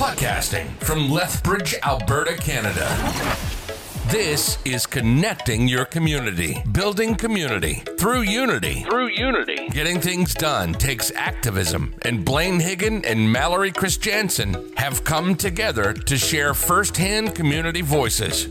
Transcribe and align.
Podcasting 0.00 0.66
from 0.78 1.10
Lethbridge, 1.10 1.74
Alberta, 1.82 2.34
Canada. 2.34 2.88
This 4.10 4.58
is 4.64 4.86
connecting 4.86 5.68
your 5.68 5.84
community, 5.84 6.60
building 6.72 7.14
community 7.14 7.84
through 7.96 8.22
unity. 8.22 8.82
Through 8.82 9.10
unity. 9.10 9.68
Getting 9.68 10.00
things 10.00 10.34
done 10.34 10.72
takes 10.72 11.12
activism, 11.12 11.94
and 12.02 12.24
Blaine 12.24 12.58
Hyggen 12.58 13.06
and 13.06 13.32
Mallory 13.32 13.70
Christiansen 13.70 14.72
have 14.76 15.04
come 15.04 15.36
together 15.36 15.92
to 15.92 16.18
share 16.18 16.54
firsthand 16.54 17.36
community 17.36 17.82
voices, 17.82 18.48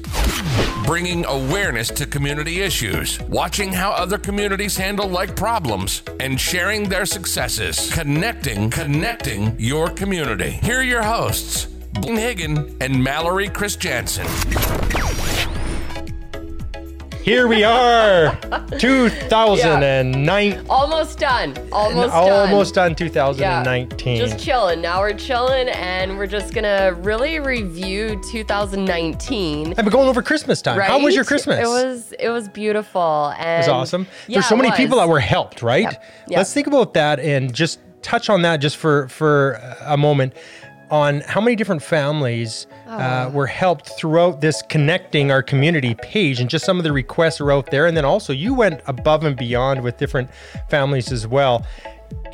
bringing 0.86 1.26
awareness 1.26 1.90
to 1.90 2.06
community 2.06 2.62
issues, 2.62 3.20
watching 3.24 3.74
how 3.74 3.92
other 3.92 4.18
communities 4.18 4.78
handle 4.78 5.10
like 5.10 5.36
problems, 5.36 6.04
and 6.22 6.40
sharing 6.40 6.88
their 6.88 7.06
successes. 7.06 7.94
Connecting, 7.94 8.70
connecting 8.70 9.60
your 9.60 9.90
community. 9.90 10.52
Here 10.52 10.80
are 10.80 10.84
your 10.84 11.04
hosts, 11.04 11.66
Blaine 11.66 12.16
Hyggen 12.16 12.78
and 12.82 13.04
Mallory 13.04 13.50
Christiansen. 13.50 14.26
Here 17.30 17.48
we 17.48 17.64
are, 17.64 18.36
2009. 18.80 20.66
Almost 20.68 21.20
done. 21.20 21.56
Almost 21.72 22.12
done. 22.12 22.50
Almost 22.50 22.74
done 22.74 22.96
2019. 22.96 24.18
Just 24.18 24.44
chilling. 24.44 24.82
Now 24.82 25.00
we're 25.02 25.14
chilling 25.14 25.70
and 25.70 26.18
we're 26.18 26.26
just 26.26 26.56
gonna 26.56 26.96
really 26.98 27.40
review 27.40 28.20
2019. 28.32 29.68
I've 29.68 29.76
been 29.76 29.90
going 29.90 30.10
over 30.10 30.24
Christmas 30.24 30.64
time. 30.64 30.80
How 30.80 31.00
was 31.00 31.14
your 31.14 31.24
Christmas? 31.24 31.60
It 31.60 31.68
was 31.68 32.14
it 32.14 32.30
was 32.30 32.50
beautiful 32.50 33.32
and 33.38 33.64
It 33.64 33.68
was 33.68 33.68
awesome. 33.68 34.08
There's 34.28 34.48
so 34.48 34.56
many 34.56 34.72
people 34.72 34.98
that 34.98 35.08
were 35.08 35.20
helped, 35.20 35.62
right? 35.62 35.84
Yep, 35.84 36.04
yep. 36.30 36.38
Let's 36.38 36.52
think 36.52 36.66
about 36.66 36.96
that 36.96 37.20
and 37.20 37.54
just 37.54 37.80
touch 38.02 38.30
on 38.32 38.42
that 38.42 38.58
just 38.58 38.78
for 38.78 39.08
for 39.10 39.62
a 39.82 39.98
moment 39.98 40.34
on 40.92 41.22
how 41.22 41.40
many 41.42 41.56
different 41.56 41.82
families 41.84 42.68
Oh. 42.88 42.98
uh, 42.98 43.30
were 43.32 43.46
helped 43.46 43.90
throughout 43.90 44.42
this 44.42 44.64
connecting 44.64 45.30
our 45.30 45.44
community 45.44 45.94
page 45.94 46.40
and 46.40 46.50
just 46.50 46.66
some 46.66 46.78
of 46.80 46.84
the 46.84 46.92
requests 46.92 47.40
are 47.40 47.52
out 47.52 47.70
there 47.70 47.86
and 47.86 47.96
then 47.96 48.04
also 48.04 48.34
you 48.34 48.54
went 48.56 48.82
above 48.88 49.24
and 49.24 49.38
beyond 49.38 49.84
with 49.84 49.98
different 49.98 50.28
families 50.70 51.12
as 51.12 51.28
well 51.28 51.64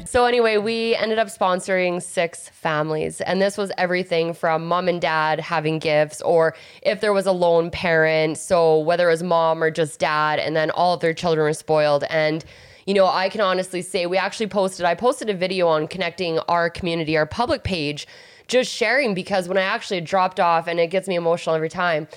So 0.06 0.24
anyway, 0.26 0.56
we 0.58 0.96
ended 0.96 1.20
up 1.20 1.28
sponsoring 1.28 2.02
six 2.02 2.48
families, 2.50 3.20
and 3.22 3.42
this 3.42 3.58
was 3.58 3.72
everything 3.78 4.34
from 4.34 4.66
mom 4.66 4.88
and 4.88 5.02
dad 5.02 5.40
having 5.42 5.80
gifts, 5.80 6.22
or 6.22 6.56
if 6.82 7.02
there 7.02 7.12
was 7.12 7.26
a 7.26 7.32
lone 7.34 7.70
parent, 7.72 8.38
so 8.38 8.80
whether 8.80 9.08
it 9.10 9.12
was 9.12 9.24
mom 9.24 9.62
or 9.62 9.72
just 9.72 10.00
dad, 10.00 10.40
and 10.40 10.56
then 10.56 10.70
all 10.72 10.94
of 10.94 11.02
their 11.02 11.14
children 11.14 11.44
were 11.46 11.54
spoiled. 11.54 12.06
And 12.10 12.46
you 12.86 12.94
know, 12.94 13.08
I 13.08 13.28
can 13.30 13.42
honestly 13.42 13.82
say 13.82 14.06
we 14.06 14.18
actually 14.18 14.48
posted. 14.48 14.86
I 14.86 14.94
posted 14.96 15.30
a 15.30 15.34
video 15.34 15.68
on 15.68 15.88
connecting 15.88 16.38
our 16.48 16.70
community, 16.70 17.18
our 17.18 17.26
public 17.26 17.64
page, 17.64 18.08
just 18.48 18.72
sharing 18.72 19.14
because 19.14 19.48
when 19.48 19.58
I 19.58 19.62
actually 19.62 20.02
dropped 20.02 20.40
off, 20.40 20.68
and 20.68 20.80
it 20.80 20.88
gets 20.88 21.08
me 21.08 21.16
emotional 21.16 21.56
every 21.56 21.70
time 21.70 22.08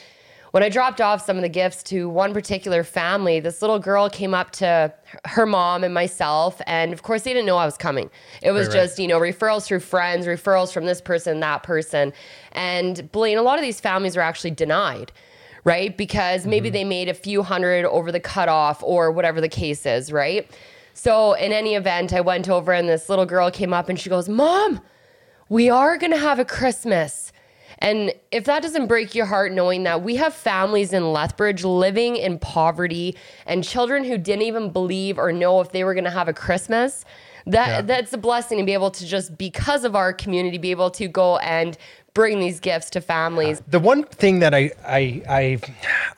when 0.53 0.63
I 0.63 0.69
dropped 0.69 1.01
off 1.01 1.25
some 1.25 1.37
of 1.37 1.43
the 1.43 1.49
gifts 1.49 1.83
to 1.85 2.09
one 2.09 2.33
particular 2.33 2.83
family, 2.83 3.41
this 3.41 3.61
little 3.61 3.79
girl 3.79 4.09
came 4.09 4.33
up 4.33 4.51
to 4.53 4.93
her 5.27 5.47
mom 5.47 5.85
and 5.85 5.93
myself. 5.93 6.61
And 6.67 6.93
of 6.93 7.03
course, 7.03 7.23
they 7.23 7.33
didn't 7.33 7.47
know 7.47 7.57
I 7.57 7.67
was 7.67 7.77
coming. 7.77 8.11
It 8.43 8.53
was 8.53 8.69
Right, 8.69 8.75
right. 8.75 8.83
just, 8.83 8.99
you 8.99 9.09
know, 9.09 9.21
referrals 9.21 9.67
through 9.67 9.81
friends, 9.81 10.27
referrals 10.27 10.73
from 10.73 10.87
this 10.87 11.01
person, 11.01 11.41
that 11.41 11.63
person. 11.63 12.13
And 12.53 13.11
Blaine, 13.13 13.39
a 13.39 13.43
lot 13.43 13.59
of 13.59 13.63
these 13.63 13.81
families 13.81 14.17
were 14.17 14.23
actually 14.23 14.53
denied, 14.53 15.13
right? 15.65 15.97
Because 15.97 16.47
maybe 16.47 16.69
mm-hmm. 16.69 16.75
they 16.75 16.85
made 16.85 17.09
a 17.09 17.15
few 17.15 17.43
hundred 17.43 17.85
over 17.85 18.11
the 18.11 18.21
cutoff 18.21 18.83
or 18.83 19.11
whatever 19.11 19.41
the 19.41 19.49
case 19.49 19.85
is, 19.85 20.11
right? 20.13 20.51
So, 20.95 21.35
in 21.35 21.53
any 21.53 21.77
event, 21.77 22.13
I 22.13 22.21
went 22.21 22.49
over 22.49 22.73
and 22.73 22.89
this 22.89 23.09
little 23.09 23.27
girl 23.27 23.53
came 23.53 23.73
up 23.73 23.89
and 23.89 24.01
she 24.01 24.09
goes, 24.09 24.29
Mom, 24.29 24.81
we 25.49 25.71
are 25.71 25.97
going 25.97 26.13
to 26.13 26.19
have 26.19 26.39
a 26.39 26.45
Christmas. 26.45 27.33
And 27.81 28.13
if 28.33 28.45
that 28.45 28.63
doesn't 28.63 28.89
break 28.89 29.15
your 29.15 29.27
heart, 29.27 29.53
knowing 29.53 29.85
that 29.85 30.03
we 30.03 30.17
have 30.17 30.35
families 30.35 30.93
in 30.93 31.13
Lethbridge 31.13 31.65
living 31.65 32.17
in 32.17 32.39
poverty 32.39 33.17
and 33.47 33.63
children 33.63 34.03
who 34.05 34.19
didn't 34.19 34.43
even 34.43 34.71
believe 34.71 35.19
or 35.19 35.33
know 35.33 35.61
if 35.61 35.71
they 35.71 35.85
were 35.85 35.95
going 35.95 36.05
to 36.05 36.11
have 36.11 36.27
a 36.29 36.33
Christmas, 36.33 37.05
that 37.47 37.69
Yeah. 37.69 37.81
that's 37.83 38.13
a 38.13 38.19
blessing 38.19 38.59
to 38.59 38.65
be 38.65 38.73
able 38.73 38.91
to 38.91 39.07
just 39.07 39.39
because 39.39 39.85
of 39.85 39.95
our 39.95 40.13
community 40.13 40.59
be 40.59 40.73
able 40.73 40.91
to 40.91 41.07
go 41.07 41.39
and 41.39 41.79
bring 42.15 42.41
these 42.41 42.59
gifts 42.59 42.91
to 42.91 43.01
families. 43.01 43.63
the 43.69 43.79
one 43.79 44.03
thing 44.03 44.41
that 44.41 44.53
I 44.53 44.73
I 44.85 45.23
I 45.29 45.59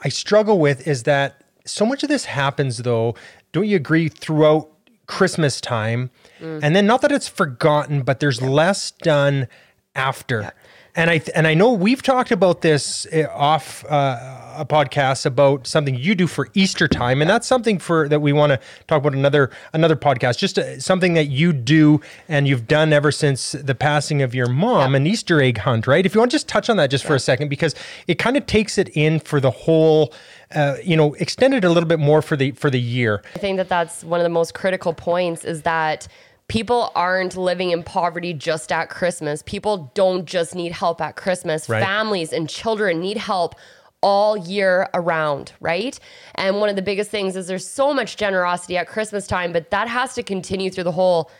I 0.02 0.08
struggle 0.08 0.58
with 0.58 0.88
is 0.88 1.02
that 1.02 1.42
so 1.66 1.84
much 1.84 2.02
of 2.02 2.08
this 2.08 2.24
happens 2.24 2.78
though. 2.78 3.14
Don't 3.52 3.66
you 3.66 3.76
agree 3.76 4.08
throughout 4.08 4.70
Christmas 5.06 5.60
time, 5.60 6.10
Mm. 6.40 6.60
and 6.62 6.74
then 6.74 6.86
not 6.86 7.02
that 7.02 7.12
it's 7.12 7.28
forgotten, 7.28 8.02
but 8.02 8.20
there's 8.20 8.40
less 8.40 8.90
done 8.90 9.46
after. 9.94 10.52
And 10.96 11.08
I 11.08 11.22
and 11.36 11.46
I 11.46 11.54
know 11.54 11.72
we've 11.72 12.02
talked 12.02 12.32
about 12.32 12.62
this 12.62 13.06
uh, 13.12 13.26
off 13.32 13.84
uh, 13.88 14.54
a 14.56 14.64
podcast 14.64 15.24
about 15.24 15.66
something 15.66 15.94
you 15.94 16.16
do 16.16 16.26
for 16.26 16.48
Easter 16.54 16.88
time, 16.88 17.20
and 17.20 17.30
that's 17.30 17.46
something 17.46 17.78
for 17.78 18.08
that 18.08 18.20
we 18.20 18.32
want 18.32 18.50
to 18.50 18.60
talk 18.88 18.98
about 18.98 19.14
another 19.14 19.50
another 19.72 19.94
podcast. 19.94 20.38
Just 20.38 20.58
uh, 20.58 20.80
something 20.80 21.14
that 21.14 21.26
you 21.26 21.52
do 21.52 22.00
and 22.28 22.48
you've 22.48 22.66
done 22.66 22.92
ever 22.92 23.12
since 23.12 23.52
the 23.52 23.74
passing 23.74 24.20
of 24.20 24.34
your 24.34 24.48
mom, 24.48 24.96
an 24.96 25.06
Easter 25.06 25.40
egg 25.40 25.58
hunt, 25.58 25.86
right? 25.86 26.04
If 26.04 26.12
you 26.12 26.20
want 26.20 26.32
to 26.32 26.34
just 26.34 26.48
touch 26.48 26.68
on 26.68 26.76
that 26.78 26.90
just 26.90 27.04
for 27.04 27.14
a 27.14 27.20
second, 27.20 27.50
because 27.50 27.76
it 28.08 28.16
kind 28.18 28.36
of 28.36 28.46
takes 28.46 28.76
it 28.76 28.88
in 28.88 29.20
for 29.20 29.38
the 29.40 29.52
whole, 29.52 30.12
uh, 30.56 30.74
you 30.82 30.96
know, 30.96 31.14
extend 31.14 31.54
it 31.54 31.64
a 31.64 31.68
little 31.68 31.88
bit 31.88 32.00
more 32.00 32.20
for 32.20 32.34
the 32.34 32.50
for 32.52 32.68
the 32.68 32.80
year. 32.80 33.22
I 33.36 33.38
think 33.38 33.58
that 33.58 33.68
that's 33.68 34.02
one 34.02 34.18
of 34.18 34.24
the 34.24 34.28
most 34.28 34.54
critical 34.54 34.92
points 34.92 35.44
is 35.44 35.62
that 35.62 36.08
people 36.50 36.90
aren't 36.96 37.36
living 37.36 37.70
in 37.70 37.82
poverty 37.84 38.34
just 38.34 38.72
at 38.72 38.90
Christmas. 38.90 39.42
People 39.46 39.90
don't 39.94 40.24
just 40.26 40.54
need 40.54 40.72
help 40.72 41.00
at 41.00 41.14
Christmas. 41.14 41.68
Right. 41.68 41.82
Families 41.82 42.32
and 42.32 42.48
children 42.48 43.00
need 43.00 43.16
help 43.16 43.54
all 44.02 44.36
year 44.36 44.88
around, 44.92 45.52
right? 45.60 45.98
And 46.34 46.56
one 46.58 46.68
of 46.68 46.74
the 46.76 46.82
biggest 46.82 47.10
things 47.10 47.36
is 47.36 47.46
there's 47.46 47.66
so 47.68 47.94
much 47.94 48.16
generosity 48.16 48.76
at 48.76 48.88
Christmas 48.88 49.26
time, 49.26 49.52
but 49.52 49.70
that 49.70 49.88
has 49.88 50.14
to 50.14 50.22
continue 50.22 50.70
through 50.70 50.84
the 50.84 50.92
whole 50.92 51.30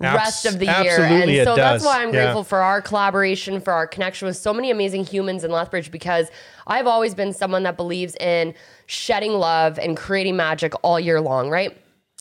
rest 0.00 0.44
Abs- 0.44 0.54
of 0.54 0.58
the 0.60 0.66
year. 0.66 0.74
absolutely 0.74 1.38
And 1.38 1.46
so 1.48 1.56
that's 1.56 1.82
does. 1.82 1.86
why 1.86 2.02
I'm 2.02 2.12
Yeah. 2.12 2.24
grateful 2.24 2.44
for 2.44 2.58
our 2.58 2.82
collaboration, 2.82 3.60
for 3.60 3.72
our 3.72 3.86
connection 3.86 4.26
with 4.28 4.36
so 4.36 4.52
many 4.52 4.70
amazing 4.70 5.04
humans 5.04 5.44
in 5.44 5.50
Lethbridge 5.50 5.90
because 5.90 6.30
I've 6.66 6.86
always 6.86 7.14
been 7.14 7.32
someone 7.32 7.62
that 7.62 7.76
believes 7.76 8.14
in 8.16 8.52
shedding 8.86 9.32
love 9.32 9.78
and 9.78 9.96
creating 9.96 10.36
magic 10.36 10.74
all 10.82 11.00
year 11.00 11.20
long, 11.20 11.48
right? 11.50 11.76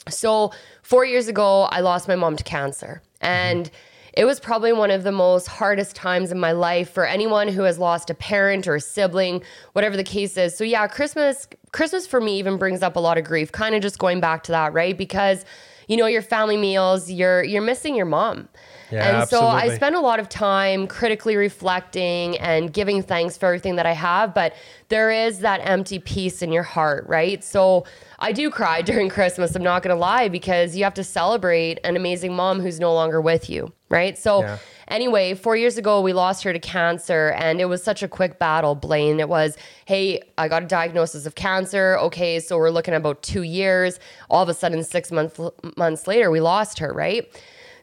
So, 0.10 0.52
four 0.82 1.06
years 1.06 1.28
ago, 1.28 1.64
I 1.64 1.82
lost 1.82 2.08
my 2.08 2.16
mom 2.16 2.36
to 2.36 2.44
cancer. 2.44 3.02
And 3.22 3.70
it 4.14 4.26
was 4.26 4.40
probably 4.40 4.74
one 4.74 4.90
of 4.90 5.04
the 5.04 5.12
most 5.12 5.48
hardest 5.48 5.96
times 5.96 6.32
in 6.32 6.40
my 6.40 6.52
life 6.52 6.90
for 6.90 7.06
anyone 7.06 7.48
who 7.48 7.64
has 7.64 7.78
lost 7.78 8.10
a 8.10 8.16
parent 8.16 8.68
or 8.68 8.76
a 8.76 8.82
sibling, 8.82 9.44
whatever 9.74 9.96
the 9.96 10.04
case 10.04 10.38
is. 10.38 10.58
So, 10.58 10.64
yeah, 10.64 10.88
Christmas, 10.88 11.48
Christmas 11.72 12.08
for 12.08 12.20
me 12.20 12.40
even 12.40 12.58
brings 12.58 12.82
up 12.82 12.96
a 12.96 13.00
lot 13.00 13.18
of 13.18 13.24
grief, 13.24 13.52
kind 13.52 13.76
of 13.76 13.82
just 13.82 14.00
going 14.00 14.20
back 14.20 14.44
to 14.44 14.52
that, 14.52 14.74
right? 14.74 14.98
Because 14.98 15.46
you 15.88 15.96
know 15.96 16.06
your 16.06 16.22
family 16.22 16.58
meals 16.58 17.10
you're 17.10 17.44
you're 17.44 17.62
missing 17.62 17.96
your 17.96 18.06
mom 18.06 18.48
Yeah, 18.92 19.20
and 19.22 19.30
so 19.30 19.46
i 19.46 19.76
spend 19.76 19.96
a 19.96 20.00
lot 20.00 20.20
of 20.20 20.30
time 20.30 20.88
critically 20.88 21.36
reflecting 21.36 22.38
and 22.38 22.72
giving 22.72 23.02
thanks 23.02 23.38
for 23.38 23.48
everything 23.48 23.76
that 23.76 23.86
i 23.86 23.94
have 23.94 24.34
but 24.34 24.54
there 24.90 25.12
is 25.12 25.40
that 25.40 25.60
empty 25.64 26.00
piece 26.00 26.42
in 26.42 26.52
your 26.52 26.64
heart 26.64 27.06
right 27.08 27.44
so 27.44 27.86
i 28.20 28.32
do 28.32 28.50
cry 28.50 28.82
during 28.92 29.10
christmas 29.10 29.56
i'm 29.56 29.64
not 29.64 29.84
going 29.84 29.94
to 29.96 30.00
lie 30.00 30.30
because 30.30 30.76
you 30.76 30.84
have 30.84 30.94
to 30.94 31.04
celebrate 31.04 31.80
an 31.84 31.96
amazing 31.96 32.34
mom 32.34 32.62
who's 32.62 32.80
no 32.80 32.94
longer 32.94 33.20
with 33.20 33.50
you 33.50 33.72
right 33.90 34.18
so 34.18 34.42
Yeah. 34.42 34.58
Anyway, 34.90 35.34
four 35.34 35.58
years 35.58 35.78
ago, 35.78 36.00
we 36.00 36.14
lost 36.14 36.44
her 36.44 36.54
to 36.54 36.60
cancer, 36.60 37.34
and 37.38 37.60
it 37.60 37.66
was 37.66 37.84
such 37.84 38.02
a 38.04 38.08
quick 38.08 38.40
battle, 38.40 38.74
Blaine. 38.74 39.20
It 39.20 39.28
was, 39.28 39.58
hey, 39.84 40.22
I 40.38 40.48
got 40.48 40.64
a 40.64 40.66
diagnosis 40.66 41.26
of 41.26 41.36
cancer. 41.36 41.98
Okay, 42.00 42.40
so 42.40 42.58
we're 42.58 42.70
looking 42.70 42.94
at 42.94 42.98
about 43.02 43.22
two 43.22 43.42
years. 43.42 44.00
All 44.30 44.42
of 44.42 44.48
a 44.48 44.54
sudden, 44.54 44.82
six 44.86 45.12
months 45.12 45.38
months 45.76 46.08
later, 46.08 46.32
we 46.32 46.40
lost 46.40 46.80
her, 46.80 46.94
right? 46.94 47.28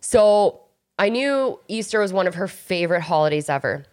So 0.00 0.62
I 0.98 1.08
knew 1.08 1.58
Easter 1.68 2.00
was 2.00 2.12
one 2.12 2.26
of 2.26 2.34
her 2.36 2.48
favorite 2.48 3.02
holidays 3.02 3.48
ever. 3.48 3.84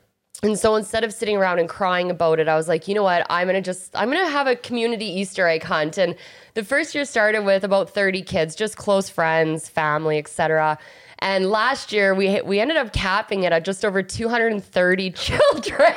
And 0.44 0.58
so 0.58 0.76
instead 0.76 1.04
of 1.04 1.14
sitting 1.14 1.38
around 1.38 1.60
and 1.60 1.70
crying 1.70 2.10
about 2.10 2.40
it, 2.40 2.48
I 2.48 2.56
was 2.56 2.68
like, 2.68 2.88
you 2.88 2.96
know 2.96 3.04
what? 3.04 3.26
I'm 3.30 3.48
going 3.48 3.62
to 3.62 3.62
just, 3.62 3.96
I'm 3.96 4.10
going 4.10 4.26
to 4.26 4.32
have 4.32 4.48
a 4.48 4.56
community 4.56 5.06
Easter 5.06 5.48
egg 5.48 5.64
hunt. 5.64 6.00
And 6.00 6.16
the 6.56 6.64
first 6.64 6.96
year 6.96 7.06
started 7.06 7.46
with 7.46 7.64
about 7.64 7.92
30 7.92 8.24
kids, 8.24 8.56
just 8.56 8.76
close 8.76 9.08
friends, 9.08 9.70
family, 9.70 10.18
etc. 10.18 10.80
And 11.20 11.52
last 11.52 11.92
year 11.92 12.16
we 12.16 12.42
we 12.42 12.60
ended 12.60 12.78
up 12.78 12.94
capping 12.94 13.44
it 13.44 13.54
at 13.54 13.64
just 13.64 13.86
over 13.86 14.02
230 14.02 15.12
children, 15.12 15.94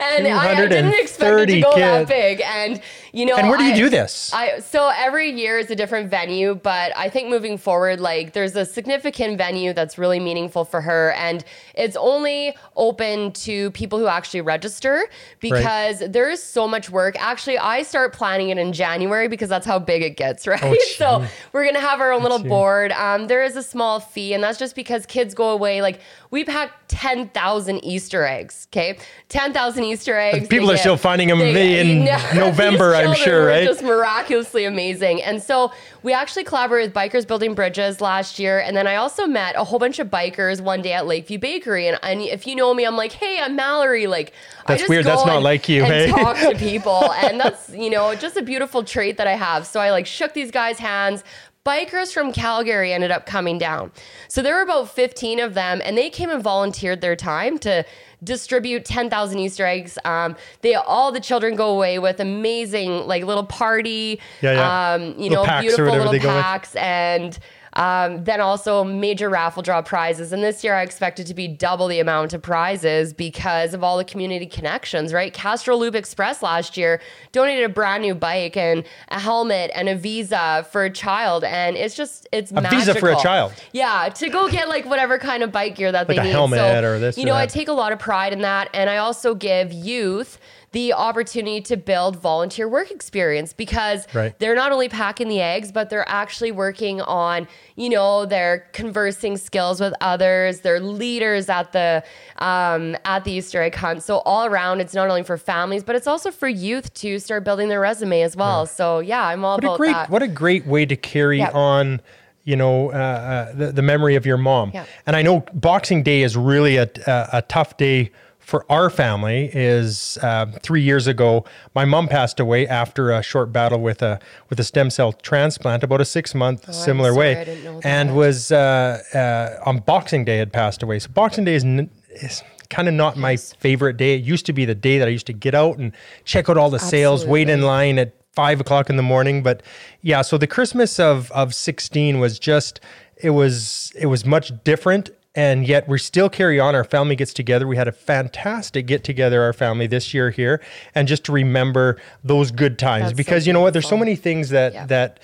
and 0.00 0.28
I, 0.28 0.52
I 0.52 0.66
didn't 0.66 0.94
expect 0.94 1.40
it 1.40 1.46
to 1.46 1.60
go 1.60 1.74
kids. 1.74 1.80
that 1.80 2.08
big. 2.08 2.40
And 2.42 2.80
you 3.14 3.24
know, 3.24 3.36
And 3.36 3.48
where 3.48 3.56
do 3.56 3.64
you 3.64 3.72
I- 3.72 3.76
do 3.76 3.88
this? 3.88 4.32
I 4.34 4.58
so 4.58 4.90
every 4.94 5.30
year 5.30 5.58
is 5.58 5.70
a 5.70 5.76
different 5.76 6.10
venue, 6.10 6.56
but 6.56 6.92
I 6.96 7.08
think 7.08 7.28
moving 7.28 7.56
forward, 7.56 8.00
like 8.00 8.32
there's 8.32 8.56
a 8.56 8.66
significant 8.66 9.38
venue 9.38 9.72
that's 9.72 9.96
really 9.98 10.18
meaningful 10.18 10.64
for 10.64 10.80
her, 10.80 11.12
and 11.12 11.44
it's 11.74 11.96
only 11.96 12.56
open 12.76 13.30
to 13.32 13.70
people 13.70 13.98
who 14.00 14.08
actually 14.08 14.40
register 14.40 15.06
because 15.40 16.00
there 16.08 16.28
is 16.28 16.42
so 16.42 16.66
much 16.66 16.90
work. 16.90 17.14
Actually, 17.20 17.58
I 17.58 17.82
start 17.84 18.12
planning 18.12 18.48
it 18.48 18.58
in 18.58 18.72
January 18.72 19.28
because 19.28 19.48
that's 19.48 19.66
how 19.66 19.78
big 19.78 20.02
it 20.02 20.16
gets, 20.16 20.46
right? 20.54 20.80
so 20.96 21.24
we're 21.52 21.64
gonna 21.64 21.80
have 21.80 22.00
our 22.00 22.12
own 22.12 22.22
little 22.22 22.42
board. 22.42 22.90
Um, 22.92 23.28
there 23.28 23.44
is 23.44 23.54
a 23.56 23.62
small 23.62 24.00
fee, 24.00 24.34
and 24.34 24.42
that's 24.42 24.58
just 24.58 24.74
because 24.74 25.06
kids 25.06 25.34
go 25.34 25.50
away. 25.50 25.82
Like 25.82 26.00
we 26.34 26.42
packed 26.44 26.88
10,000 26.88 27.84
Easter 27.84 28.24
eggs. 28.24 28.66
Okay. 28.72 28.98
10,000 29.28 29.84
Easter 29.84 30.18
eggs. 30.18 30.48
People 30.48 30.68
are 30.68 30.74
get- 30.74 30.80
still 30.80 30.96
finding 30.96 31.28
them 31.28 31.38
they- 31.38 31.78
in 31.78 32.00
these 32.06 32.34
November, 32.34 32.96
I'm 32.96 33.14
sure, 33.14 33.46
right? 33.46 33.64
Just 33.64 33.84
miraculously 33.84 34.64
amazing. 34.64 35.22
And 35.22 35.40
so 35.40 35.72
we 36.02 36.12
actually 36.12 36.42
collaborated 36.42 36.92
with 36.92 36.94
Bikers 36.96 37.24
Building 37.24 37.54
Bridges 37.54 38.00
last 38.00 38.40
year. 38.40 38.58
And 38.58 38.76
then 38.76 38.88
I 38.88 38.96
also 38.96 39.28
met 39.28 39.54
a 39.56 39.62
whole 39.62 39.78
bunch 39.78 40.00
of 40.00 40.08
bikers 40.08 40.60
one 40.60 40.82
day 40.82 40.92
at 40.92 41.06
Lakeview 41.06 41.38
Bakery. 41.38 41.86
And, 41.86 42.00
and 42.02 42.20
if 42.20 42.48
you 42.48 42.56
know 42.56 42.74
me, 42.74 42.84
I'm 42.84 42.96
like, 42.96 43.12
hey, 43.12 43.38
I'm 43.40 43.54
Mallory. 43.54 44.08
Like, 44.08 44.32
I 44.66 44.72
That's 44.72 44.80
just 44.82 44.90
weird. 44.90 45.04
go 45.04 45.10
That's 45.10 45.24
not 45.26 45.36
and- 45.36 45.44
like 45.44 45.68
you, 45.68 45.84
and 45.84 45.92
hey? 45.92 46.08
talk 46.10 46.36
to 46.38 46.54
people. 46.58 47.12
and 47.12 47.38
that's, 47.38 47.70
you 47.70 47.90
know, 47.90 48.12
just 48.16 48.36
a 48.36 48.42
beautiful 48.42 48.82
trait 48.82 49.18
that 49.18 49.28
I 49.28 49.36
have. 49.36 49.68
So 49.68 49.78
I 49.80 49.92
like 49.92 50.06
shook 50.06 50.34
these 50.34 50.50
guys' 50.50 50.78
hands. 50.80 51.22
Bikers 51.64 52.12
from 52.12 52.30
Calgary 52.32 52.92
ended 52.92 53.10
up 53.10 53.24
coming 53.24 53.56
down. 53.56 53.90
So 54.28 54.42
there 54.42 54.54
were 54.56 54.60
about 54.62 54.90
15 54.90 55.40
of 55.40 55.54
them, 55.54 55.80
and 55.82 55.96
they 55.96 56.10
came 56.10 56.28
and 56.28 56.42
volunteered 56.42 57.00
their 57.00 57.16
time 57.16 57.58
to 57.60 57.84
distribute 58.22 58.84
10,000 58.84 59.38
Easter 59.38 59.64
eggs. 59.64 59.96
Um, 60.04 60.36
they 60.60 60.74
all 60.74 61.10
the 61.10 61.20
children 61.20 61.56
go 61.56 61.70
away 61.70 61.98
with 61.98 62.20
amazing 62.20 63.06
like 63.06 63.24
little 63.24 63.44
party, 63.46 64.20
Yeah, 64.42 64.52
yeah. 64.52 64.92
um, 64.94 65.02
you 65.18 65.30
Little 65.30 65.46
know, 65.46 65.60
beautiful 65.62 65.84
little 65.96 66.12
they 66.12 66.18
go 66.18 66.34
with. 66.34 66.42
packs 66.42 66.76
and 66.76 67.38
um, 67.74 68.22
then 68.24 68.40
also 68.40 68.84
major 68.84 69.28
raffle 69.28 69.62
draw 69.62 69.82
prizes. 69.82 70.32
And 70.32 70.42
this 70.42 70.62
year 70.62 70.74
I 70.74 70.82
expect 70.82 71.18
it 71.18 71.24
to 71.24 71.34
be 71.34 71.48
double 71.48 71.88
the 71.88 72.00
amount 72.00 72.32
of 72.32 72.42
prizes 72.42 73.12
because 73.12 73.74
of 73.74 73.82
all 73.82 73.96
the 73.96 74.04
community 74.04 74.46
connections, 74.46 75.12
right? 75.12 75.32
Castro 75.32 75.76
Loop 75.76 75.94
Express 75.94 76.42
last 76.42 76.76
year 76.76 77.00
donated 77.32 77.64
a 77.64 77.68
brand 77.68 78.02
new 78.02 78.14
bike 78.14 78.56
and 78.56 78.84
a 79.08 79.18
helmet 79.18 79.70
and 79.74 79.88
a 79.88 79.96
visa 79.96 80.66
for 80.70 80.84
a 80.84 80.90
child. 80.90 81.42
And 81.44 81.76
it's 81.76 81.96
just, 81.96 82.28
it's 82.32 82.52
A 82.54 82.60
visa 82.60 82.94
for 82.94 83.10
a 83.10 83.16
child? 83.16 83.52
Yeah, 83.72 84.08
to 84.08 84.28
go 84.28 84.48
get 84.48 84.68
like 84.68 84.84
whatever 84.84 85.18
kind 85.18 85.42
of 85.42 85.50
bike 85.50 85.74
gear 85.74 85.90
that 85.90 86.08
Like 86.08 86.16
they 86.16 86.22
a 86.22 86.24
need. 86.24 86.30
helmet 86.30 86.58
so, 86.58 86.84
or 86.84 86.98
this 86.98 87.18
You 87.18 87.26
know, 87.26 87.34
I 87.34 87.46
take 87.46 87.68
a 87.68 87.72
lot 87.72 87.92
of 87.92 87.98
pride 87.98 88.32
in 88.32 88.42
that. 88.42 88.70
And 88.72 88.88
I 88.88 88.98
also 88.98 89.34
give 89.34 89.72
youth 89.72 90.38
the 90.74 90.92
opportunity 90.92 91.60
to 91.60 91.76
build 91.76 92.16
volunteer 92.16 92.68
work 92.68 92.90
experience 92.90 93.52
because 93.52 94.06
Right. 94.12 94.36
they're 94.40 94.56
not 94.56 94.72
only 94.72 94.88
packing 94.88 95.28
the 95.28 95.40
eggs, 95.40 95.70
but 95.70 95.88
they're 95.88 96.08
actually 96.08 96.50
working 96.50 97.00
on, 97.02 97.46
you 97.76 97.88
know, 97.88 98.26
their 98.26 98.66
conversing 98.72 99.36
skills 99.36 99.80
with 99.80 99.94
others. 100.00 100.60
They're 100.60 100.80
leaders 100.80 101.48
at 101.48 101.70
the 101.72 102.02
um, 102.38 102.96
at 103.04 103.22
the 103.22 103.30
Easter 103.32 103.62
egg 103.62 103.76
hunt. 103.76 104.02
So 104.02 104.18
all 104.26 104.46
around, 104.46 104.80
it's 104.80 104.94
not 104.94 105.08
only 105.08 105.22
for 105.22 105.38
families, 105.38 105.84
but 105.84 105.94
it's 105.94 106.08
also 106.08 106.30
for 106.32 106.48
youth 106.48 106.92
to 106.94 107.18
start 107.20 107.44
building 107.44 107.68
their 107.68 107.80
resume 107.80 108.20
as 108.22 108.34
well. 108.36 108.66
So 108.66 108.98
yeah, 108.98 109.24
I'm 109.28 109.44
all 109.44 109.56
What 109.56 109.64
a 109.64 109.66
about 109.68 109.76
great 109.78 109.92
that. 109.92 110.10
what 110.10 110.22
a 110.22 110.28
great 110.28 110.66
way 110.66 110.84
to 110.86 110.96
carry 110.96 111.38
Yeah. 111.38 111.50
on 111.52 112.00
you 112.42 112.56
know 112.56 112.90
uh, 112.92 112.94
uh, 112.96 113.52
the, 113.54 113.72
the 113.72 113.80
memory 113.82 114.16
of 114.16 114.26
your 114.26 114.36
mom 114.36 114.70
Yeah. 114.74 114.84
and 115.06 115.16
i 115.16 115.22
know 115.22 115.44
boxing 115.54 116.02
day 116.02 116.22
is 116.22 116.36
really 116.36 116.76
a, 116.76 116.90
a, 117.06 117.28
a 117.38 117.42
tough 117.42 117.78
day 117.78 118.10
for 118.44 118.64
our 118.70 118.90
family 118.90 119.50
is 119.52 120.18
uh, 120.22 120.46
three 120.62 120.82
years 120.82 121.06
ago 121.06 121.44
my 121.74 121.84
mom 121.84 122.06
passed 122.08 122.38
away 122.38 122.66
after 122.68 123.10
a 123.10 123.22
short 123.22 123.52
battle 123.52 123.80
with 123.80 124.02
a 124.02 124.18
with 124.50 124.60
a 124.60 124.64
stem 124.64 124.90
cell 124.90 125.12
transplant 125.12 125.82
about 125.82 126.00
a 126.00 126.04
six 126.04 126.34
month 126.34 126.72
similar 126.74 127.10
Oh, 127.10 127.14
sorry, 127.14 127.34
way 127.34 127.40
I 127.40 127.44
didn't 127.44 127.64
know 127.64 127.80
and 127.84 128.14
was 128.14 128.52
uh, 128.52 129.02
uh, 129.14 129.68
on 129.68 129.78
boxing 129.78 130.24
day 130.24 130.36
had 130.38 130.52
passed 130.52 130.82
away 130.82 130.98
so 130.98 131.08
boxing 131.10 131.44
day 131.44 131.54
is, 131.54 131.64
n- 131.64 131.90
is 132.10 132.42
kind 132.70 132.88
of 132.88 132.94
not 132.94 133.16
my 133.16 133.36
favorite 133.36 133.96
day 133.96 134.14
it 134.14 134.22
used 134.24 134.46
to 134.46 134.52
be 134.52 134.64
the 134.64 134.74
day 134.74 134.98
that 134.98 135.06
i 135.08 135.10
used 135.10 135.26
to 135.26 135.32
get 135.32 135.54
out 135.54 135.78
and 135.78 135.92
check 136.24 136.48
out 136.48 136.56
all 136.58 136.70
the 136.70 136.78
sales 136.78 137.24
wait 137.26 137.48
in 137.48 137.62
line 137.62 137.98
at 137.98 138.12
five 138.34 138.60
o'clock 138.60 138.90
in 138.90 138.96
the 138.96 139.02
morning. 139.02 139.44
But 139.44 139.62
yeah, 140.02 140.20
so 140.22 140.36
the 140.36 140.48
Christmas 140.48 140.98
of 140.98 141.30
of 141.30 141.54
sixteen 141.54 142.18
was 142.18 142.40
just 142.40 142.80
it 143.22 143.30
was 143.30 143.92
it 143.96 144.06
was 144.06 144.24
much 144.24 144.50
different. 144.64 145.10
And 145.36 145.66
yet 145.66 145.88
we 145.88 145.98
still 145.98 146.28
carry 146.28 146.60
on. 146.60 146.74
Our 146.76 146.84
family 146.84 147.16
gets 147.16 147.32
together. 147.34 147.66
We 147.66 147.76
had 147.76 147.88
a 147.88 147.92
fantastic 147.92 148.86
get 148.86 149.02
together, 149.02 149.42
our 149.42 149.52
family 149.52 149.88
this 149.88 150.14
year 150.14 150.30
here, 150.30 150.60
and 150.94 151.08
just 151.08 151.24
to 151.24 151.32
remember 151.32 152.00
those 152.22 152.52
good 152.52 152.78
times 152.78 153.02
That's 153.06 153.12
so 153.12 153.16
because 153.16 153.46
you 153.46 153.52
know 153.52 153.60
what? 153.60 153.72
There's 153.72 153.88
so 153.88 153.96
many 153.96 154.14
things 154.14 154.50
that 154.50 154.72
Yeah. 154.74 154.86
that 154.86 155.18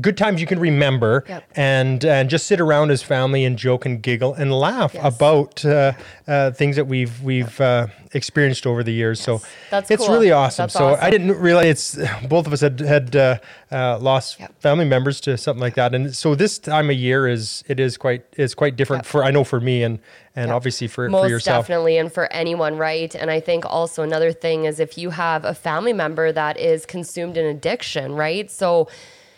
good 0.00 0.16
times 0.16 0.40
you 0.40 0.46
can 0.46 0.58
remember 0.60 1.24
Yep. 1.28 1.44
and 1.56 2.04
and 2.04 2.30
just 2.30 2.46
sit 2.46 2.60
around 2.60 2.90
as 2.92 3.02
family 3.02 3.44
and 3.44 3.56
joke 3.58 3.84
and 3.84 4.00
giggle 4.02 4.32
and 4.34 4.52
laugh 4.52 4.94
Yes. 4.94 5.14
about 5.14 5.64
uh, 5.64 5.92
uh, 6.26 6.50
things 6.52 6.76
that 6.76 6.86
we've 6.86 7.20
we've 7.22 7.60
uh, 7.60 7.88
experienced 8.14 8.66
over 8.66 8.82
the 8.82 8.92
years. 8.92 9.20
So 9.20 9.40
That's 9.70 9.90
it's 9.90 10.04
cool. 10.04 10.14
really 10.14 10.30
awesome. 10.32 10.64
That's 10.64 10.74
so 10.74 10.96
I 11.00 11.10
didn't 11.10 11.38
realize 11.38 11.66
it's 11.98 12.26
both 12.28 12.46
of 12.46 12.52
us 12.52 12.60
had 12.60 12.80
had 12.80 13.14
uh, 13.16 13.38
uh, 13.70 13.98
lost 13.98 14.40
Yep. 14.40 14.60
family 14.60 14.84
members 14.84 15.20
to 15.22 15.36
something 15.36 15.60
like 15.60 15.74
that, 15.74 15.94
and 15.94 16.14
so 16.14 16.34
this 16.34 16.58
time 16.58 16.88
of 16.90 16.96
year 16.96 17.26
is 17.28 17.64
it 17.68 17.78
is 17.80 17.96
quite 17.96 18.24
is 18.36 18.54
quite 18.54 18.76
different 18.76 19.04
Yep. 19.04 19.10
for 19.10 19.24
I 19.24 19.30
know 19.30 19.44
for 19.44 19.60
me 19.60 19.82
and 19.82 19.98
and 20.36 20.50
obviously 20.50 20.88
for 20.88 21.08
Most 21.08 21.24
for 21.24 21.28
yourself. 21.28 21.64
definitely, 21.66 21.96
and 21.98 22.12
for 22.12 22.32
anyone, 22.32 22.76
right? 22.78 23.14
And 23.14 23.30
I 23.30 23.40
think 23.40 23.64
also 23.66 24.02
another 24.02 24.32
thing 24.32 24.64
is 24.64 24.80
if 24.80 24.96
you 24.98 25.10
have 25.10 25.44
a 25.44 25.54
family 25.54 25.92
member 25.92 26.32
that 26.32 26.58
is 26.58 26.86
consumed 26.86 27.36
in 27.36 27.44
addiction, 27.46 28.14
right? 28.14 28.50
So, 28.50 28.88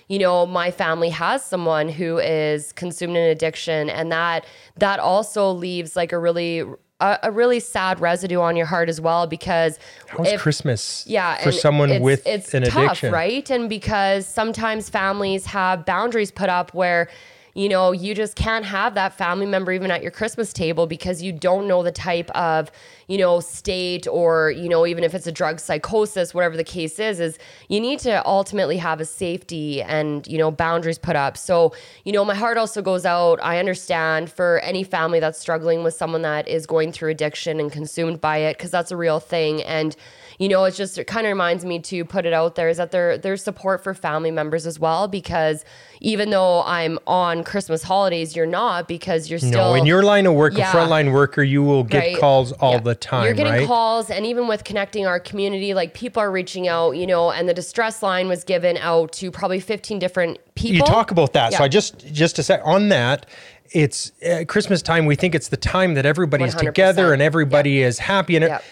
you 0.09 0.19
know, 0.19 0.47
my 0.47 0.71
family 0.71 1.11
has 1.11 1.45
someone 1.45 1.89
who 1.89 2.19
is 2.19 2.73
consumed 2.73 3.17
in 3.17 3.25
addiction, 3.25 3.91
and 3.91 4.11
that 4.13 4.47
that 4.79 4.99
also 5.01 5.51
leaves 5.51 5.97
like 5.97 6.13
a 6.13 6.19
really 6.19 6.65
a, 7.01 7.19
a 7.25 7.31
really 7.31 7.61
sad 7.61 8.01
residue 8.01 8.41
on 8.41 8.57
your 8.57 8.67
heart 8.67 8.89
as 8.89 9.01
well 9.01 9.27
because 9.27 9.79
How's 10.07 10.29
if- 10.29 10.41
Christmas 10.41 11.05
yeah 11.07 11.37
for 11.43 11.53
someone 11.53 11.91
it's, 11.91 12.03
with 12.03 12.27
it's 12.27 12.55
an 12.55 12.63
tough, 12.65 12.85
addiction? 12.85 13.13
right 13.13 13.51
and 13.51 13.69
because 13.69 14.27
sometimes 14.27 14.89
families 14.89 15.47
have 15.47 15.85
boundaries 15.85 16.31
put 16.31 16.49
up 16.49 16.73
where 16.73 17.09
you 17.57 17.71
know 17.71 17.91
you 17.91 18.15
just 18.15 18.37
can't 18.37 18.67
have 18.67 18.95
that 18.95 19.15
family 19.15 19.47
member 19.47 19.73
even 19.73 19.91
at 19.91 20.03
your 20.03 20.11
christmas 20.11 20.53
table 20.53 20.87
because 20.87 21.23
you 21.23 21.33
don't 21.33 21.67
know 21.67 21.83
the 21.83 21.91
type 21.91 22.31
of 22.31 22.71
you 23.09 23.17
know 23.17 23.41
state 23.41 24.07
or 24.07 24.51
you 24.51 24.69
know 24.69 24.87
even 24.87 25.03
if 25.03 25.15
it's 25.15 25.27
a 25.27 25.33
drug 25.33 25.59
psychosis 25.59 26.35
whatever 26.35 26.57
the 26.57 26.65
case 26.65 26.99
is 26.99 27.19
is 27.19 27.39
you 27.69 27.81
need 27.81 27.99
to 27.99 28.25
ultimately 28.27 28.77
have 28.77 29.01
a 29.01 29.05
safety 29.05 29.83
and 29.83 30.27
you 30.27 30.37
know 30.37 30.51
boundaries 30.51 30.99
put 30.99 31.17
up. 31.17 31.37
So 31.37 31.73
you 32.05 32.13
know 32.13 32.25
my 32.25 32.35
heart 32.35 32.59
also 32.59 32.83
goes 32.83 33.07
out 33.07 33.39
i 33.43 33.59
understand 33.59 34.31
for 34.31 34.59
any 34.61 34.85
family 34.85 35.21
that's 35.21 35.39
struggling 35.39 35.83
with 35.83 35.95
someone 35.95 36.23
that 36.23 36.47
is 36.49 36.67
going 36.67 36.93
through 36.93 37.11
addiction 37.11 37.59
and 37.59 37.73
consumed 37.73 38.21
by 38.21 38.39
it 38.39 38.59
because 38.59 38.71
that's 38.71 38.91
a 38.91 38.97
real 38.97 39.21
thing. 39.21 39.63
And 39.63 39.97
you 40.39 40.49
know, 40.49 40.65
it's 40.65 40.77
just 40.77 40.99
it 40.99 41.07
kind 41.07 41.27
of 41.27 41.31
reminds 41.31 41.65
me 41.65 41.79
to 41.81 42.05
put 42.05 42.27
it 42.27 42.33
out 42.33 42.55
there 42.57 42.69
is 42.69 42.77
that 42.77 42.91
there 42.91 43.17
there's 43.17 43.43
support 43.43 43.83
for 43.83 43.95
family 43.95 44.31
members 44.31 44.67
as 44.67 44.79
well 44.79 45.09
because 45.09 45.65
even 46.01 46.29
though 46.31 46.63
I'm 46.65 46.99
on 47.07 47.43
Christmas 47.43 47.83
holidays, 47.83 48.37
you're 48.37 48.45
not 48.47 48.87
because 48.87 49.31
you're 49.31 49.39
still 49.39 49.71
No, 49.71 49.75
in 49.75 49.87
your 49.87 50.03
line 50.03 50.27
of 50.27 50.35
work, 50.35 50.53
Yeah. 50.57 50.71
a 50.71 50.75
frontline 50.75 51.13
worker, 51.13 51.43
you 51.43 51.63
will 51.63 51.85
get 51.85 51.99
right? 51.99 52.19
calls 52.19 52.53
all 52.53 52.73
Yeah. 52.73 52.81
the 52.81 52.95
time, 52.95 53.25
You're 53.25 53.35
getting 53.35 53.53
right? 53.53 53.67
calls, 53.67 54.11
and 54.11 54.27
even 54.27 54.47
with 54.47 54.65
connecting 54.65 55.07
our 55.07 55.19
community, 55.19 55.73
like 55.73 55.95
people 55.95 56.23
are 56.23 56.31
reaching 56.31 56.69
out, 56.69 56.93
you 56.93 57.07
know, 57.07 57.31
and 57.31 57.49
the 57.49 57.55
distress 57.55 58.03
line 58.03 58.29
was 58.29 58.45
given 58.45 58.77
out 58.77 59.13
to 59.13 59.31
probably 59.31 59.61
15 59.61 59.99
different 59.99 60.39
people. 60.55 60.77
you 60.77 60.83
talk 60.83 61.11
about 61.11 61.33
that. 61.33 61.55
So 61.55 61.65
I 61.65 61.69
just 61.69 62.07
just 62.13 62.37
to 62.37 62.43
say 62.43 62.59
on 62.63 62.91
that, 62.91 63.27
it's 63.73 64.13
uh, 64.23 64.45
Christmas 64.47 64.81
time. 64.83 65.07
We 65.07 65.17
think 65.17 65.35
it's 65.35 65.49
the 65.49 65.57
time 65.57 65.95
that 65.95 66.07
everybody's 66.07 66.55
100%. 66.55 66.59
together 66.67 67.13
and 67.13 67.21
everybody 67.23 67.83
is 67.83 67.99
happy, 67.99 68.37
and 68.37 68.45
it, 68.45 68.49
Yep. 68.49 68.65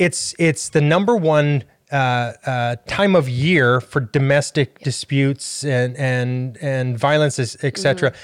It's 0.00 0.34
it's 0.38 0.70
the 0.70 0.80
number 0.80 1.14
one. 1.16 1.64
Uh, 1.92 2.32
uh, 2.46 2.76
time 2.86 3.16
of 3.16 3.28
year 3.28 3.80
for 3.80 3.98
domestic 4.00 4.78
disputes 4.78 5.64
and 5.64 5.96
and 5.96 6.56
and 6.58 6.96
violence, 6.96 7.36
etc. 7.40 8.12
Mm-hmm. 8.12 8.18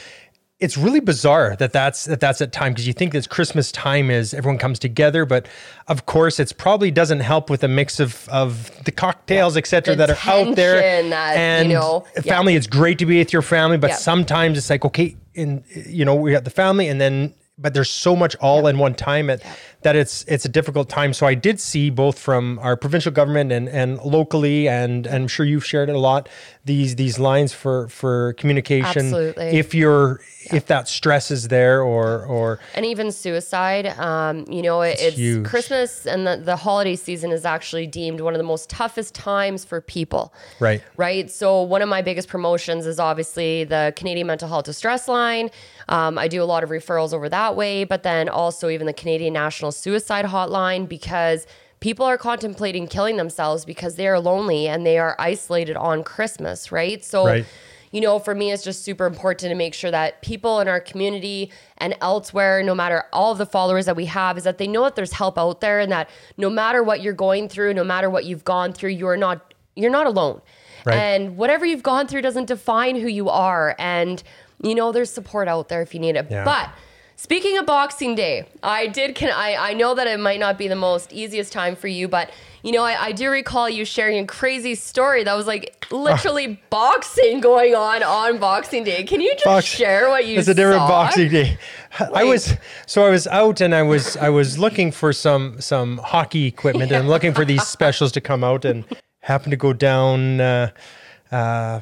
It's 0.60 0.76
really 0.78 1.00
bizarre 1.00 1.56
that 1.56 1.72
that's 1.72 2.04
that 2.04 2.20
that's 2.20 2.40
at 2.40 2.52
time 2.52 2.72
because 2.74 2.86
you 2.86 2.92
think 2.92 3.12
that 3.12 3.28
Christmas 3.28 3.72
time 3.72 4.08
is 4.08 4.32
everyone 4.32 4.58
comes 4.58 4.78
together, 4.78 5.26
but 5.26 5.48
of 5.88 6.06
course 6.06 6.38
it's 6.38 6.52
probably 6.52 6.92
doesn't 6.92 7.18
help 7.32 7.50
with 7.50 7.64
a 7.64 7.68
mix 7.68 7.98
of 7.98 8.28
of 8.28 8.70
the 8.84 8.92
cocktails, 8.92 9.56
etc. 9.56 9.96
The 9.96 10.06
that 10.06 10.10
are 10.10 10.30
out 10.30 10.54
there. 10.54 10.76
that, 11.10 11.34
you 11.34 11.40
and 11.40 11.68
know, 11.70 12.04
yeah. 12.14 12.22
family, 12.22 12.54
it's 12.54 12.68
great 12.68 13.00
to 13.00 13.06
be 13.06 13.18
with 13.18 13.32
your 13.32 13.42
family, 13.42 13.78
but 13.78 13.90
Yeah. 13.90 13.96
sometimes 13.96 14.58
it's 14.58 14.70
like 14.70 14.84
okay, 14.84 15.16
in 15.34 15.64
you 15.74 16.04
know 16.04 16.14
we 16.14 16.30
got 16.30 16.44
the 16.44 16.50
family, 16.50 16.86
and 16.86 17.00
then 17.00 17.34
but 17.58 17.72
there's 17.72 17.90
so 17.90 18.14
much 18.14 18.36
all 18.36 18.66
in 18.66 18.78
one 18.78 18.94
time 18.94 19.30
at, 19.30 19.42
that 19.82 19.96
it's 19.96 20.24
it's 20.24 20.44
a 20.44 20.48
difficult 20.48 20.88
time. 20.88 21.12
So 21.12 21.26
I 21.26 21.34
did 21.34 21.58
see 21.60 21.90
both 21.90 22.18
from 22.18 22.58
our 22.58 22.76
provincial 22.76 23.12
government 23.12 23.52
and 23.52 23.68
and 23.68 23.98
locally, 24.02 24.68
and, 24.68 25.06
and 25.06 25.14
I'm 25.22 25.28
sure 25.28 25.46
you've 25.46 25.64
shared 25.64 25.88
it 25.88 25.94
a 25.94 25.98
lot. 25.98 26.28
These 26.64 26.96
these 26.96 27.18
lines 27.18 27.52
for 27.52 27.88
for 27.88 28.34
communication. 28.34 29.06
Absolutely. 29.06 29.46
If 29.46 29.74
you're 29.74 30.20
if 30.52 30.66
that 30.66 30.88
stress 30.88 31.30
is 31.30 31.48
there 31.48 31.82
or 31.82 32.24
or 32.26 32.58
and 32.74 32.84
even 32.84 33.10
suicide. 33.10 33.86
Um, 33.98 34.44
you 34.50 34.62
know, 34.62 34.82
it, 34.82 34.98
it's 35.00 35.16
huge. 35.16 35.46
Christmas 35.46 36.06
and 36.06 36.26
the, 36.26 36.36
the 36.36 36.56
holiday 36.56 36.96
season 36.96 37.30
is 37.30 37.44
actually 37.44 37.86
deemed 37.86 38.20
one 38.20 38.34
of 38.34 38.38
the 38.38 38.44
most 38.44 38.68
toughest 38.68 39.14
times 39.14 39.64
for 39.64 39.80
people. 39.80 40.32
Right. 40.60 40.82
Right. 40.96 41.30
So 41.30 41.62
one 41.62 41.82
of 41.82 41.88
my 41.88 42.02
biggest 42.02 42.28
promotions 42.28 42.86
is 42.86 42.98
obviously 43.00 43.64
the 43.64 43.92
Canadian 43.96 44.26
Mental 44.26 44.48
Health 44.48 44.64
Distress 44.64 45.08
Line. 45.08 45.50
Um, 45.88 46.18
I 46.18 46.28
do 46.28 46.42
a 46.42 46.44
lot 46.44 46.64
of 46.64 46.70
referrals 46.70 47.12
over 47.12 47.28
that 47.28 47.56
way, 47.56 47.84
but 47.84 48.02
then 48.02 48.28
also 48.28 48.68
even 48.68 48.86
the 48.86 48.92
Canadian 48.92 49.32
National 49.32 49.72
Suicide 49.72 50.24
Hotline 50.24 50.88
because 50.88 51.46
people 51.80 52.04
are 52.06 52.18
contemplating 52.18 52.88
killing 52.88 53.16
themselves 53.16 53.64
because 53.64 53.96
they 53.96 54.08
are 54.08 54.18
lonely 54.18 54.66
and 54.66 54.84
they 54.84 54.98
are 54.98 55.14
isolated 55.18 55.76
on 55.76 56.02
Christmas. 56.04 56.72
Right. 56.72 57.04
So. 57.04 57.26
Right. 57.26 57.46
you 57.92 58.00
know, 58.00 58.18
for 58.18 58.34
me, 58.34 58.50
it's 58.52 58.64
just 58.64 58.82
super 58.84 59.06
important 59.06 59.48
to 59.50 59.54
make 59.54 59.72
sure 59.72 59.90
that 59.92 60.20
people 60.20 60.60
in 60.60 60.68
our 60.68 60.80
community 60.80 61.50
and 61.78 61.96
elsewhere, 62.02 62.62
no 62.62 62.74
matter 62.74 63.04
all 63.12 63.32
of 63.32 63.38
the 63.38 63.46
followers 63.46 63.86
that 63.86 63.96
we 63.96 64.04
have, 64.06 64.36
is 64.36 64.44
that 64.44 64.58
they 64.58 64.66
know 64.66 64.82
that 64.82 64.96
there's 64.96 65.12
help 65.12 65.38
out 65.38 65.60
there 65.60 65.78
and 65.78 65.90
that 65.92 66.10
no 66.36 66.50
matter 66.50 66.82
what 66.82 67.00
you're 67.00 67.14
going 67.14 67.48
through, 67.48 67.72
no 67.72 67.84
matter 67.84 68.10
what 68.10 68.24
you've 68.24 68.44
gone 68.44 68.72
through, 68.72 68.90
you're 68.90 69.16
not 69.16 69.54
you're 69.76 69.90
not 69.90 70.06
alone. 70.06 70.42
Right. 70.84 70.96
And 70.96 71.36
whatever 71.36 71.64
you've 71.64 71.82
gone 71.82 72.06
through 72.06 72.22
doesn't 72.22 72.46
define 72.46 72.96
who 72.96 73.08
you 73.08 73.28
are. 73.28 73.74
And 73.78 74.22
you 74.62 74.74
know, 74.74 74.92
there's 74.92 75.10
support 75.10 75.48
out 75.48 75.68
there 75.68 75.82
if 75.82 75.94
you 75.94 76.00
need 76.00 76.16
it. 76.16 76.26
Yeah. 76.30 76.44
But 76.44 76.70
Speaking 77.18 77.56
of 77.56 77.64
Boxing 77.64 78.14
Day, 78.14 78.46
I 78.62 78.88
did. 78.88 79.14
Can 79.14 79.30
I? 79.30 79.56
I 79.70 79.72
know 79.72 79.94
that 79.94 80.06
it 80.06 80.20
might 80.20 80.38
not 80.38 80.58
be 80.58 80.68
the 80.68 80.76
most 80.76 81.14
easiest 81.14 81.50
time 81.50 81.74
for 81.74 81.88
you, 81.88 82.08
but 82.08 82.30
you 82.62 82.72
know, 82.72 82.82
I, 82.84 83.04
I 83.04 83.12
do 83.12 83.30
recall 83.30 83.70
you 83.70 83.86
sharing 83.86 84.18
a 84.18 84.26
crazy 84.26 84.74
story 84.74 85.24
that 85.24 85.32
was 85.34 85.46
like 85.46 85.86
literally 85.90 86.60
boxing 86.68 87.40
going 87.40 87.74
on 87.74 88.02
on 88.02 88.36
Boxing 88.36 88.84
Day. 88.84 89.02
Can 89.04 89.22
you 89.22 89.32
just 89.32 89.46
Box- 89.46 89.64
share 89.64 90.10
what 90.10 90.26
you? 90.26 90.38
It's 90.38 90.48
a 90.48 90.52
different 90.52 90.80
saw? 90.80 90.88
boxing 90.88 91.30
day. 91.30 91.58
I 91.98 92.24
was 92.24 92.54
so 92.84 93.06
I 93.06 93.08
was 93.08 93.26
out 93.26 93.62
and 93.62 93.74
I 93.74 93.82
was 93.82 94.18
I 94.18 94.28
was 94.28 94.58
looking 94.58 94.92
for 94.92 95.14
some 95.14 95.58
some 95.58 95.96
hockey 95.96 96.44
equipment 96.44 96.92
and 96.92 97.02
I'm 97.02 97.08
looking 97.08 97.32
for 97.32 97.46
these 97.46 97.66
specials 97.66 98.12
to 98.12 98.20
come 98.20 98.44
out 98.44 98.66
and 98.66 98.84
happened 99.20 99.52
to 99.52 99.56
go 99.56 99.72
down 99.72 100.38
uh, 100.42 100.70
uh, 101.32 101.80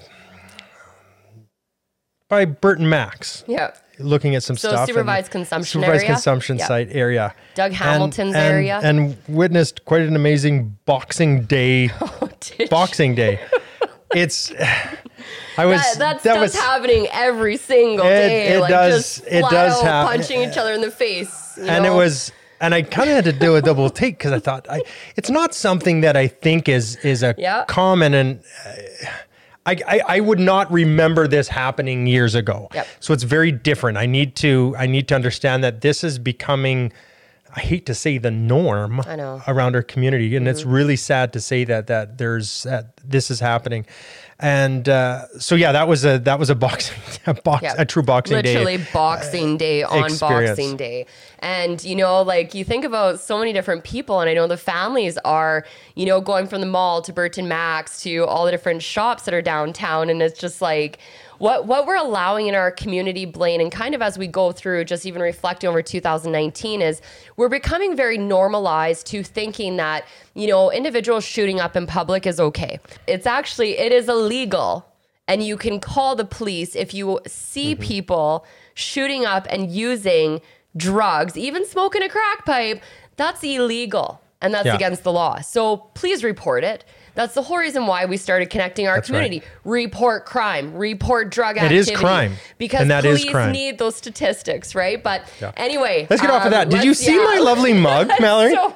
by 2.34 2.44
Bert 2.44 2.78
and 2.78 2.90
Mac's. 2.90 3.44
Yeah, 3.46 3.70
Looking 4.00 4.34
at 4.34 4.42
some 4.42 4.56
So 4.56 4.70
stuff. 4.70 4.80
and- 4.80 4.88
supervised 4.88 5.30
consumption 5.30 5.80
supervised 5.80 6.02
area? 6.04 6.14
consumption 6.14 6.58
Yeah. 6.58 6.66
site 6.66 6.88
area. 6.90 7.32
Doug 7.54 7.70
Hamilton's 7.72 8.34
and- 8.34 8.52
area. 8.52 8.80
and 8.82 9.16
witnessed 9.28 9.84
quite 9.84 10.02
an 10.02 10.16
amazing 10.16 10.76
boxing 10.84 11.42
day. 11.44 11.90
Did 12.58 12.70
boxing 12.70 13.14
day. 13.14 13.38
It's. 14.12 14.52
I 15.56 15.66
was. 15.66 15.80
That, 15.80 15.98
that 15.98 16.22
that 16.24 16.40
was 16.40 16.54
happening 16.56 17.06
every 17.12 17.56
single 17.56 18.04
It- 18.06 18.10
day. 18.10 18.46
it 18.54 18.60
like 18.60 18.70
does- 18.70 19.16
just 19.20 19.26
it 19.28 19.42
does 19.48 19.74
out 19.78 19.84
hap- 19.84 20.06
punching 20.08 20.40
each 20.42 20.56
other 20.56 20.72
in 20.72 20.80
the 20.80 20.90
face. 20.90 21.54
you 21.56 21.62
and 21.64 21.86
it 21.86 21.92
was 21.92 22.32
and 22.60 22.74
I 22.74 22.82
kind 22.82 23.08
of 23.10 23.14
had 23.16 23.24
to 23.26 23.32
do 23.32 23.54
a 23.56 23.62
double 23.62 23.90
take 23.90 24.18
because 24.18 24.32
I 24.32 24.40
thought 24.40 24.66
I, 24.70 24.80
it's 25.16 25.30
not 25.30 25.54
something 25.54 26.00
that 26.00 26.16
I 26.16 26.26
think 26.28 26.68
is 26.68 26.96
is 27.04 27.22
a 27.22 27.34
Yeah. 27.38 27.64
common 27.68 28.12
and 28.14 28.40
uh, 28.66 28.70
I, 29.66 29.76
I 29.86 30.00
I 30.16 30.20
would 30.20 30.38
not 30.40 30.70
remember 30.70 31.26
this 31.26 31.48
happening 31.48 32.06
years 32.06 32.34
ago. 32.34 32.68
Yep. 32.74 32.86
So 33.00 33.12
it's 33.14 33.22
very 33.22 33.50
different. 33.52 33.96
I 33.98 34.06
need 34.06 34.36
to 34.36 34.74
I 34.78 34.86
need 34.86 35.08
to 35.08 35.14
understand 35.14 35.64
that 35.64 35.80
this 35.80 36.04
is 36.04 36.18
becoming. 36.18 36.92
I 37.56 37.60
hate 37.60 37.86
to 37.86 37.94
say 37.94 38.18
the 38.18 38.32
norm 38.32 39.00
I 39.06 39.14
know. 39.14 39.40
around 39.46 39.76
our 39.76 39.82
community, 39.82 40.34
and 40.34 40.44
Mm-hmm. 40.44 40.50
it's 40.50 40.64
really 40.64 40.96
sad 40.96 41.32
to 41.34 41.40
say 41.40 41.62
that 41.64 41.86
that 41.86 42.18
there's 42.18 42.64
that 42.64 42.96
this 43.04 43.30
is 43.30 43.38
happening, 43.38 43.86
and 44.40 44.88
uh, 44.88 45.26
so 45.38 45.54
yeah, 45.54 45.72
that 45.72 45.86
was 45.86 46.04
a 46.04 46.18
that 46.20 46.38
was 46.38 46.50
a 46.50 46.54
boxing 46.54 46.96
a 47.26 47.34
box 47.34 47.66
a 47.78 47.84
true 47.84 48.02
boxing 48.02 48.42
day. 48.42 48.54
literally 48.54 48.84
Boxing 48.92 49.56
Day 49.56 49.82
on 49.82 50.04
experience. 50.04 50.50
Boxing 50.50 50.76
Day. 50.76 51.06
And 51.38 51.82
you 51.84 51.94
know, 51.94 52.22
like 52.22 52.54
you 52.54 52.64
think 52.64 52.84
about 52.84 53.20
so 53.20 53.38
many 53.38 53.52
different 53.52 53.84
people, 53.84 54.20
and 54.20 54.28
I 54.28 54.34
know 54.34 54.46
the 54.46 54.56
families 54.56 55.18
are, 55.18 55.64
you 55.94 56.06
know, 56.06 56.20
going 56.20 56.46
from 56.46 56.60
the 56.60 56.66
mall 56.66 57.00
to 57.02 57.12
Bert 57.12 57.38
and 57.38 57.48
Mac's 57.48 58.02
to 58.02 58.24
all 58.24 58.44
the 58.44 58.50
different 58.50 58.82
shops 58.82 59.24
that 59.24 59.34
are 59.34 59.42
downtown, 59.42 60.10
and 60.10 60.20
it's 60.20 60.38
just 60.38 60.60
like 60.60 60.98
what 61.38 61.66
what 61.66 61.86
we're 61.86 61.96
allowing 61.96 62.46
in 62.46 62.54
our 62.54 62.70
community, 62.70 63.24
Blaine, 63.24 63.60
and 63.60 63.70
kind 63.70 63.94
of 63.94 64.02
as 64.02 64.18
we 64.18 64.26
go 64.26 64.52
through, 64.52 64.84
just 64.84 65.06
even 65.06 65.20
reflecting 65.22 65.68
over 65.68 65.82
2019, 65.82 66.82
is 66.82 67.00
we're 67.36 67.48
becoming 67.48 67.96
very 67.96 68.18
normalized 68.18 69.06
to 69.08 69.22
thinking 69.22 69.76
that 69.76 70.04
you 70.34 70.46
know 70.46 70.70
individuals 70.70 71.24
shooting 71.24 71.60
up 71.60 71.76
in 71.76 71.86
public 71.86 72.26
is 72.26 72.40
okay. 72.40 72.78
It's 73.06 73.26
actually 73.26 73.78
it 73.78 73.92
is 73.92 74.08
illegal 74.08 74.86
and 75.26 75.42
you 75.42 75.56
can 75.56 75.80
call 75.80 76.16
the 76.16 76.24
police 76.24 76.74
if 76.76 76.92
you 76.92 77.20
see 77.26 77.74
mm-hmm. 77.74 77.82
people 77.82 78.46
shooting 78.74 79.24
up 79.24 79.46
and 79.50 79.70
using 79.70 80.40
drugs, 80.76 81.36
even 81.36 81.66
smoking 81.66 82.02
a 82.02 82.08
crack 82.08 82.44
pipe, 82.44 82.82
that's 83.16 83.42
illegal 83.42 84.20
and 84.40 84.52
that's 84.52 84.66
Yeah. 84.66 84.74
against 84.74 85.04
the 85.04 85.12
law. 85.12 85.40
So 85.40 85.76
please 85.94 86.22
report 86.22 86.64
it. 86.64 86.84
That's 87.14 87.34
the 87.34 87.42
whole 87.42 87.58
reason 87.58 87.86
why 87.86 88.06
we 88.06 88.16
started 88.16 88.50
connecting 88.50 88.88
our 88.88 88.96
That's 88.96 89.08
right. 89.10 89.18
community. 89.24 89.46
Report 89.64 90.24
crime, 90.26 90.74
report 90.74 91.30
drug 91.30 91.56
It 91.56 91.62
activity. 91.62 91.92
is 91.92 91.98
crime, 91.98 92.32
Because 92.58 92.80
and 92.82 92.90
that 92.90 93.04
is 93.04 93.20
police 93.20 93.30
crime. 93.32 93.52
need 93.52 93.78
those 93.78 93.94
statistics, 93.96 94.74
right? 94.74 95.02
But 95.02 95.22
Yeah. 95.40 95.52
anyway, 95.56 96.06
Let's 96.10 96.20
get 96.22 96.30
off 96.30 96.42
of 96.42 96.46
um, 96.46 96.50
that. 96.52 96.70
Did 96.70 96.82
you 96.84 96.92
see 96.94 97.14
yeah. 97.16 97.22
my 97.24 97.38
lovely 97.42 97.72
mug, 97.72 98.10
Mallory? 98.20 98.52
So, 98.54 98.74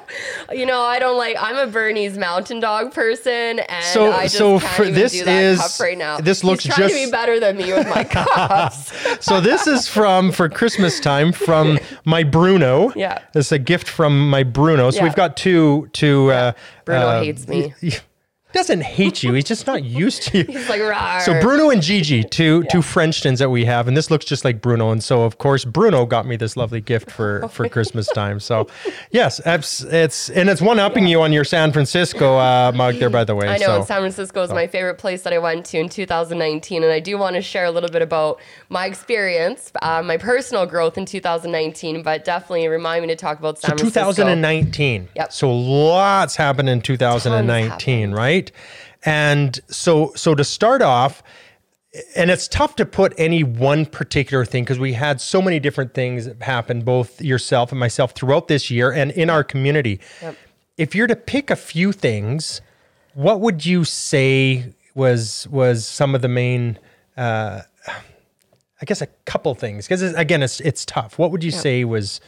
you 0.53 0.65
know, 0.65 0.81
I 0.81 0.99
don't 0.99 1.17
like. 1.17 1.35
I'm 1.39 1.57
a 1.57 1.67
Bernese 1.69 2.17
Mountain 2.17 2.59
Dog 2.61 2.93
person, 2.93 3.59
and 3.59 3.83
So- 3.85 4.11
I 4.13 4.23
just 4.23 4.37
so 4.37 4.59
can't 4.59 4.73
for- 4.73 4.83
even 4.83 4.95
this 4.95 5.11
do 5.11 5.25
that 5.25 5.43
is- 5.43 5.59
cup 5.59 5.79
right 5.79 5.97
now. 5.97 6.17
this 6.19 6.43
looks 6.43 6.63
He's 6.63 6.73
trying 6.73 6.87
just- 6.89 6.99
to 6.99 7.05
be 7.07 7.11
better 7.11 7.39
than 7.39 7.57
me 7.57 7.73
with 7.73 7.87
my 7.89 8.03
cups. 8.09 8.91
so 9.19 9.41
this 9.41 9.67
is 9.67 9.87
from 9.87 10.31
for 10.31 10.47
Christmas 10.49 10.99
time 10.99 11.31
from 11.33 11.77
my 12.05 12.23
Bruno. 12.23 12.91
Yeah. 12.95 13.19
It's 13.35 13.51
a 13.51 13.59
gift 13.59 13.87
from 13.87 14.29
my 14.29 14.43
Bruno. 14.43 14.89
So 14.91 14.97
Yeah. 14.97 15.03
we've 15.03 15.15
got 15.15 15.35
two 15.37 15.89
two 15.93 16.31
uh 16.31 16.53
Bruno 16.85 17.05
uh, 17.07 17.21
hates 17.23 17.47
me. 17.47 17.73
Doesn't 18.51 18.81
hate 18.81 19.21
you. 19.21 19.33
He's 19.33 19.43
just 19.43 19.67
not 19.67 19.83
used 19.83 20.23
to 20.23 20.39
you. 20.39 20.43
He's 20.47 20.69
like. 20.69 21.21
So 21.21 21.39
Bruno 21.39 21.69
and 21.69 21.81
Gigi, 21.81 22.23
two 22.23 22.63
two 22.71 22.79
Frenchtons 22.79 23.37
that 23.37 23.49
we 23.49 23.65
have, 23.65 23.87
and 23.87 23.95
this 23.95 24.09
looks 24.09 24.25
just 24.25 24.43
like 24.43 24.59
Bruno. 24.59 24.89
And 24.89 25.03
so 25.03 25.21
of 25.23 25.37
course 25.37 25.65
Bruno 25.65 26.05
got 26.05 26.25
me 26.25 26.35
this 26.35 26.57
lovely 26.57 26.81
gift 26.81 27.11
for 27.19 27.47
for 27.49 27.69
Christmas 27.69 28.07
time. 28.07 28.39
So 28.39 28.67
yes, 29.11 29.39
it's, 29.45 29.81
it's 29.83 30.29
and 30.29 30.49
it's 30.49 30.61
one 30.61 30.79
upping 30.79 31.05
you 31.05 31.21
on 31.21 31.31
your 31.31 31.43
San 31.43 31.71
Francisco 31.71 32.37
uh, 32.37 32.71
mug 32.73 32.95
there, 32.95 33.09
by 33.09 33.23
the 33.23 33.35
way. 33.35 33.47
I 33.49 33.57
know 33.57 33.81
So. 33.81 33.85
San 33.85 33.99
Francisco 33.99 34.41
is 34.41 34.49
my 34.49 34.65
favorite 34.65 34.97
place 34.97 35.21
that 35.23 35.33
I 35.33 35.37
went 35.37 35.65
to 35.67 35.77
in 35.77 35.87
2019, 35.87 36.83
and 36.83 36.91
I 36.91 36.99
do 36.99 37.17
want 37.19 37.35
to 37.35 37.41
share 37.43 37.65
a 37.65 37.71
little 37.71 37.89
bit 37.89 38.01
about 38.01 38.39
my 38.69 38.87
experience, 38.87 39.71
uh, 39.83 40.01
my 40.01 40.17
personal 40.17 40.65
growth 40.65 40.97
in 40.97 41.05
2019. 41.05 42.01
But 42.01 42.25
definitely 42.25 42.67
remind 42.67 43.03
me 43.03 43.07
to 43.09 43.15
talk 43.15 43.37
about 43.37 43.59
San 43.59 43.77
So 43.77 43.77
Francisco. 43.77 44.11
2019. 44.11 45.09
Yep. 45.15 45.33
So 45.33 45.51
lots 45.55 46.35
happened 46.35 46.69
in 46.69 46.81
2019, 46.81 47.69
happened. 47.69 48.15
Right? 48.39 48.51
And 49.05 49.59
so 49.67 50.11
so 50.15 50.35
to 50.35 50.43
start 50.43 50.81
off, 50.81 51.23
and 52.15 52.29
it's 52.29 52.47
tough 52.47 52.75
to 52.77 52.85
put 52.85 53.13
any 53.17 53.43
one 53.43 53.85
particular 53.85 54.45
thing 54.45 54.63
because 54.63 54.79
we 54.79 54.93
had 54.93 55.21
so 55.21 55.41
many 55.41 55.59
different 55.59 55.93
things 55.93 56.29
happen, 56.41 56.81
both 56.81 57.21
yourself 57.21 57.71
and 57.71 57.79
myself 57.79 58.11
throughout 58.11 58.47
this 58.47 58.69
year 58.69 58.91
and 58.91 59.11
in 59.11 59.29
our 59.29 59.43
community. 59.43 59.99
Yep. 60.21 60.35
If 60.77 60.95
you're 60.95 61.07
to 61.07 61.15
pick 61.15 61.49
a 61.49 61.55
few 61.55 61.91
things, 61.91 62.61
what 63.13 63.41
would 63.41 63.65
you 63.65 63.85
say 63.85 64.73
was 64.95 65.47
was 65.49 65.85
some 65.85 66.15
of 66.15 66.21
the 66.21 66.27
main 66.27 66.77
uh, 67.17 67.61
I 68.81 68.85
guess 68.85 69.01
a 69.01 69.07
couple 69.25 69.53
things 69.55 69.85
because 69.85 70.01
again 70.01 70.43
it's 70.43 70.59
it's 70.61 70.85
tough. 70.85 71.17
What 71.17 71.31
would 71.31 71.43
you 71.43 71.51
say 71.51 71.83
was 71.85 72.21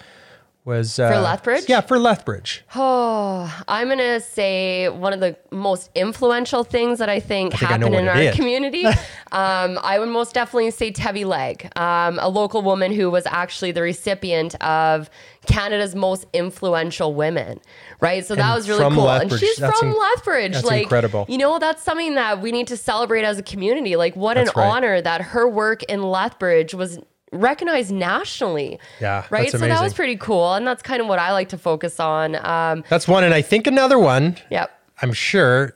was 0.63 0.99
uh, 0.99 1.21
Lethbridge? 1.21 1.67
Yeah, 1.67 1.81
for 1.81 1.97
Lethbridge. 1.97 2.63
Oh, 2.75 3.63
I'm 3.67 3.89
gonna 3.89 4.19
say 4.19 4.89
one 4.89 5.13
of 5.13 5.19
the 5.19 5.35
most 5.51 5.89
influential 5.95 6.63
things 6.63 6.99
that 6.99 7.09
I 7.09 7.19
think, 7.19 7.53
think 7.53 7.71
I 7.71 7.77
know 7.77 7.87
happen 7.87 7.93
what 7.93 8.01
in 8.03 8.07
our 8.09 8.17
is. 8.17 8.35
community. 8.35 8.85
um, 9.31 9.79
I 9.81 9.97
would 9.99 10.09
most 10.09 10.33
definitely 10.33 10.71
say 10.71 10.91
Tevi 10.91 11.25
Leg, 11.25 11.71
um, 11.77 12.19
a 12.21 12.29
local 12.29 12.61
woman 12.61 12.91
who 12.93 13.09
was 13.09 13.25
actually 13.25 13.71
the 13.71 13.81
recipient 13.81 14.55
of 14.63 15.09
Canada's 15.47 15.95
most 15.95 16.25
influential 16.33 17.13
women. 17.15 17.59
Right, 17.99 18.25
so 18.25 18.35
that 18.35 18.55
was 18.55 18.67
really 18.67 18.83
cool, 18.95 19.09
and 19.09 19.31
she's 19.31 19.57
That's 19.57 19.79
from 19.79 19.89
in- 19.89 19.99
Lethbridge. 19.99 20.53
that's 20.53 20.65
like, 20.65 20.83
incredible. 20.83 21.25
You 21.29 21.37
know, 21.37 21.59
that's 21.59 21.83
something 21.83 22.15
that 22.15 22.41
we 22.41 22.51
need 22.51 22.67
to 22.67 22.77
celebrate 22.77 23.23
as 23.23 23.37
a 23.37 23.43
community. 23.43 23.95
Like, 23.95 24.15
what 24.15 24.35
That's 24.35 24.49
an 24.49 24.53
right. 24.57 24.67
honor 24.67 25.01
that 25.01 25.21
her 25.21 25.47
work 25.47 25.83
in 25.83 26.01
Lethbridge 26.01 26.73
was 26.73 26.99
recognized 27.31 27.91
nationally. 27.91 28.79
Yeah, 28.99 29.25
right. 29.29 29.49
so 29.49 29.57
that 29.57 29.81
was 29.81 29.93
pretty 29.93 30.17
cool, 30.17 30.53
and 30.53 30.65
that's 30.65 30.81
kind 30.81 31.01
of 31.01 31.07
what 31.07 31.19
I 31.19 31.31
like 31.31 31.49
to 31.49 31.57
focus 31.57 31.99
on. 31.99 32.35
Um, 32.45 32.83
That's 32.89 33.07
one, 33.07 33.23
and 33.23 33.33
I 33.33 33.41
think 33.41 33.67
another 33.67 33.99
one. 33.99 34.37
yep. 34.49 34.77
I'm 35.01 35.13
sure 35.13 35.75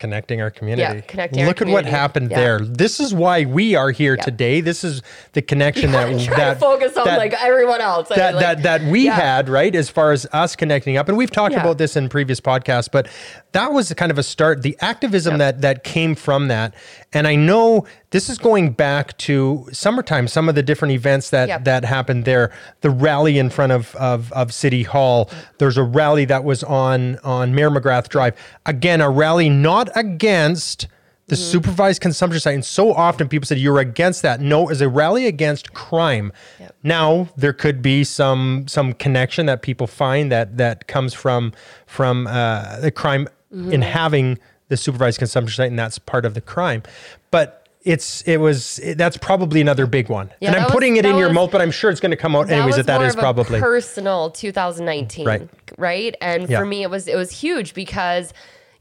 connecting 0.00 0.40
our 0.40 0.50
community. 0.50 1.02
connecting 1.06 1.42
our 1.42 1.48
Look 1.48 1.62
at 1.62 1.68
what 1.68 1.86
happened 1.86 2.30
Yeah. 2.30 2.36
there. 2.36 2.58
This 2.58 2.98
is 2.98 3.14
why 3.14 3.44
we 3.44 3.74
are 3.74 3.90
here 3.90 4.16
today. 4.16 4.60
This 4.60 4.82
is 4.82 5.02
the 5.32 5.42
connection 5.42 5.92
that 5.92 6.08
I'm 6.08 6.18
that 6.18 6.54
to 6.54 6.60
focus 6.60 6.96
on 6.96 7.04
that- 7.06 7.18
like 7.18 7.32
everyone 7.42 7.80
else. 7.80 8.10
I 8.10 8.16
that, 8.16 8.34
mean, 8.34 8.42
like, 8.42 8.62
that 8.62 8.80
that 8.80 8.90
we 8.90 9.04
yeah. 9.06 9.14
had 9.14 9.48
right 9.48 9.74
as 9.74 9.88
far 9.88 10.12
as 10.12 10.26
us 10.32 10.56
connecting 10.56 10.96
up 10.96 11.08
and 11.08 11.16
we've 11.16 11.30
talked 11.30 11.52
Yeah. 11.54 11.60
about 11.60 11.78
this 11.78 11.96
in 11.96 12.08
previous 12.08 12.40
podcasts 12.40 12.88
but 12.90 13.08
that 13.52 13.72
was 13.72 13.92
kind 13.94 14.10
of 14.10 14.18
a 14.18 14.22
start 14.22 14.62
the 14.62 14.76
activism 14.80 15.38
that 15.38 15.60
that 15.60 15.84
came 15.84 16.14
from 16.14 16.48
that 16.48 16.74
and 17.12 17.26
i 17.28 17.34
know 17.36 17.86
this 18.10 18.28
is 18.28 18.38
going 18.38 18.70
back 18.72 19.16
to 19.18 19.66
summertime 19.72 20.28
some 20.28 20.48
of 20.48 20.54
the 20.54 20.62
different 20.62 20.92
events 20.92 21.30
that 21.30 21.64
that 21.64 21.84
happened 21.84 22.24
there 22.24 22.50
the 22.80 22.90
rally 22.90 23.38
in 23.38 23.48
front 23.50 23.72
of 23.72 23.94
of, 23.96 24.32
of 24.32 24.52
city 24.52 24.82
hall 24.82 25.26
mm. 25.26 25.34
there's 25.58 25.76
a 25.76 25.82
rally 25.82 26.24
that 26.24 26.42
was 26.44 26.62
on 26.64 27.16
on 27.18 27.54
mayor 27.54 27.70
mcgrath 27.70 28.08
drive 28.08 28.36
again 28.66 29.00
a 29.00 29.08
rally 29.08 29.48
not 29.48 29.83
against 29.94 30.86
the 31.26 31.36
Mm-hmm. 31.36 31.42
supervised 31.52 32.02
consumption 32.02 32.38
site. 32.38 32.54
And 32.54 32.64
so 32.64 32.92
often 32.92 33.28
people 33.30 33.46
said 33.46 33.56
you're 33.58 33.78
against 33.78 34.20
that. 34.22 34.42
No, 34.42 34.68
as 34.68 34.82
a 34.82 34.90
rally 34.90 35.26
against 35.26 35.72
crime. 35.72 36.32
Now 36.82 37.28
there 37.34 37.54
could 37.54 37.80
be 37.80 38.04
some 38.04 38.66
some 38.68 38.92
connection 38.92 39.46
that 39.46 39.62
people 39.62 39.86
find 39.86 40.30
that 40.30 40.58
that 40.58 40.86
comes 40.86 41.14
from 41.14 41.52
from 41.86 42.26
uh, 42.26 42.78
the 42.80 42.90
crime 42.90 43.26
Mm-hmm. 43.54 43.72
in 43.72 43.82
having 43.82 44.38
the 44.68 44.76
supervised 44.76 45.18
consumption 45.20 45.54
site, 45.54 45.70
and 45.70 45.78
that's 45.78 45.96
part 45.98 46.24
of 46.26 46.34
the 46.34 46.40
crime. 46.40 46.82
But 47.30 47.68
it's 47.84 48.20
it 48.22 48.38
was 48.38 48.80
it, 48.80 48.98
that's 48.98 49.16
probably 49.16 49.60
another 49.60 49.86
big 49.86 50.08
one. 50.08 50.30
Yeah, 50.40 50.48
and 50.48 50.56
I'm 50.56 50.64
was- 50.64 50.72
putting 50.72 50.96
it 50.96 51.02
that 51.02 51.10
in 51.10 51.16
your 51.18 51.28
was- 51.28 51.34
mouth, 51.36 51.50
but 51.52 51.62
I'm 51.62 51.70
sure 51.70 51.88
it's 51.90 52.00
going 52.00 52.10
to 52.10 52.16
come 52.16 52.34
out 52.34 52.50
anyways. 52.50 52.74
That 52.76 52.86
that 52.86 53.00
is 53.02 53.10
is 53.14 53.16
probably 53.16 53.60
personal 53.60 54.30
2019 54.30 55.24
Right. 55.26 55.48
right, 55.78 56.16
and 56.20 56.50
Yeah. 56.50 56.58
for 56.58 56.66
me 56.66 56.82
it 56.82 56.90
was 56.90 57.06
it 57.06 57.14
was 57.16 57.30
huge 57.30 57.74
because 57.74 58.32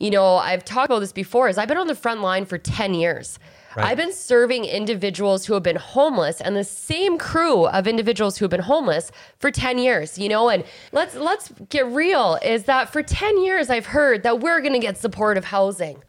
you 0.03 0.11
know 0.11 0.35
i've 0.35 0.65
talked 0.65 0.87
about 0.87 0.99
this 0.99 1.13
before 1.13 1.47
is 1.47 1.57
i've 1.57 1.67
been 1.67 1.77
on 1.77 1.87
the 1.87 1.95
front 1.95 2.21
line 2.21 2.45
for 2.45 2.57
10 2.57 2.93
years. 2.93 3.39
Right. 3.75 3.87
i've 3.87 3.97
been 3.97 4.13
serving 4.13 4.65
individuals 4.65 5.45
who 5.45 5.53
have 5.53 5.63
been 5.63 5.77
homeless 5.77 6.41
and 6.41 6.55
the 6.55 6.63
same 6.63 7.17
crew 7.17 7.65
of 7.65 7.87
individuals 7.87 8.37
who 8.37 8.43
have 8.45 8.51
been 8.51 8.59
homeless 8.59 9.11
for 9.39 9.49
10 9.49 9.77
years 9.77 10.19
you 10.19 10.29
know? 10.29 10.49
And 10.49 10.63
let's 10.91 11.15
let's 11.15 11.51
get 11.69 11.87
real 11.87 12.37
is 12.43 12.65
that 12.65 12.91
for 12.91 13.01
10 13.01 13.43
years 13.43 13.69
i've 13.69 13.87
heard 13.87 14.23
that 14.23 14.41
we're 14.41 14.59
going 14.59 14.73
to 14.73 14.79
get 14.79 14.97
supportive 14.97 15.45
housing 15.45 16.03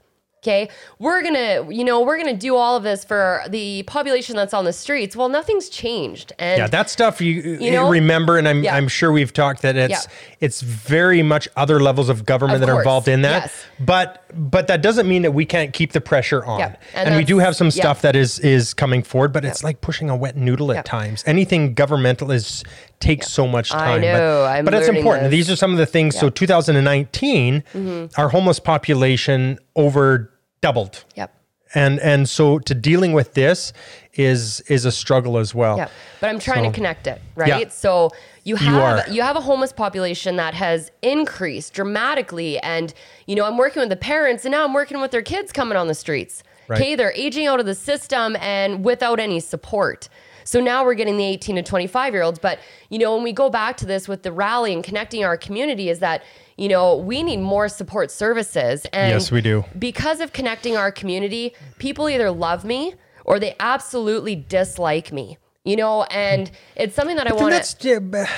Okay, 0.44 0.68
we're 0.98 1.22
gonna, 1.22 1.66
you 1.72 1.84
know, 1.84 2.02
we're 2.02 2.18
gonna 2.18 2.36
do 2.36 2.54
all 2.54 2.76
of 2.76 2.82
this 2.82 3.02
for 3.02 3.42
the 3.48 3.82
population 3.84 4.36
that's 4.36 4.52
on 4.52 4.66
the 4.66 4.74
streets. 4.74 5.16
Well, 5.16 5.30
nothing's 5.30 5.70
changed, 5.70 6.34
and 6.38 6.58
yeah, 6.58 6.66
that 6.66 6.90
stuff 6.90 7.18
you, 7.22 7.32
you 7.58 7.70
know? 7.72 7.88
remember, 7.88 8.36
and 8.36 8.46
I'm 8.46 8.62
Yeah. 8.62 8.74
I'm 8.76 8.86
sure 8.88 9.10
we've 9.10 9.32
talked 9.32 9.62
that 9.62 9.74
it's 9.76 9.90
Yeah. 9.90 10.12
it's 10.40 10.60
very 10.60 11.22
much 11.22 11.48
other 11.56 11.80
levels 11.80 12.10
of 12.10 12.26
government 12.26 12.56
Of 12.62 12.68
that 12.68 12.72
are 12.74 12.78
involved 12.78 13.08
in 13.08 13.22
that. 13.22 13.44
yes. 13.44 13.64
But 13.80 14.20
but 14.34 14.66
that 14.66 14.82
doesn't 14.82 15.08
mean 15.08 15.22
that 15.22 15.30
we 15.32 15.46
can't 15.46 15.72
keep 15.72 15.92
the 15.92 16.00
pressure 16.00 16.44
on. 16.44 16.58
Yeah, 16.58 16.74
And, 16.94 17.08
and 17.08 17.16
we 17.16 17.24
do 17.24 17.38
have 17.38 17.56
some 17.56 17.70
stuff 17.70 18.02
that 18.02 18.14
is 18.14 18.38
is 18.40 18.74
coming 18.74 19.02
forward, 19.02 19.32
but 19.32 19.46
it's 19.46 19.64
like 19.64 19.80
pushing 19.80 20.10
a 20.10 20.16
wet 20.16 20.36
noodle 20.36 20.72
at 20.72 20.84
times. 20.84 21.24
Anything 21.26 21.72
governmental 21.72 22.30
is 22.30 22.64
takes 23.00 23.30
so 23.30 23.46
much 23.46 23.72
I 23.72 23.78
time. 23.78 24.00
know, 24.02 24.42
but, 24.44 24.50
I'm 24.50 24.64
but 24.66 24.74
it's 24.74 24.88
important. 24.88 25.30
this. 25.30 25.46
These 25.46 25.50
are 25.52 25.56
some 25.56 25.72
of 25.72 25.78
the 25.78 25.86
things. 25.86 26.18
So 26.18 26.28
2019, 26.28 27.62
Mm-hmm. 27.74 28.20
our 28.20 28.28
homeless 28.28 28.58
population 28.60 29.58
over 29.76 30.30
doubled 30.64 31.04
Yep. 31.14 31.30
and 31.74 32.00
and 32.00 32.28
so 32.28 32.58
to 32.58 32.74
dealing 32.74 33.12
with 33.12 33.34
this 33.34 33.72
is 34.14 34.60
is 34.76 34.84
a 34.86 34.92
struggle 34.92 35.36
as 35.38 35.54
well 35.54 35.76
Yeah, 35.76 35.88
but 36.20 36.30
I'm 36.30 36.38
trying 36.38 36.64
So- 36.64 36.70
to 36.70 36.74
connect 36.74 37.06
it, 37.06 37.20
right? 37.34 37.48
Yeah. 37.66 37.68
So 37.68 38.10
you 38.44 38.56
have 38.56 38.82
are. 39.08 39.10
you, 39.12 39.22
have 39.22 39.36
a 39.36 39.40
homeless 39.40 39.72
population 39.72 40.36
that 40.36 40.52
has 40.54 40.90
increased 41.02 41.72
dramatically, 41.72 42.58
and 42.60 42.92
you 43.26 43.34
know 43.36 43.44
I'm 43.46 43.56
working 43.58 43.80
with 43.80 43.88
the 43.90 43.96
parents, 44.14 44.44
and 44.44 44.52
now 44.52 44.64
I'm 44.64 44.74
working 44.74 45.00
with 45.00 45.10
their 45.12 45.22
kids 45.22 45.50
coming 45.52 45.76
on 45.76 45.86
the 45.88 45.94
streets. 45.94 46.42
Right. 46.68 46.80
Okay, 46.80 46.94
they're 46.94 47.12
aging 47.14 47.46
out 47.46 47.58
of 47.60 47.66
the 47.66 47.74
system 47.74 48.36
and 48.40 48.84
without 48.84 49.18
any 49.20 49.40
support. 49.40 50.08
So 50.46 50.60
now 50.60 50.84
we're 50.84 50.94
getting 50.94 51.16
the 51.16 51.24
18 51.24 51.56
to 51.56 51.62
25 51.62 52.12
year 52.14 52.22
olds. 52.22 52.38
But 52.38 52.58
you 52.90 52.98
know 52.98 53.14
when 53.14 53.24
we 53.24 53.32
go 53.32 53.48
back 53.50 53.76
to 53.78 53.86
this 53.86 54.08
with 54.08 54.22
the 54.22 54.32
rally 54.32 54.72
and 54.74 54.84
connecting 54.84 55.24
our 55.24 55.36
community, 55.38 55.88
is 55.88 55.98
that 56.00 56.22
you 56.56 56.68
know 56.68 56.96
we 56.96 57.22
need 57.22 57.38
more 57.38 57.68
support 57.68 58.10
services. 58.10 58.86
And 58.92 59.10
Yes, 59.10 59.30
we 59.32 59.40
do. 59.40 59.64
because 59.78 60.20
of 60.20 60.32
connecting 60.32 60.76
our 60.76 60.90
community, 60.92 61.54
people 61.78 62.08
either 62.08 62.30
love 62.30 62.64
me 62.64 62.94
or 63.24 63.38
they 63.38 63.54
absolutely 63.60 64.36
dislike 64.36 65.12
me. 65.12 65.38
You 65.64 65.76
know, 65.76 66.02
and 66.04 66.50
it's 66.76 66.94
something 66.94 67.16
that 67.16 67.26
I 67.26 67.32
want 67.32 67.50
that's 67.52 67.76
yeah, 67.82 67.98
but 67.98 68.28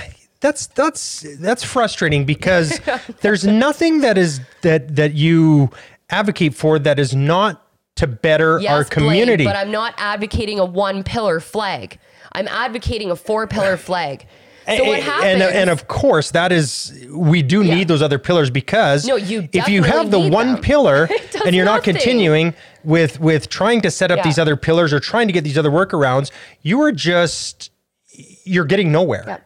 that's 0.40 0.68
that's 0.68 1.26
that's 1.40 1.64
frustrating 1.64 2.24
because 2.24 2.80
there's 3.20 3.44
nothing 3.44 4.00
that 4.02 4.16
is 4.16 4.40
that 4.62 4.94
that 4.94 5.14
you 5.14 5.70
advocate 6.08 6.54
for 6.54 6.78
that 6.78 6.98
is 7.00 7.16
not 7.16 7.62
to 7.96 8.06
better 8.06 8.60
Yes, 8.60 8.70
our 8.70 8.84
Blaine, 8.84 8.90
community 9.08 9.44
but 9.44 9.56
I'm 9.56 9.72
not 9.72 9.94
advocating 9.96 10.60
a 10.60 10.64
one 10.64 11.02
pillar 11.02 11.40
flag. 11.40 11.98
I'm 12.32 12.46
advocating 12.48 13.10
a 13.10 13.16
four 13.16 13.46
pillar 13.48 13.76
flag. 13.76 14.26
So 14.66 14.84
what 14.84 14.88
eh, 14.88 14.92
eh, 14.92 14.94
uh, 14.94 14.96
and, 14.96 15.04
happens? 15.04 15.42
and, 15.42 15.42
and 15.56 15.70
of 15.70 15.86
course 15.88 16.30
that 16.32 16.50
is 16.52 17.06
we 17.10 17.42
do 17.42 17.62
Yeah. 17.62 17.74
need 17.76 17.88
those 17.88 18.02
other 18.02 18.18
pillars 18.18 18.50
because 18.50 19.06
No, 19.06 19.16
you 19.16 19.48
if 19.52 19.68
you 19.68 19.82
have 19.84 20.10
the 20.10 20.18
one 20.20 20.54
them. 20.54 20.62
pillar 20.62 21.08
and 21.44 21.54
you're 21.54 21.64
not 21.64 21.78
nothing. 21.86 21.94
continuing 21.94 22.54
with 22.84 23.20
with 23.20 23.48
trying 23.48 23.80
to 23.82 23.90
set 23.90 24.10
up 24.10 24.18
Yeah. 24.18 24.24
these 24.24 24.38
other 24.38 24.56
pillars 24.56 24.92
or 24.92 25.00
trying 25.00 25.28
to 25.28 25.32
get 25.32 25.44
these 25.44 25.56
other 25.58 25.70
workarounds 25.70 26.30
you 26.62 26.80
are 26.82 26.92
just 26.92 27.70
you're 28.44 28.64
getting 28.64 28.90
nowhere 28.90 29.24
Yeah. 29.26 29.38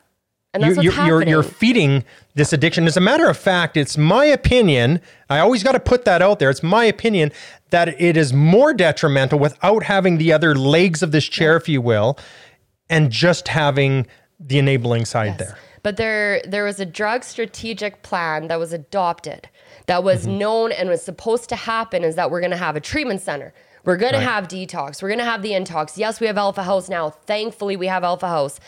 and 0.54 0.62
that's 0.62 0.76
you, 0.76 0.90
you're, 0.90 1.06
you're, 1.06 1.22
you're 1.22 1.42
feeding 1.42 2.04
this 2.34 2.52
addiction. 2.52 2.86
As 2.86 2.96
a 2.96 3.00
matter 3.00 3.28
of 3.28 3.36
fact, 3.36 3.76
it's 3.76 3.98
my 3.98 4.24
opinion. 4.24 5.00
I 5.28 5.40
always 5.40 5.64
got 5.64 5.72
to 5.72 5.80
put 5.80 6.04
that 6.04 6.22
out 6.22 6.38
there. 6.38 6.48
It's 6.48 6.62
my 6.62 6.84
opinion 6.84 7.32
that 7.70 8.00
it 8.00 8.16
is 8.16 8.32
more 8.32 8.72
detrimental 8.72 9.38
without 9.40 9.82
having 9.82 10.18
the 10.18 10.32
other 10.32 10.54
legs 10.54 11.02
of 11.02 11.10
this 11.10 11.24
chair, 11.24 11.56
if 11.56 11.68
you 11.68 11.80
will, 11.82 12.16
and 12.88 13.10
just 13.10 13.48
having 13.48 14.06
the 14.40 14.58
enabling 14.58 15.04
side 15.04 15.38
there. 15.38 15.56
But 15.82 15.96
there 15.96 16.42
there 16.46 16.64
was 16.64 16.80
a 16.80 16.86
drug 16.86 17.24
strategic 17.24 18.02
plan 18.02 18.48
that 18.48 18.58
was 18.58 18.72
adopted 18.72 19.48
that 19.86 20.02
was 20.04 20.26
Mm-hmm. 20.26 20.38
known 20.38 20.72
and 20.72 20.88
was 20.88 21.02
supposed 21.02 21.48
to 21.50 21.56
happen 21.56 22.04
is 22.04 22.14
that 22.16 22.30
we're 22.30 22.40
going 22.40 22.50
to 22.50 22.56
have 22.56 22.76
a 22.76 22.80
treatment 22.80 23.20
center. 23.22 23.52
We're 23.84 23.96
going 23.96 24.12
to 24.12 24.20
have 24.20 24.46
detox. 24.46 25.02
We're 25.02 25.08
going 25.08 25.20
to 25.20 25.24
have 25.24 25.40
the 25.42 25.52
intox. 25.52 25.96
Yes, 25.96 26.20
we 26.20 26.26
have 26.26 26.36
Alpha 26.36 26.62
House 26.64 26.90
now. 26.90 27.08
Thankfully, 27.10 27.76
we 27.76 27.86
have 27.86 28.04
Alpha 28.04 28.28
House. 28.28 28.60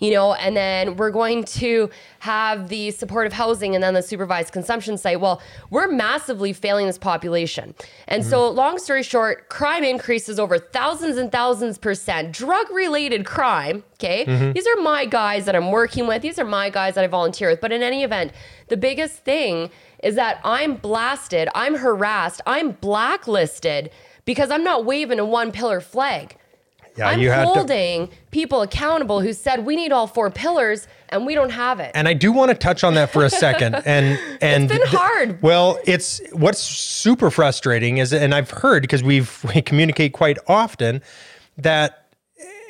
You 0.00 0.12
know, 0.12 0.34
and 0.34 0.56
then 0.56 0.96
we're 0.96 1.10
going 1.10 1.44
to 1.44 1.90
have 2.20 2.68
the 2.68 2.90
supportive 2.90 3.32
housing 3.32 3.74
and 3.74 3.84
then 3.84 3.94
the 3.94 4.02
supervised 4.02 4.52
consumption 4.52 4.96
site. 4.96 5.20
Well, 5.20 5.40
we're 5.68 5.88
massively 5.88 6.52
failing 6.52 6.86
this 6.86 6.98
population. 6.98 7.74
And 8.08 8.24
so, 8.24 8.40
mm-hmm. 8.40 8.56
long 8.56 8.78
story 8.78 9.02
short, 9.02 9.48
crime 9.50 9.84
increases 9.84 10.38
over 10.38 10.58
thousands 10.58 11.16
and 11.16 11.30
thousands 11.30 11.78
percent. 11.78 12.32
Drug 12.32 12.70
related 12.70 13.26
crime, 13.26 13.84
okay? 13.94 14.24
Mm-hmm. 14.24 14.52
These 14.52 14.66
are 14.66 14.82
my 14.82 15.04
guys 15.04 15.44
that 15.44 15.54
I'm 15.54 15.70
working 15.70 16.06
with. 16.06 16.22
These 16.22 16.38
are 16.38 16.44
my 16.44 16.70
guys 16.70 16.94
that 16.94 17.04
I 17.04 17.06
volunteer 17.06 17.50
with. 17.50 17.60
But 17.60 17.72
in 17.72 17.82
any 17.82 18.02
event, 18.02 18.32
the 18.68 18.76
biggest 18.76 19.18
thing 19.18 19.70
is 20.02 20.14
that 20.14 20.40
I'm 20.44 20.76
blasted, 20.76 21.48
I'm 21.54 21.76
harassed, 21.76 22.40
I'm 22.46 22.72
blacklisted 22.72 23.90
because 24.24 24.50
I'm 24.50 24.64
not 24.64 24.84
waving 24.84 25.18
a 25.18 25.24
one 25.24 25.52
pillar 25.52 25.80
flag. 25.80 26.36
Yeah, 26.96 27.08
I'm 27.08 27.20
you 27.20 27.30
had 27.30 27.42
to- 27.44 27.46
holding 27.48 28.10
people 28.30 28.62
accountable 28.62 29.20
who 29.20 29.32
said 29.32 29.64
we 29.64 29.76
need 29.76 29.92
all 29.92 30.06
four 30.06 30.30
pillars 30.30 30.86
and 31.08 31.26
we 31.26 31.34
don't 31.34 31.50
have 31.50 31.80
it. 31.80 31.90
And 31.94 32.06
I 32.06 32.14
do 32.14 32.30
want 32.32 32.50
to 32.50 32.54
touch 32.54 32.84
on 32.84 32.94
that 32.94 33.10
for 33.10 33.24
a 33.24 33.30
second. 33.30 33.74
And 33.86 34.18
and 34.40 34.64
it's 34.64 34.72
been 34.72 34.82
th- 34.88 34.94
hard. 34.94 35.42
Well, 35.42 35.78
it's 35.84 36.20
what's 36.32 36.60
super 36.60 37.30
frustrating 37.30 37.98
is, 37.98 38.12
and 38.12 38.34
I've 38.34 38.50
heard 38.50 38.82
because 38.82 39.02
we've 39.02 39.44
we 39.54 39.62
communicate 39.62 40.12
quite 40.12 40.38
often 40.46 41.02
that. 41.58 41.99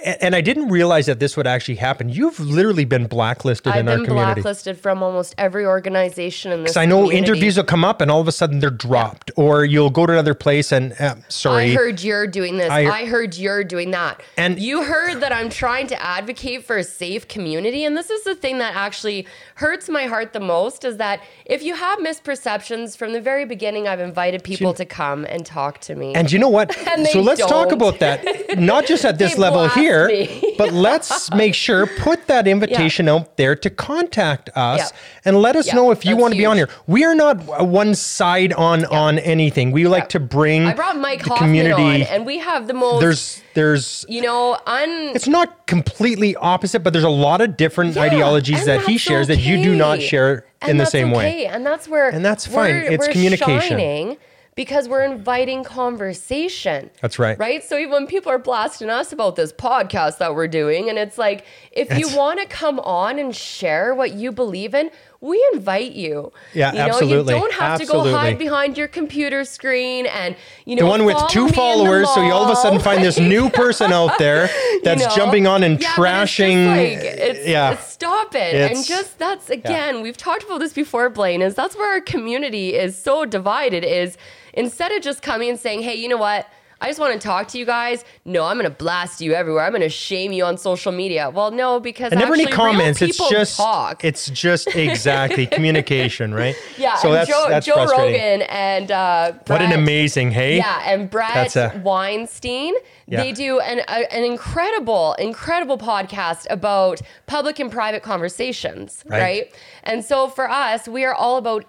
And 0.04 0.34
I 0.34 0.40
didn't 0.40 0.68
realize 0.68 1.06
that 1.06 1.20
this 1.20 1.36
would 1.36 1.46
actually 1.46 1.74
happen. 1.74 2.08
You've 2.08 2.40
literally 2.40 2.84
been 2.84 3.06
blacklisted 3.06 3.66
in 3.66 3.72
our 3.72 3.82
community. 3.82 3.90
I've 3.90 3.96
in 3.96 4.00
our 4.00 4.04
been 4.06 4.06
community. 4.06 4.42
blacklisted 4.42 4.78
from 4.78 5.02
almost 5.02 5.34
every 5.36 5.66
organization 5.66 6.52
in 6.52 6.62
this. 6.62 6.70
Because 6.72 6.76
I 6.78 6.86
know 6.86 7.02
community. 7.04 7.18
interviews 7.18 7.56
will 7.56 7.64
come 7.64 7.84
up 7.84 8.00
and 8.00 8.10
all 8.10 8.20
of 8.20 8.28
a 8.28 8.32
sudden 8.32 8.60
they're 8.60 8.70
dropped, 8.70 9.30
or 9.36 9.64
you'll 9.64 9.90
go 9.90 10.06
to 10.06 10.12
another 10.12 10.34
place 10.34 10.72
and 10.72 10.92
uh, 11.00 11.16
sorry, 11.28 11.72
I 11.72 11.74
heard 11.74 12.02
you're 12.02 12.26
doing 12.26 12.56
this. 12.56 12.70
I- 12.70 13.00
I, 13.00 13.04
heard 13.06 13.36
you're 13.36 13.62
doing 13.64 13.90
that. 13.90 14.22
And- 14.36 14.58
you 14.58 14.84
heard 14.84 15.20
that 15.20 15.32
I'm 15.32 15.50
trying 15.50 15.86
to 15.88 16.02
advocate 16.02 16.64
for 16.64 16.76
a 16.76 16.84
safe 16.84 17.28
community. 17.28 17.84
And 17.84 17.96
this 17.96 18.10
is 18.10 18.24
the 18.24 18.34
thing 18.34 18.58
that 18.58 18.74
actually 18.74 19.26
hurts 19.56 19.88
my 19.88 20.06
heart 20.06 20.32
the 20.32 20.40
most 20.40 20.84
is 20.84 20.96
that 20.96 21.20
if 21.44 21.62
you 21.62 21.74
have 21.74 21.98
misperceptions 21.98 22.96
from 22.96 23.12
the 23.12 23.20
very 23.20 23.44
beginning, 23.44 23.86
I've 23.88 24.00
invited 24.00 24.44
people 24.44 24.74
to 24.74 24.84
come 24.84 25.24
and 25.26 25.44
talk 25.44 25.80
to 25.82 25.94
me. 25.94 26.14
And 26.14 26.30
you 26.30 26.38
know 26.38 26.48
what? 26.48 26.76
So 27.10 27.20
let's 27.20 27.40
talk 27.40 27.70
don't. 27.70 27.72
about 27.72 27.98
that. 28.00 28.58
Not 28.58 28.86
just 28.86 29.04
at 29.04 29.18
this 29.22 29.38
level 29.38 29.60
blast 29.60 29.76
here, 29.90 30.28
but 30.58 30.72
let's 30.72 31.30
make 31.34 31.54
sure 31.54 31.86
put 31.86 32.26
that 32.28 32.46
invitation 32.46 33.08
out 33.08 33.36
there 33.36 33.54
to 33.56 33.70
contact 33.70 34.50
us 34.56 34.78
Yeah. 34.78 34.98
and 35.24 35.40
let 35.42 35.56
us 35.56 35.66
Yeah, 35.68 35.74
know 35.76 35.90
if 35.90 36.04
you 36.04 36.12
that's 36.12 36.22
want 36.22 36.34
to 36.34 36.38
be 36.38 36.46
on 36.46 36.56
here. 36.56 36.68
We 36.86 37.04
are 37.04 37.14
not 37.14 37.36
one 37.66 37.94
side 37.94 38.52
on 38.52 38.84
on 38.86 39.18
anything. 39.18 39.70
We 39.72 39.86
like 39.86 40.04
Yeah. 40.04 40.08
to 40.08 40.20
bring 40.20 40.66
I 40.66 40.74
brought 40.74 40.98
Mike 40.98 41.22
the 41.24 41.30
Hoffman 41.30 41.48
community. 41.48 41.82
on, 41.82 42.02
and 42.02 42.26
we 42.26 42.38
have 42.38 42.66
the 42.66 42.74
most, 42.74 43.00
there's 43.00 43.42
there's 43.54 44.04
you 44.08 44.22
know, 44.22 44.56
un. 44.66 44.90
it's 45.14 45.26
not 45.28 45.66
completely 45.66 46.36
opposite, 46.36 46.80
but 46.80 46.92
there's 46.92 47.04
a 47.04 47.08
lot 47.10 47.40
of 47.40 47.56
different 47.56 47.96
Yeah, 47.96 48.02
ideologies 48.02 48.64
that 48.66 48.82
he 48.82 48.96
shares 48.98 49.26
that 49.28 49.38
you 49.38 49.62
do 49.62 49.74
not 49.74 50.00
share 50.02 50.44
And 50.62 50.70
in 50.72 50.76
the 50.76 50.86
same 50.86 51.10
way. 51.10 51.28
okay. 51.28 51.46
And 51.46 51.66
that's 51.66 51.88
where 51.88 52.08
And 52.10 52.24
that's 52.24 52.46
fine. 52.46 52.74
we're- 52.74 52.94
It's 52.94 53.06
we're 53.06 53.12
communication. 53.12 53.60
shining 53.78 54.16
because 54.54 54.88
we're 54.88 55.04
inviting 55.04 55.64
conversation. 55.64 56.90
That's 57.00 57.18
right. 57.18 57.38
Right? 57.38 57.62
So 57.62 57.78
even 57.78 57.92
when 57.92 58.06
people 58.06 58.30
are 58.32 58.38
blasting 58.38 58.90
us 58.90 59.12
about 59.12 59.36
this 59.36 59.52
podcast 59.52 60.18
that 60.18 60.34
we're 60.34 60.48
doing, 60.48 60.88
and 60.88 60.98
it's 60.98 61.18
like, 61.18 61.44
if 61.72 61.96
you 61.98 62.14
want 62.16 62.40
to 62.40 62.46
come 62.46 62.80
on 62.80 63.18
and 63.18 63.34
share 63.34 63.94
what 63.94 64.14
you 64.14 64.32
believe 64.32 64.74
in, 64.74 64.90
we 65.22 65.46
invite 65.52 65.92
you. 65.92 66.32
Yeah, 66.54 66.72
you 66.72 66.78
know, 66.78 66.84
absolutely. 66.86 67.34
You 67.34 67.40
don't 67.40 67.52
have 67.52 67.78
to 67.78 67.86
go 67.86 68.10
hide 68.10 68.38
behind 68.38 68.78
your 68.78 68.88
computer 68.88 69.44
screen 69.44 70.06
and 70.06 70.34
you 70.64 70.76
know 70.76 70.84
the 70.84 70.88
one 70.88 71.04
with 71.04 71.16
two 71.28 71.40
me 71.40 71.44
in 71.44 71.48
the 71.48 71.54
followers, 71.54 72.08
so 72.14 72.22
you 72.22 72.32
all 72.32 72.44
of 72.44 72.50
a 72.50 72.56
sudden 72.56 72.80
find 72.80 73.04
this 73.04 73.18
new 73.18 73.50
person 73.50 73.92
out 73.92 74.16
there 74.18 74.48
that's 74.82 75.04
know? 75.04 75.14
jumping 75.14 75.46
on 75.46 75.62
and 75.62 75.80
Yeah, 75.80 75.94
but 75.96 76.08
it's 76.22 76.32
trashing. 76.32 76.66
like, 76.66 77.04
it's, 77.04 77.46
yeah, 77.46 77.72
it's- 77.72 77.92
stop 77.92 78.34
it. 78.34 78.54
and 78.72 78.84
just 78.84 79.18
that's 79.18 79.50
again, 79.50 80.00
we've 80.00 80.16
talked 80.16 80.42
about 80.44 80.58
this 80.60 80.72
before, 80.72 81.10
Blaine, 81.10 81.42
is 81.42 81.54
that's 81.54 81.76
where 81.76 81.92
our 81.92 82.00
community 82.00 82.74
is 82.74 82.96
so 82.96 83.26
divided 83.26 83.84
is 83.84 84.16
instead 84.54 84.90
of 84.92 85.02
just 85.02 85.20
coming 85.20 85.50
and 85.50 85.60
saying, 85.60 85.82
Hey, 85.82 85.94
you 85.96 86.08
know 86.08 86.16
what? 86.16 86.48
I 86.82 86.86
just 86.88 86.98
want 86.98 87.12
to 87.12 87.18
talk 87.18 87.48
to 87.48 87.58
you 87.58 87.66
guys. 87.66 88.04
No, 88.24 88.44
I'm 88.44 88.56
going 88.56 88.64
to 88.70 88.74
blast 88.74 89.20
you 89.20 89.34
everywhere. 89.34 89.64
I'm 89.64 89.72
going 89.72 89.82
to 89.82 89.88
shame 89.90 90.32
you 90.32 90.44
on 90.44 90.56
social 90.56 90.92
media. 90.92 91.28
Well, 91.28 91.50
no, 91.50 91.78
because 91.78 92.10
And 92.12 92.20
never 92.20 92.32
actually 92.32 92.44
any 92.46 92.52
comments. 92.52 93.02
It's 93.02 93.18
just 93.28 93.58
talk. 93.58 94.02
it's 94.04 94.30
just 94.30 94.68
exactly 94.74 95.46
communication, 95.46 96.32
right? 96.32 96.56
yeah, 96.78 96.96
So 96.96 97.12
that's 97.12 97.28
Joe, 97.28 97.46
that's 97.48 97.66
Joe. 97.66 97.84
Rogan 97.86 98.42
and 98.42 98.90
uh, 98.90 99.32
What 99.46 99.60
an 99.60 99.72
amazing, 99.72 100.30
hey? 100.30 100.56
Yeah, 100.56 100.82
and 100.86 101.10
Brad 101.10 101.54
a- 101.56 101.80
Weinstein, 101.84 102.72
Yeah. 103.06 103.22
they 103.24 103.32
do 103.32 103.60
an 103.60 103.80
a, 103.80 104.12
an 104.14 104.24
incredible, 104.24 105.12
incredible 105.18 105.76
podcast 105.76 106.46
about 106.48 107.02
public 107.26 107.58
and 107.58 107.70
private 107.70 108.02
conversations, 108.02 109.04
Right. 109.06 109.20
right. 109.20 109.54
And 109.84 110.02
so 110.04 110.28
for 110.28 110.48
us, 110.50 110.88
we 110.88 111.04
are 111.04 111.14
all 111.14 111.36
about 111.36 111.66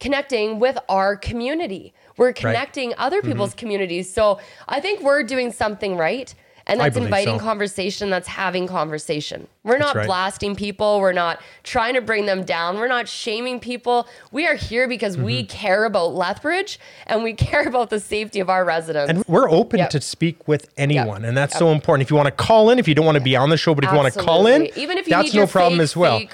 connecting 0.00 0.58
with 0.58 0.76
our 0.88 1.16
community. 1.16 1.94
We're 2.22 2.32
connecting 2.32 2.94
other 2.98 3.18
Mm-hmm. 3.20 3.30
people's 3.32 3.54
communities. 3.54 4.12
So 4.12 4.38
I 4.68 4.78
think 4.80 5.00
we're 5.02 5.22
doing 5.24 5.50
something 5.52 5.96
right. 5.96 6.32
And 6.64 6.78
that's 6.78 6.96
inviting 6.96 7.40
so. 7.40 7.44
conversation, 7.44 8.08
that's 8.08 8.28
having 8.28 8.68
conversation. 8.68 9.48
We're 9.64 9.78
not 9.78 9.96
right. 9.96 10.06
blasting 10.06 10.54
people. 10.54 11.00
We're 11.00 11.12
not 11.12 11.40
trying 11.64 11.94
to 11.94 12.00
bring 12.00 12.26
them 12.26 12.44
down. 12.44 12.76
We're 12.76 12.86
not 12.86 13.08
shaming 13.08 13.58
people. 13.58 14.06
We 14.30 14.46
are 14.46 14.54
here 14.54 14.86
because 14.86 15.16
Mm-hmm. 15.16 15.24
we 15.24 15.44
care 15.44 15.84
about 15.84 16.14
Lethbridge 16.14 16.78
and 17.08 17.24
we 17.24 17.32
care 17.48 17.66
about 17.66 17.90
the 17.90 17.98
safety 17.98 18.38
of 18.38 18.48
our 18.48 18.64
residents. 18.64 19.10
And 19.10 19.24
we're 19.26 19.50
open 19.50 19.80
Yep. 19.80 19.90
to 19.90 20.00
speak 20.00 20.46
with 20.46 20.68
anyone, 20.76 21.24
and 21.24 21.36
that's 21.36 21.58
so 21.58 21.72
important. 21.72 22.06
If 22.06 22.10
you 22.10 22.16
want 22.16 22.28
to 22.28 22.44
call 22.48 22.70
in, 22.70 22.78
if 22.78 22.86
you 22.86 22.94
don't 22.94 23.06
want 23.06 23.18
to 23.18 23.24
be 23.24 23.34
on 23.34 23.50
the 23.50 23.56
show, 23.56 23.74
but 23.74 23.82
if 23.82 23.90
you 23.90 23.96
want 23.96 24.14
to 24.14 24.20
call 24.22 24.46
in, 24.46 24.68
Even 24.76 24.98
if 24.98 25.08
you 25.08 25.10
that's 25.16 25.34
no 25.34 25.48
problem 25.48 25.80
as 25.80 25.96
well. 25.96 26.18
fake 26.20 26.30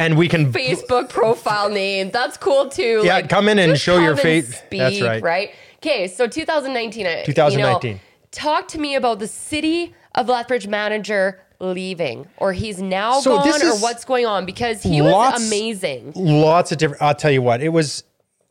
And 0.00 0.16
we 0.16 0.28
can 0.28 0.50
Facebook 0.50 1.10
profile 1.10 1.68
name. 1.68 2.10
That's 2.10 2.38
cool 2.38 2.70
too. 2.70 3.02
Yeah, 3.04 3.20
come 3.26 3.48
in 3.50 3.58
and 3.58 3.78
show 3.78 3.98
your 3.98 4.16
face. 4.16 4.60
That's 4.70 5.00
right. 5.02 5.22
Right. 5.22 5.50
Okay. 5.76 6.08
So 6.08 6.26
2019. 6.26 7.06
uh, 7.06 7.24
2019. 7.24 7.88
You 7.90 7.94
know, 7.96 8.00
talk 8.30 8.66
to 8.68 8.78
me 8.78 8.94
about 8.94 9.18
the 9.18 9.28
city 9.28 9.94
of 10.14 10.28
Lethbridge 10.28 10.66
manager 10.66 11.40
leaving, 11.58 12.26
or 12.38 12.54
he's 12.54 12.80
now 12.80 13.20
So 13.20 13.36
gone, 13.36 13.62
or 13.62 13.76
what's 13.78 14.06
going 14.06 14.24
on 14.24 14.46
because 14.46 14.82
he 14.82 15.02
lots- 15.02 15.38
was 15.40 15.46
amazing. 15.48 16.12
lots 16.16 16.72
of 16.72 16.78
different. 16.78 17.02
I'll 17.02 17.14
tell 17.14 17.30
you 17.30 17.42
what, 17.42 17.62
it 17.62 17.68
was 17.68 18.02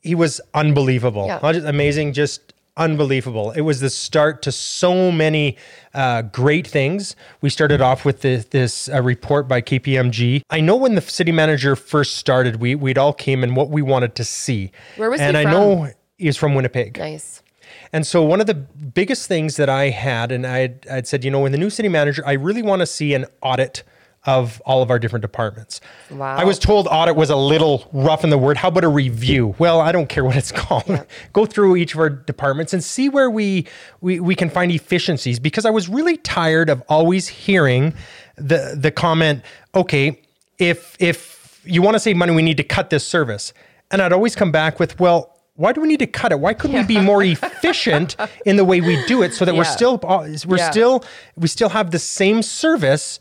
he 0.01 0.13
was 0.13 0.39
unbelievable. 0.53 1.25
Yeah. 1.25 1.39
Not 1.41 1.55
just 1.55 1.65
amazing, 1.65 2.13
just 2.13 2.48
unbelievable. 2.79 3.51
It 3.51 3.61
was 3.61 3.81
the 3.81 3.89
start 3.89 4.41
to 4.43 4.51
so 4.51 5.11
many 5.11 5.57
uh, 5.93 6.23
great 6.23 6.65
things. 6.65 7.15
We 7.41 7.49
started 7.49 7.81
off 7.81 8.05
with 8.05 8.21
the, 8.21 8.37
this 8.49 8.89
uh, 8.89 9.03
report 9.03 9.47
by 9.47 9.61
KPMG. 9.61 10.41
I 10.49 10.61
know 10.61 10.75
when 10.75 10.95
the 10.95 11.01
city 11.01 11.31
manager 11.31 11.75
first 11.75 12.15
started, 12.17 12.55
we 12.55 12.73
we'd 12.73 12.97
all 12.97 13.13
came 13.13 13.43
and 13.43 13.55
what 13.55 13.69
we 13.69 13.81
wanted 13.81 14.15
to 14.15 14.23
see. 14.23 14.71
Where 14.95 15.11
was 15.11 15.19
he 15.19 15.25
and 15.27 15.37
I 15.37 15.43
from? 15.43 15.51
know 15.51 15.91
he's 16.17 16.37
from 16.37 16.55
Winnipeg. 16.55 16.97
Nice. 16.97 17.43
And 17.91 18.07
so 18.07 18.23
one 18.23 18.39
of 18.39 18.47
the 18.47 18.55
biggest 18.55 19.27
things 19.27 19.57
that 19.57 19.69
I 19.69 19.89
had, 19.89 20.31
and 20.31 20.45
I'd, 20.45 20.87
I'd 20.87 21.07
said, 21.07 21.23
you 21.23 21.31
know, 21.31 21.41
when 21.41 21.51
the 21.51 21.57
new 21.57 21.69
city 21.69 21.89
manager, 21.89 22.23
I 22.25 22.33
really 22.33 22.61
want 22.61 22.81
to 22.81 22.85
see 22.85 23.13
an 23.13 23.25
audit 23.41 23.83
of 24.25 24.61
all 24.65 24.81
of 24.81 24.89
our 24.91 24.99
different 24.99 25.21
departments. 25.21 25.79
Wow. 26.11 26.35
I 26.35 26.43
was 26.43 26.59
told 26.59 26.87
audit 26.91 27.15
was 27.15 27.29
a 27.29 27.35
little 27.35 27.87
rough 27.93 28.23
in 28.23 28.29
the 28.29 28.37
word. 28.37 28.57
How 28.57 28.67
about 28.67 28.83
a 28.83 28.89
review? 28.89 29.55
Well, 29.59 29.79
I 29.79 29.91
don't 29.91 30.09
care 30.09 30.25
what 30.25 30.35
it's 30.35 30.51
called. 30.63 31.05
Go 31.31 31.45
through 31.45 31.77
each 31.77 31.93
of 31.93 31.99
our 32.01 32.09
departments 32.09 32.73
and 32.73 32.83
see 32.83 33.07
where 33.09 33.29
we, 33.29 33.65
we 34.01 34.19
we 34.19 34.35
can 34.35 34.49
find 34.49 34.71
efficiencies 34.71 35.39
because 35.39 35.65
I 35.65 35.69
was 35.69 35.87
really 35.87 36.17
tired 36.17 36.69
of 36.69 36.83
always 36.89 37.27
hearing 37.29 37.93
the 38.35 38.75
the 38.77 38.91
comment, 38.91 39.43
okay, 39.73 40.21
if 40.57 40.97
if 40.99 41.61
you 41.65 41.81
want 41.81 41.95
to 41.95 41.99
save 41.99 42.17
money, 42.17 42.33
we 42.33 42.41
need 42.41 42.57
to 42.57 42.63
cut 42.63 42.89
this 42.89 43.07
service. 43.07 43.53
And 43.91 44.01
I'd 44.01 44.13
always 44.13 44.35
come 44.35 44.51
back 44.51 44.79
with, 44.79 44.99
well, 44.99 45.35
why 45.55 45.73
do 45.73 45.81
we 45.81 45.87
need 45.87 45.99
to 45.99 46.07
cut 46.07 46.31
it? 46.31 46.39
Why 46.39 46.53
couldn't 46.53 46.77
we 46.77 46.83
be 46.83 47.01
more 47.01 47.23
efficient 47.23 48.15
in 48.45 48.55
the 48.55 48.63
way 48.63 48.79
we 48.81 49.03
do 49.07 49.23
it 49.23 49.33
so 49.33 49.43
that 49.45 49.55
we're 49.55 49.63
still 49.63 49.99
uh, 50.03 50.27
we're 50.45 50.57
Yeah. 50.57 50.69
still 50.71 51.03
we 51.35 51.47
still 51.47 51.69
have 51.69 51.91
the 51.91 51.99
same 51.99 52.41
service 52.41 53.19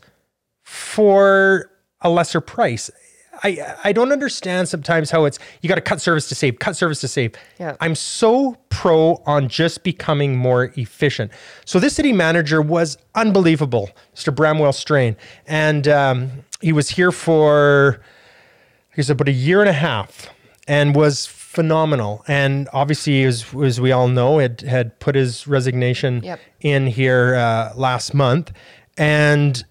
for 0.69 1.71
a 2.01 2.09
lesser 2.09 2.39
price? 2.41 2.89
I 3.43 3.75
I 3.85 3.91
don't 3.93 4.11
understand 4.11 4.67
sometimes 4.69 5.09
how 5.11 5.25
it's 5.25 5.39
you 5.61 5.69
got 5.69 5.75
to 5.75 5.81
cut 5.81 5.99
service 6.01 6.27
to 6.29 6.35
save, 6.35 6.59
cut 6.59 6.75
service 6.75 7.01
to 7.01 7.07
save. 7.07 7.33
Yeah. 7.59 7.75
I'm 7.79 7.95
so 7.95 8.57
pro 8.69 9.21
on 9.25 9.47
just 9.49 9.83
becoming 9.83 10.35
more 10.37 10.65
efficient. 10.75 11.31
So 11.65 11.79
this 11.79 11.95
city 11.95 12.13
manager 12.13 12.61
was 12.61 12.97
unbelievable, 13.15 13.89
Mr. 14.15 14.33
Bramwell 14.35 14.73
Strain, 14.73 15.15
and 15.47 15.87
um, 15.87 16.31
he 16.61 16.71
was 16.73 16.89
here 16.89 17.11
for 17.11 18.01
I 18.93 18.95
guess 18.97 19.09
about 19.09 19.27
a 19.29 19.31
year 19.31 19.61
and 19.61 19.69
a 19.69 19.73
half 19.73 20.29
and 20.67 20.95
was 20.95 21.25
phenomenal. 21.25 22.23
And 22.27 22.67
obviously, 22.73 23.23
as, 23.23 23.45
as 23.63 23.79
we 23.81 23.91
all 23.91 24.07
know, 24.09 24.37
had 24.39 24.61
had 24.61 24.99
put 24.99 25.15
his 25.15 25.47
resignation 25.47 26.21
Yep. 26.23 26.39
in 26.61 26.87
here 26.87 27.35
uh, 27.35 27.71
last 27.75 28.13
month, 28.13 28.51
and 28.97 29.63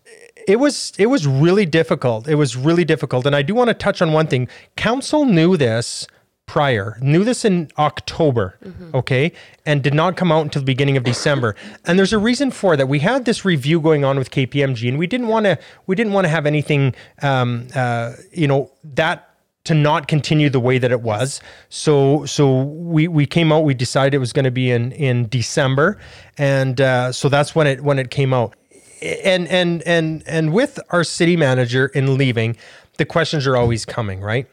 it 0.49 0.59
was 0.59 0.95
it 0.99 1.07
was 1.07 1.27
really 1.27 1.67
difficult. 1.67 2.27
It 2.27 2.37
was 2.37 2.57
really 2.57 2.85
difficult. 2.85 3.27
And 3.27 3.37
I 3.37 3.43
do 3.43 3.55
want 3.55 3.69
to 3.69 3.75
touch 3.75 4.01
on 4.01 4.13
one 4.13 4.27
thing. 4.27 4.49
Council 4.77 5.27
knew 5.27 5.57
this 5.57 6.09
prior, 6.47 6.97
knew 7.03 7.25
this 7.25 7.45
in 7.45 7.69
October, 7.77 8.59
okay, 8.95 9.31
and 9.67 9.83
did 9.83 9.93
not 9.93 10.17
come 10.17 10.33
out 10.33 10.41
until 10.41 10.63
the 10.63 10.67
beginning 10.67 10.97
of 10.97 11.05
December. 11.05 11.55
And 11.85 11.99
there's 11.99 12.15
a 12.15 12.19
reason 12.19 12.51
for 12.51 12.75
that. 12.75 12.89
We 12.89 13.01
had 13.01 13.27
this 13.27 13.45
review 13.45 13.79
going 13.79 14.03
on 14.03 14.17
with 14.17 14.31
KPMG, 14.31 14.89
and 14.89 14.99
we 14.99 15.07
didn't 15.07 15.29
want 15.29 15.45
to 15.45 15.59
we 15.87 15.95
didn't 15.95 16.15
want 16.15 16.25
to 16.25 16.31
have 16.31 16.47
anything, 16.47 16.95
um, 17.21 17.69
uh, 17.75 18.15
you 18.33 18.49
know, 18.49 18.73
that 18.83 19.27
to 19.65 19.75
not 19.75 20.09
continue 20.09 20.49
the 20.49 20.61
way 20.61 20.79
that 20.79 20.91
it 20.91 21.03
was. 21.03 21.43
So 21.69 22.25
so 22.25 22.63
we 22.63 23.07
we 23.07 23.27
came 23.27 23.53
out. 23.53 23.65
We 23.65 23.75
decided 23.75 24.15
it 24.15 24.19
was 24.19 24.33
going 24.33 24.47
to 24.47 24.51
be 24.51 24.71
in 24.71 24.93
in 24.93 25.29
December, 25.29 25.99
and 26.39 26.81
uh, 26.81 27.13
so 27.13 27.29
that's 27.29 27.55
when 27.55 27.67
it 27.67 27.83
when 27.83 27.99
it 27.99 28.11
came 28.11 28.33
out. 28.33 28.57
And 29.03 29.47
and 29.49 29.83
and 29.83 30.23
and 30.27 30.53
with 30.53 30.79
our 30.91 31.05
city 31.05 31.37
manager 31.37 31.87
in 31.87 32.17
leaving, 32.19 32.57
the 32.97 33.05
questions 33.05 33.47
are 33.47 33.57
always 33.57 33.85
coming, 33.85 34.21
right? 34.21 34.47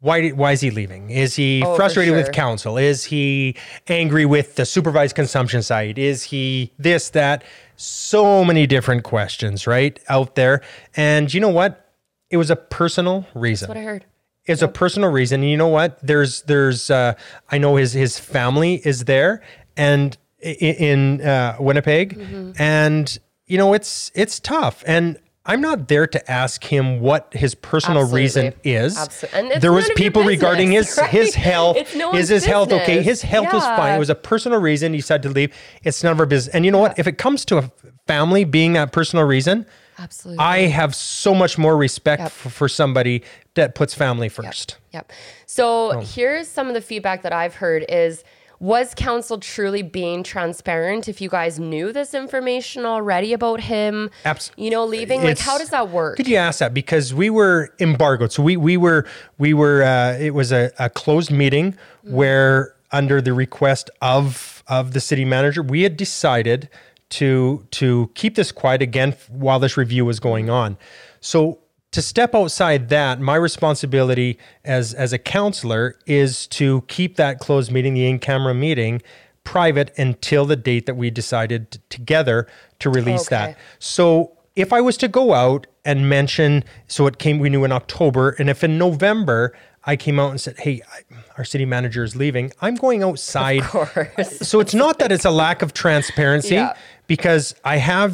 Why, 0.00 0.20
did- 0.20 0.36
why 0.36 0.52
is 0.52 0.60
he 0.60 0.70
leaving? 0.70 1.08
Is 1.08 1.34
he 1.36 1.62
Oh, 1.64 1.76
frustrated 1.76 2.14
with 2.14 2.30
council? 2.30 2.76
Is 2.76 3.04
he 3.04 3.56
angry 3.88 4.26
with 4.26 4.56
the 4.56 4.66
supervised 4.66 5.16
consumption 5.16 5.62
side? 5.62 5.98
Is 5.98 6.24
he 6.24 6.72
this, 6.78 7.08
that? 7.10 7.42
So 7.76 8.44
many 8.44 8.66
different 8.66 9.02
questions, 9.04 9.66
right? 9.66 9.98
Out 10.10 10.34
there. 10.34 10.60
And 10.94 11.32
you 11.32 11.40
know 11.40 11.48
what? 11.48 11.90
It 12.28 12.36
was 12.36 12.50
a 12.50 12.56
personal 12.56 13.26
reason 13.34 13.68
That's 13.68 13.76
what 13.78 13.82
I 13.82 13.86
heard. 13.86 14.04
it's 14.44 14.60
a 14.60 14.68
personal 14.68 15.10
reason. 15.10 15.40
And 15.40 15.50
you 15.50 15.56
know 15.56 15.68
what? 15.68 15.98
There's 16.06 16.42
there's 16.42 16.90
uh, 16.90 17.14
I 17.50 17.56
know 17.56 17.76
his 17.76 17.94
his 17.94 18.18
family 18.18 18.82
is 18.84 19.04
there 19.06 19.40
and 19.74 20.18
i- 20.44 20.48
in 20.48 21.22
uh, 21.22 21.56
Winnipeg, 21.60 22.18
Mm-hmm. 22.18 22.52
and 22.62 23.18
you 23.46 23.58
know 23.58 23.72
it's 23.74 24.10
it's 24.14 24.40
tough. 24.40 24.82
And 24.86 25.18
I'm 25.46 25.60
not 25.60 25.88
there 25.88 26.06
to 26.06 26.30
ask 26.30 26.64
him 26.64 27.00
what 27.00 27.28
his 27.34 27.54
personal 27.54 28.02
Absolutely. 28.02 28.22
reason 28.22 28.54
is. 28.64 28.96
Absol- 28.96 29.28
and 29.34 29.48
it's 29.52 29.60
there 29.60 29.72
was 29.72 29.84
none 29.84 29.92
of 29.92 29.98
your 29.98 30.06
people 30.10 30.24
regarding 30.24 30.72
his 30.72 30.86
business, 30.96 31.10
his 31.10 31.34
health. 31.34 31.94
No 31.94 32.14
is 32.14 32.28
his 32.30 32.44
health 32.46 32.72
okay? 32.72 33.02
His 33.02 33.20
health 33.22 33.52
was 33.52 33.62
fine. 33.62 33.94
It 33.94 33.98
was 33.98 34.08
a 34.10 34.14
personal 34.14 34.58
reason 34.60 34.92
he 34.94 35.00
decided 35.00 35.24
to 35.24 35.28
leave. 35.34 35.54
It's 35.82 36.02
none 36.02 36.12
of 36.12 36.20
our 36.20 36.26
business. 36.26 36.54
And 36.54 36.64
you 36.64 36.70
know 36.70 36.78
what? 36.78 36.98
If 36.98 37.06
it 37.06 37.18
comes 37.18 37.44
to 37.46 37.58
a 37.58 37.70
family 38.06 38.44
being 38.44 38.72
that 38.74 38.92
personal 38.92 39.24
reason, 39.26 39.66
Absolutely. 39.98 40.42
I 40.42 40.58
have 40.68 40.94
so 40.94 41.34
much 41.34 41.56
more 41.58 41.76
respect 41.76 42.22
Yep. 42.22 42.32
for, 42.32 42.50
for 42.50 42.68
somebody 42.68 43.22
that 43.54 43.74
puts 43.74 43.94
family 43.94 44.28
first. 44.30 44.78
Yep. 44.92 45.12
So 45.46 45.92
Oh. 45.92 46.00
here's 46.00 46.48
some 46.48 46.68
of 46.68 46.74
the 46.74 46.80
feedback 46.80 47.22
that 47.22 47.32
I've 47.34 47.54
heard 47.54 47.84
is 47.88 48.24
was 48.60 48.94
council 48.94 49.38
truly 49.38 49.82
being 49.82 50.22
transparent 50.22 51.08
if 51.08 51.20
you 51.20 51.28
guys 51.28 51.58
knew 51.58 51.92
this 51.92 52.14
information 52.14 52.84
already 52.84 53.32
about 53.32 53.60
him 53.60 54.10
Abs- 54.24 54.50
you 54.56 54.70
know 54.70 54.84
leaving 54.84 55.20
like 55.20 55.32
It's- 55.32 55.46
how 55.46 55.58
does 55.58 55.70
that 55.70 55.90
work 55.90 56.16
Could 56.16 56.28
you 56.28 56.36
ask 56.36 56.58
that 56.60 56.72
because 56.74 57.12
we 57.12 57.30
were 57.30 57.70
embargoed? 57.80 58.32
So 58.32 58.42
we 58.42 58.56
we 58.56 58.76
were 58.76 59.06
we 59.38 59.54
were 59.54 59.82
uh, 59.82 60.16
it 60.18 60.34
was 60.34 60.52
a, 60.52 60.70
a 60.78 60.88
closed 60.90 61.30
meeting 61.30 61.76
where 62.02 62.74
under 62.92 63.20
the 63.20 63.32
request 63.32 63.90
of 64.00 64.62
of 64.68 64.92
the 64.92 65.00
city 65.00 65.24
manager, 65.24 65.62
we 65.62 65.82
had 65.82 65.96
decided 65.96 66.68
to 67.10 67.66
to 67.72 68.10
keep 68.14 68.34
this 68.36 68.52
quiet 68.52 68.80
again 68.82 69.14
while 69.28 69.58
this 69.58 69.76
review 69.76 70.04
was 70.04 70.20
going 70.20 70.48
on. 70.48 70.76
So 71.20 71.58
to 71.94 72.02
step 72.02 72.34
outside 72.34 72.88
that, 72.88 73.20
my 73.20 73.36
responsibility 73.36 74.38
as 74.64 74.94
as 74.94 75.12
a 75.12 75.18
counselor 75.18 75.96
is 76.06 76.46
to 76.48 76.82
keep 76.88 77.16
that 77.16 77.38
closed 77.38 77.70
meeting, 77.72 77.94
the 77.94 78.06
in 78.06 78.18
camera 78.18 78.54
meeting, 78.54 79.00
private 79.44 79.92
until 79.96 80.44
the 80.44 80.56
date 80.56 80.86
that 80.86 80.96
we 80.96 81.08
decided 81.10 81.70
t- 81.70 81.78
together 81.90 82.46
to 82.80 82.90
release 82.90 83.26
Okay. 83.28 83.36
that. 83.36 83.58
So 83.78 84.32
if 84.56 84.72
I 84.72 84.80
was 84.80 84.96
to 84.98 85.08
go 85.08 85.34
out 85.34 85.66
and 85.84 86.08
mention, 86.08 86.64
so 86.88 87.06
it 87.06 87.18
came, 87.18 87.38
we 87.38 87.48
knew 87.50 87.64
in 87.64 87.72
October, 87.72 88.30
and 88.38 88.48
if 88.50 88.64
in 88.64 88.76
November 88.78 89.56
I 89.86 89.96
came 89.96 90.18
out 90.18 90.30
and 90.30 90.40
said, 90.40 90.58
"Hey, 90.58 90.80
I, 90.92 91.14
our 91.38 91.44
city 91.44 91.66
manager 91.66 92.02
is 92.02 92.16
leaving," 92.16 92.50
I'm 92.60 92.74
going 92.74 93.02
outside. 93.04 93.60
of 93.60 93.68
course 93.70 94.38
So 94.48 94.58
it's 94.60 94.74
not 94.74 94.98
that 94.98 95.12
it's 95.12 95.26
a 95.26 95.30
lack 95.30 95.62
of 95.62 95.74
transparency, 95.74 96.54
Yeah. 96.64 96.74
because 97.06 97.54
I 97.64 97.76
have 97.76 98.10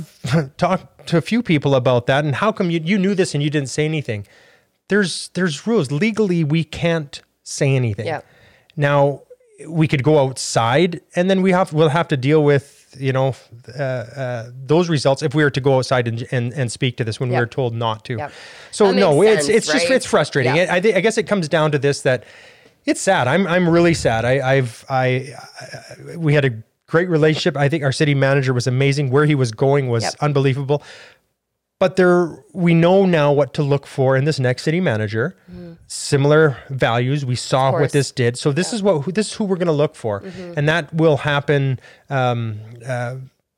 talked 0.59 1.00
to 1.11 1.17
a 1.17 1.21
few 1.21 1.43
people 1.43 1.75
about 1.75 2.07
that. 2.07 2.25
And 2.25 2.35
how 2.35 2.53
come 2.53 2.71
you 2.71 2.81
you 2.83 2.99
knew 2.99 3.15
this 3.15 3.35
and 3.35 3.43
you 3.43 3.51
didn't 3.51 3.69
say 3.69 3.85
anything? 3.85 4.27
There's 4.89 5.29
there's 5.35 5.67
rules 5.67 5.91
legally 5.93 6.45
we 6.45 6.65
can't 6.65 7.23
say 7.43 7.75
anything. 7.77 8.07
Yeah. 8.07 8.21
Now, 8.77 9.23
we 9.69 9.87
could 9.89 10.03
go 10.03 10.19
outside 10.19 11.01
and 11.17 11.29
then 11.29 11.43
we 11.43 11.53
have 11.53 11.73
we'll 11.73 11.91
have 11.91 12.09
to 12.09 12.17
deal 12.17 12.43
with 12.43 12.77
you 12.99 13.13
know 13.13 13.35
uh, 13.79 13.83
uh, 13.83 14.51
those 14.67 14.89
results 14.89 15.23
if 15.23 15.35
we 15.35 15.43
were 15.45 15.51
to 15.51 15.61
go 15.61 15.77
outside 15.79 16.09
and 16.09 16.27
and, 16.33 16.53
and 16.55 16.73
speak 16.73 16.97
to 16.97 17.05
this 17.05 17.21
when 17.21 17.29
we 17.29 17.35
Yep. 17.35 17.43
were 17.43 17.47
told 17.47 17.75
not 17.75 18.05
to. 18.07 18.17
Yep. 18.17 18.33
So 18.71 18.91
no, 18.93 19.21
makes 19.21 19.31
it's 19.39 19.47
sense, 19.47 19.57
it's 19.57 19.67
just 19.73 19.91
it's 19.91 20.07
frustrating. 20.07 20.53
I 20.53 20.81
think 20.81 20.97
I 20.97 21.01
guess 21.01 21.19
it 21.19 21.27
comes 21.27 21.49
down 21.49 21.73
to 21.73 21.79
this 21.79 22.03
that 22.03 22.25
it's 22.87 23.01
sad. 23.01 23.29
I'm 23.29 23.47
I'm 23.47 23.69
really 23.69 23.95
sad. 23.95 24.25
I 24.25 24.35
I've 24.57 24.85
I, 24.89 25.35
I 26.11 26.17
we 26.17 26.35
had 26.35 26.45
a 26.45 26.53
great 26.91 27.09
relationship. 27.09 27.57
I 27.57 27.69
think 27.69 27.85
our 27.85 27.93
city 27.93 28.15
manager 28.15 28.53
was 28.53 28.67
amazing. 28.67 29.11
Where 29.11 29.25
he 29.27 29.35
was 29.35 29.53
going 29.53 29.89
was 29.89 30.03
Yep. 30.05 30.15
unbelievable. 30.21 30.83
But 31.79 31.97
there, 31.97 32.45
we 32.53 32.75
know 32.75 33.07
now 33.07 33.33
what 33.33 33.55
to 33.55 33.63
look 33.63 33.87
for 33.87 34.15
in 34.17 34.25
this 34.27 34.39
next 34.39 34.63
city 34.65 34.81
manager. 34.81 35.35
Similar 35.87 36.57
values. 36.69 37.25
We 37.25 37.37
saw 37.37 37.73
what 37.73 37.93
this 37.93 38.11
did. 38.11 38.37
So 38.37 38.53
this 38.53 38.73
is 38.75 38.83
what 38.83 39.03
who- 39.03 39.13
this 39.13 39.29
is 39.29 39.33
who 39.35 39.45
we're 39.45 39.57
going 39.57 39.67
to 39.67 39.73
look 39.85 39.95
for, 39.95 40.23
and 40.57 40.69
that 40.69 40.93
will 40.93 41.17
happen. 41.19 41.81
Um, 42.11 42.61
uh, 42.87 43.15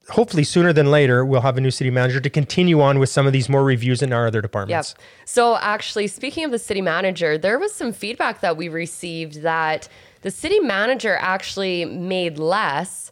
hopefully 0.09 0.45
sooner 0.45 0.73
than 0.73 0.91
later. 0.91 1.25
We'll 1.25 1.41
have 1.43 1.57
a 1.57 1.61
new 1.61 1.71
city 1.71 1.91
manager 1.91 2.21
to 2.21 2.31
continue 2.31 2.81
on 2.81 2.99
with 2.99 3.09
some 3.09 3.27
of 3.27 3.33
these 3.33 3.49
more 3.49 3.65
reviews 3.65 4.03
in 4.03 4.13
our 4.13 4.27
other 4.27 4.39
Yep. 4.39 4.43
departments. 4.43 4.95
So 5.25 5.57
actually, 5.61 6.07
speaking 6.09 6.45
of 6.45 6.51
the 6.51 6.59
city 6.59 6.83
manager, 6.83 7.39
there 7.39 7.59
was 7.59 7.73
some 7.73 7.93
feedback 7.93 8.41
that 8.41 8.57
we 8.57 8.69
received 8.69 9.43
that 9.43 9.89
the 10.23 10.31
city 10.31 10.61
manager 10.61 11.17
actually 11.21 11.85
made 11.87 12.39
less 12.39 13.11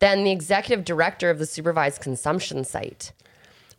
than 0.00 0.24
the 0.24 0.30
executive 0.32 0.84
director 0.84 1.30
of 1.30 1.38
the 1.38 1.46
supervised 1.46 2.00
consumption 2.02 2.64
site. 2.64 3.12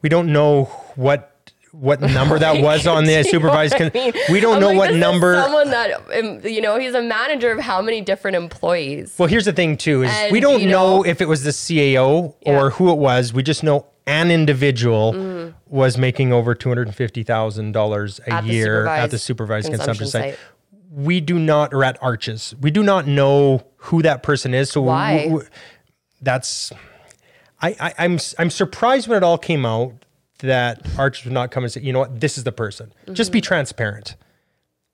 We 0.01 0.09
don't 0.09 0.31
know 0.31 0.65
what 0.95 1.27
what 1.73 2.01
number 2.19 2.37
that 2.37 2.61
was 2.61 2.85
on 2.85 3.05
the 3.05 3.11
Do 3.11 3.17
you 3.17 3.23
know 3.23 3.29
supervised. 3.29 3.73
I 3.75 3.77
con- 3.77 3.91
mean? 3.93 4.13
We 4.29 4.39
don't 4.39 4.55
I'm 4.55 4.61
know 4.61 4.67
like, 4.69 4.77
what 4.77 4.93
number. 4.95 5.35
someone 5.41 5.69
that 5.71 5.91
um, 6.19 6.39
you 6.43 6.61
know, 6.61 6.77
he's 6.79 6.93
a 6.93 7.01
manager 7.01 7.51
of 7.51 7.59
how 7.59 7.81
many 7.81 8.01
different 8.01 8.35
employees. 8.37 9.15
Well, 9.17 9.27
here's 9.29 9.45
the 9.45 9.53
thing 9.53 9.77
too: 9.77 10.03
is 10.03 10.31
we 10.31 10.39
don't 10.39 10.61
you 10.61 10.67
know, 10.69 10.97
know- 10.97 11.05
if 11.05 11.21
it 11.21 11.27
was 11.27 11.43
the 11.43 11.51
CAO 11.51 12.35
Yeah. 12.45 12.59
or 12.59 12.71
who 12.71 12.91
it 12.91 12.97
was. 12.97 13.33
We 13.33 13.41
just 13.43 13.63
know 13.63 13.85
an 14.07 14.31
individual 14.31 15.13
Mm-hmm. 15.13 15.49
was 15.75 15.97
making 15.97 16.33
over 16.33 16.53
two 16.55 16.69
hundred 16.69 16.87
and 16.87 16.95
fifty 16.95 17.23
thousand 17.23 17.71
dollars 17.71 18.19
a 18.27 18.33
At 18.33 18.43
the 18.45 18.53
year 18.53 18.87
at 18.87 19.11
the 19.11 19.17
supervised 19.19 19.69
consumption, 19.69 20.05
consumption 20.05 20.35
site. 20.35 20.39
We 20.93 21.21
do 21.21 21.39
not, 21.39 21.73
or 21.73 21.85
at 21.85 21.97
Arches, 22.03 22.53
we 22.59 22.69
do 22.69 22.83
not 22.83 23.07
know 23.07 23.63
who 23.77 24.01
that 24.01 24.23
person 24.23 24.53
is. 24.53 24.69
So 24.71 24.81
Why? 24.81 25.19
w- 25.23 25.29
w- 25.29 25.49
that's. 26.21 26.71
I, 27.61 27.75
I, 27.79 27.93
I'm 27.99 28.19
I'm 28.39 28.49
surprised 28.49 29.07
when 29.07 29.17
it 29.17 29.23
all 29.23 29.37
came 29.37 29.65
out 29.65 29.93
that 30.39 30.81
Arches 30.97 31.25
would 31.25 31.33
not 31.33 31.51
come 31.51 31.63
and 31.63 31.71
say, 31.71 31.81
you 31.81 31.93
know 31.93 31.99
what, 31.99 32.19
this 32.19 32.37
is 32.37 32.43
the 32.43 32.51
person. 32.51 32.91
Just 33.11 33.29
Mm-hmm. 33.29 33.33
be 33.33 33.41
transparent. 33.41 34.15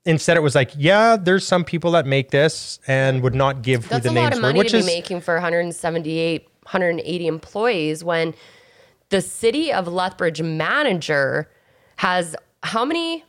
Instead, 0.04 0.36
it 0.36 0.40
was 0.40 0.54
like, 0.54 0.70
yeah, 0.76 1.16
there's 1.16 1.46
some 1.46 1.64
people 1.64 1.90
that 1.92 2.06
make 2.06 2.30
this 2.30 2.78
and 2.86 3.22
would 3.22 3.34
not 3.34 3.62
give 3.62 3.84
who 3.84 3.90
That's 3.90 4.04
the 4.04 4.10
a 4.10 4.22
lot 4.22 4.32
of 4.32 4.40
money 4.40 4.58
which 4.58 4.68
to 4.70 4.76
be 4.76 4.80
is 4.80 4.86
making 4.86 5.20
for 5.22 5.34
178, 5.34 6.44
180 6.62 7.26
employees 7.26 8.04
when 8.04 8.34
the 9.10 9.20
city 9.20 9.72
of 9.72 9.88
Lethbridge 9.88 10.40
manager 10.42 11.50
has 11.96 12.36
how 12.62 12.84
many 12.84 13.24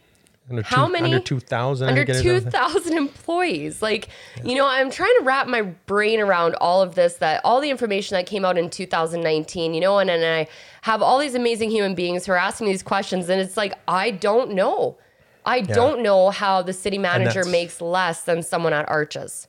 under 0.49 0.63
how 0.63 0.87
two, 0.87 0.91
many? 0.93 1.05
under 1.05 1.19
two 1.19 1.39
thousand. 1.39 1.89
under 1.89 2.05
2,000 2.05 2.97
employees. 2.97 3.81
Like, 3.81 4.09
you 4.43 4.55
know, 4.55 4.67
I'm 4.67 4.89
trying 4.89 5.13
to 5.19 5.23
wrap 5.23 5.47
my 5.47 5.61
brain 5.61 6.19
around 6.19 6.55
all 6.55 6.81
of 6.81 6.95
this, 6.95 7.15
that 7.15 7.41
all 7.43 7.61
the 7.61 7.69
information 7.69 8.15
that 8.15 8.25
came 8.25 8.45
out 8.45 8.57
in 8.57 8.69
2019, 8.69 9.73
you 9.73 9.81
know, 9.81 9.99
and, 9.99 10.09
and 10.09 10.25
I 10.25 10.47
have 10.81 11.01
all 11.01 11.19
these 11.19 11.35
amazing 11.35 11.71
human 11.71 11.95
beings 11.95 12.25
who 12.25 12.31
are 12.31 12.37
asking 12.37 12.67
me 12.67 12.73
these 12.73 12.83
questions, 12.83 13.29
and 13.29 13.39
it's 13.41 13.57
like, 13.57 13.73
I 13.87 14.11
don't 14.11 14.51
know. 14.51 14.97
I 15.45 15.61
don't 15.61 16.03
know 16.03 16.29
how 16.29 16.61
the 16.61 16.73
city 16.73 16.97
manager 16.97 17.43
makes 17.45 17.81
less 17.81 18.21
than 18.23 18.43
someone 18.43 18.73
at 18.73 18.87
Arches. 18.89 19.47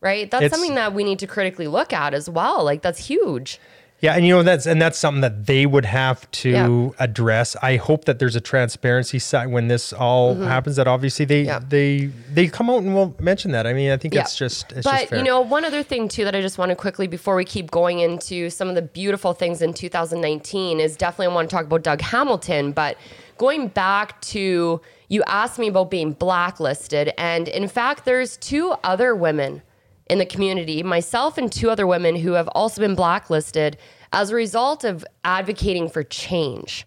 Right? 0.00 0.30
That's 0.30 0.44
It's- 0.44 0.52
something 0.58 0.76
that 0.76 0.94
we 0.94 1.02
need 1.02 1.18
to 1.18 1.26
critically 1.26 1.66
look 1.66 1.92
at 1.92 2.14
as 2.14 2.30
well. 2.30 2.62
Like, 2.62 2.82
that's 2.82 3.06
huge. 3.06 3.58
Yeah, 4.04 4.16
and 4.16 4.26
you 4.26 4.34
know 4.34 4.42
that's 4.42 4.66
and 4.66 4.82
that's 4.82 4.98
something 4.98 5.22
that 5.22 5.46
they 5.46 5.64
would 5.64 5.86
have 5.86 6.30
to 6.42 6.50
Yeah. 6.50 6.88
address. 6.98 7.56
I 7.62 7.76
hope 7.76 8.04
that 8.04 8.18
there's 8.18 8.36
a 8.36 8.40
transparency 8.40 9.18
side 9.18 9.46
when 9.48 9.68
this 9.68 9.92
all 9.94 10.34
happens. 10.34 10.76
That 10.76 10.86
obviously 10.86 11.24
they 11.24 11.44
Mm-hmm. 11.44 11.48
Yeah. 11.48 11.60
they 11.76 12.10
they 12.32 12.46
come 12.48 12.68
out 12.68 12.82
and 12.82 12.94
will 12.94 13.14
mention 13.18 13.52
that. 13.52 13.66
I 13.66 13.72
mean, 13.72 13.90
I 13.90 13.96
think 13.96 14.12
Yeah. 14.14 14.20
it's 14.20 14.36
just 14.36 14.72
it's 14.72 14.84
but 14.84 15.00
just 15.08 15.12
you 15.12 15.22
know, 15.22 15.40
one 15.40 15.64
other 15.64 15.82
thing 15.82 16.08
too 16.08 16.24
that 16.26 16.34
I 16.36 16.42
just 16.42 16.58
want 16.58 16.68
to 16.70 16.76
quickly 16.76 17.06
before 17.06 17.34
we 17.34 17.44
keep 17.46 17.70
going 17.70 18.00
into 18.00 18.50
some 18.50 18.68
of 18.68 18.74
the 18.74 18.82
beautiful 18.82 19.32
things 19.32 19.62
in 19.62 19.72
2019 19.72 20.80
is 20.80 20.96
definitely 20.96 21.32
I 21.32 21.34
want 21.34 21.48
to 21.48 21.56
talk 21.56 21.64
about 21.64 21.82
Doug 21.82 22.02
Hamilton. 22.02 22.72
But 22.72 22.98
going 23.38 23.68
back 23.68 24.20
to 24.34 24.82
you 25.08 25.22
asked 25.26 25.58
me 25.58 25.68
about 25.68 25.90
being 25.90 26.12
blacklisted, 26.12 27.12
and 27.16 27.48
in 27.48 27.68
fact, 27.68 28.04
there's 28.04 28.36
two 28.36 28.74
other 28.84 29.14
women 29.14 29.62
in 30.10 30.18
the 30.18 30.26
community, 30.26 30.82
myself 30.82 31.38
and 31.38 31.50
two 31.50 31.70
other 31.70 31.86
women 31.86 32.16
who 32.16 32.32
have 32.32 32.48
also 32.48 32.82
been 32.82 32.94
blacklisted 32.94 33.78
as 34.14 34.30
a 34.30 34.34
result 34.34 34.84
of 34.84 35.04
advocating 35.24 35.88
for 35.88 36.02
change 36.02 36.86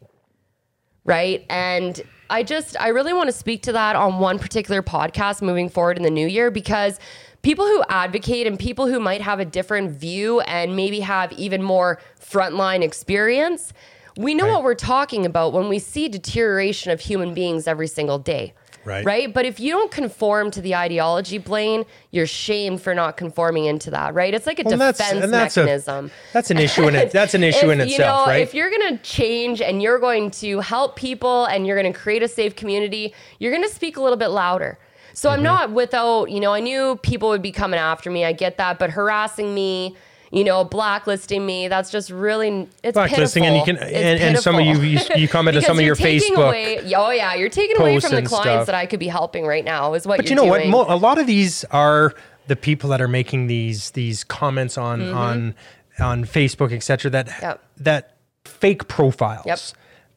right? 1.08 1.46
And 1.50 2.00
I 2.30 2.44
just, 2.44 2.80
I 2.80 2.90
really 2.90 3.14
want 3.14 3.30
to 3.30 3.34
speak 3.34 3.64
to 3.64 3.72
that 3.72 3.96
on 3.96 4.20
one 4.20 4.38
particular 4.38 4.84
podcast 4.84 5.42
moving 5.42 5.70
forward 5.70 5.98
in 5.98 6.04
the 6.04 6.12
new 6.12 6.28
year 6.28 6.52
because 6.52 7.00
people 7.42 7.66
who 7.66 7.82
advocate 7.90 8.46
and 8.46 8.60
people 8.60 8.88
who 8.88 9.00
might 9.00 9.22
have 9.22 9.40
a 9.40 9.46
different 9.46 9.92
view 9.92 10.42
and 10.42 10.76
maybe 10.76 11.00
have 11.00 11.32
even 11.34 11.64
more 11.64 12.00
frontline 12.20 12.84
experience, 12.84 13.72
we 14.18 14.36
know 14.36 14.48
what 14.48 14.64
we're 14.64 14.76
talking 14.76 15.26
about 15.26 15.54
when 15.54 15.70
we 15.70 15.80
see 15.80 16.10
deterioration 16.10 16.92
of 16.92 17.00
human 17.00 17.34
beings 17.34 17.68
every 17.68 17.88
single 17.88 18.20
day. 18.20 18.54
Right. 18.86 19.04
Right. 19.06 19.34
But 19.34 19.46
if 19.46 19.60
you 19.60 19.72
don't 19.74 19.92
conform 19.92 20.50
to 20.52 20.62
the 20.62 20.76
ideology, 20.76 21.38
Blaine, 21.40 21.84
you're 22.12 22.26
shamed 22.28 22.82
for 22.82 22.94
not 22.96 23.18
conforming 23.18 23.66
into 23.66 23.92
that. 23.92 24.14
Right. 24.14 24.34
It's 24.34 24.48
like 24.48 24.60
a 24.60 24.64
Well, 24.64 24.78
defense 24.78 25.02
and 25.24 25.34
that's 25.34 25.58
a- 25.58 25.62
mechanism. 25.62 26.12
that's 26.32 26.52
an 26.52 26.58
issue 26.58 26.88
in 26.88 26.96
it. 26.96 27.12
That's 27.12 27.34
an 27.34 27.44
issue 27.52 27.70
If, 27.70 27.72
in 27.74 27.80
you 27.80 27.96
itself, 27.96 28.28
know, 28.28 28.32
right? 28.32 28.42
If 28.42 28.54
you're 28.54 28.70
going 28.70 28.98
to 28.98 29.04
change 29.04 29.62
and 29.62 29.82
you're 29.82 30.00
going 30.00 30.32
to 30.32 30.62
help 30.62 30.96
people 30.96 31.46
and 31.46 31.68
you're 31.68 31.80
going 31.82 31.92
to 31.92 32.00
create 32.00 32.24
a 32.24 32.28
safe 32.30 32.56
community, 32.56 33.14
you're 33.40 33.52
going 33.52 33.68
to 33.68 33.74
speak 33.74 33.98
a 33.98 34.02
little 34.02 34.18
bit 34.18 34.28
louder. 34.30 34.80
So 35.14 35.30
Mm-hmm. 35.30 35.38
I'm 35.38 35.44
not 35.44 35.72
without, 35.72 36.32
you 36.32 36.40
know, 36.40 36.54
I 36.54 36.60
knew 36.62 36.96
people 37.04 37.30
would 37.30 37.42
be 37.42 37.52
coming 37.52 37.80
after 37.80 38.10
me. 38.10 38.24
I 38.24 38.32
get 38.32 38.58
that, 38.58 38.80
but 38.80 38.92
harassing 38.92 39.54
me, 39.54 39.98
you 40.32 40.44
know, 40.44 40.64
blacklisting 40.64 41.46
me, 41.46 41.68
that's 41.68 41.90
just 41.92 42.10
really 42.10 42.68
it's 42.84 42.94
Blacklisting, 42.96 43.46
and 43.46 43.56
you 43.56 43.64
can- 43.64 43.78
It's 43.78 43.84
and- 43.94 44.20
and 44.36 44.40
some 44.40 44.56
of 44.56 44.62
you- 44.66 44.80
you- 44.82 45.00
you 45.16 45.28
comment 45.28 45.56
on 45.58 45.64
some 45.64 45.78
of 45.80 45.86
your 45.86 45.96
Facebook 45.96 46.48
Away, 46.48 46.80
oh 46.96 47.12
yeah, 47.12 47.34
you're 47.36 47.50
taking 47.50 47.78
away 47.78 48.00
from 48.00 48.12
the 48.16 48.22
clients 48.24 48.30
stuff. 48.30 48.66
that 48.68 48.76
I 48.76 48.86
could 48.86 49.00
be 49.00 49.08
helping 49.08 49.46
right 49.46 49.64
now. 49.64 49.94
Is 49.94 50.06
what 50.06 50.18
But 50.18 50.30
you 50.30 50.36
know 50.36 50.46
doing. 50.46 50.72
what? 50.72 50.88
Mo- 50.88 50.94
a 50.94 50.98
lot 50.98 51.18
of 51.18 51.28
these 51.28 51.64
are 51.72 52.14
the 52.48 52.56
people 52.56 52.90
that 52.92 53.02
are 53.02 53.08
making 53.08 53.48
these 53.48 53.92
these 53.92 54.24
comments 54.24 54.78
on 54.78 55.14
on 55.14 55.56
on 56.00 56.26
Facebook, 56.26 56.72
etc. 56.74 57.10
That 57.12 57.28
Mm-hmm. 57.28 57.46
Yep. 57.46 57.64
that 57.80 58.14
fake 58.46 58.88
profiles. 58.88 59.46
Yep. 59.46 59.60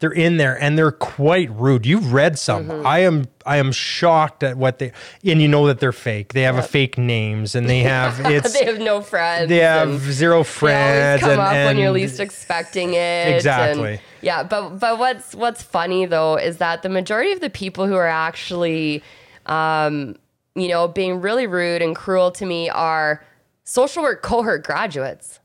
They're 0.00 0.10
in 0.10 0.38
there 0.38 0.60
and 0.60 0.76
they're 0.78 0.90
quite 0.92 1.50
rude. 1.50 1.84
You've 1.86 2.12
read 2.12 2.38
some. 2.38 2.66
Mm-hmm. 2.68 2.86
I 2.86 3.00
am 3.00 3.26
I 3.44 3.58
am 3.58 3.70
shocked 3.70 4.42
at 4.42 4.56
what 4.56 4.78
they 4.78 4.92
and 5.24 5.40
you 5.42 5.46
know 5.46 5.66
that 5.66 5.78
they're 5.78 5.92
fake. 5.92 6.32
They 6.32 6.42
have 6.42 6.56
a 6.56 6.62
fake 6.62 6.96
names 6.96 7.54
and 7.54 7.68
they 7.68 7.80
have 7.80 8.18
it's 8.24 8.58
they 8.58 8.64
have 8.64 8.78
no 8.78 9.02
friends. 9.02 9.50
they 9.50 9.58
have 9.58 9.88
and- 9.90 10.00
zero 10.00 10.38
They 10.38 10.44
friends 10.44 11.20
come 11.20 11.30
and, 11.32 11.40
up 11.40 11.52
when 11.52 11.76
you're 11.78 11.90
least 11.90 12.18
expecting 12.18 12.94
it. 12.94 13.34
Exactly. 13.34 13.92
and- 13.92 14.00
yeah, 14.22 14.42
but 14.42 14.78
but 14.78 14.98
what's 14.98 15.34
what's 15.34 15.62
funny 15.62 16.06
though 16.06 16.36
is 16.36 16.56
that 16.56 16.82
the 16.82 16.88
majority 16.88 17.32
of 17.32 17.40
the 17.40 17.50
people 17.50 17.86
who 17.86 17.94
are 17.94 18.06
actually, 18.06 19.02
um, 19.46 20.16
you 20.54 20.68
know, 20.68 20.88
being 20.88 21.20
really 21.20 21.46
rude 21.46 21.82
and 21.82 21.94
cruel 21.94 22.30
to 22.32 22.46
me 22.46 22.70
are 22.70 23.22
social 23.64 24.02
work 24.02 24.22
cohort 24.22 24.64
graduates. 24.64 25.39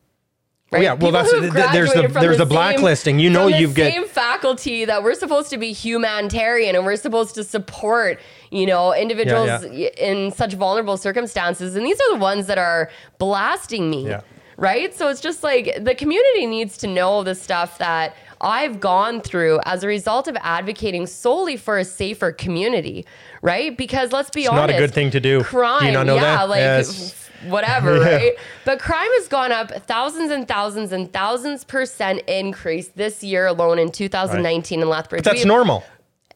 Right? 0.71 0.80
Oh, 0.80 0.82
yeah, 0.82 0.89
well, 0.93 0.97
People 0.97 1.12
that's- 1.12 1.32
who've 1.32 1.41
th- 1.41 1.54
th- 1.54 1.71
there's 1.73 1.93
the- 1.93 2.19
there's 2.19 2.38
the 2.38 2.43
same- 2.43 2.47
blacklisting. 2.49 3.19
You 3.19 3.30
know 3.30 3.47
you've 3.47 3.75
get- 3.75 3.93
same 3.93 4.08
faculty 4.08 4.84
that 4.86 5.04
we're 5.04 5.13
supposed 5.13 5.49
to 5.51 5.58
be 5.58 5.71
humanitarian 5.71 6.75
and 6.75 6.86
we're 6.86 6.95
supposed 6.95 7.36
to 7.36 7.43
support, 7.43 8.19
you 8.49 8.65
know, 8.65 8.93
individuals 8.93 9.63
yeah. 9.71 9.89
in 9.97 10.32
such 10.32 10.54
vulnerable 10.56 10.97
circumstances. 10.97 11.75
And 11.75 11.86
these 11.86 11.99
are 12.01 12.13
the 12.13 12.19
ones 12.19 12.47
that 12.47 12.58
are 12.58 12.89
blasting 13.19 13.89
me. 13.91 14.08
Yeah. 14.08 14.21
Right? 14.58 14.95
So 14.95 15.10
it's 15.10 15.21
just 15.21 15.43
like 15.43 15.84
the 15.84 15.93
community 15.93 16.45
needs 16.47 16.78
to 16.80 16.88
know 16.88 17.23
the 17.23 17.36
stuff 17.36 17.78
that 17.78 18.15
I've 18.41 18.80
gone 18.80 19.21
through 19.21 19.60
as 19.65 19.84
a 19.84 19.88
result 19.88 20.28
of 20.28 20.36
advocating 20.41 21.08
solely 21.08 21.58
for 21.58 21.78
a 21.78 21.86
safer 21.86 22.32
community, 22.32 23.06
right? 23.41 23.78
Because 23.78 24.12
let's 24.13 24.30
be 24.30 24.41
It's 24.41 24.49
honest, 24.49 24.62
not 24.62 24.69
a 24.75 24.80
good 24.80 24.93
thing 24.93 25.12
to 25.12 25.19
do. 25.19 25.30
Do 25.30 25.38
you 25.38 25.43
Crime, 25.43 25.93
not 25.93 26.06
know 26.06 26.15
yeah, 26.15 26.38
that? 26.38 26.49
like 26.49 26.60
Yes. 26.60 27.24
Whatever, 27.47 27.97
Yeah. 28.03 28.15
right? 28.15 28.34
But 28.65 28.79
crime 28.79 29.10
has 29.19 29.27
gone 29.27 29.51
up 29.51 29.71
thousands 29.88 30.31
and 30.31 30.47
thousands 30.47 30.91
and 30.91 31.12
thousands 31.12 31.63
percent 31.63 32.21
increase 32.27 32.88
this 32.89 33.23
year 33.23 33.47
alone 33.47 33.79
in 33.79 33.91
2019 33.91 34.81
in 34.81 34.89
Lethbridge. 34.89 35.23
That's 35.23 35.43
We- 35.43 35.47
normal. 35.47 35.84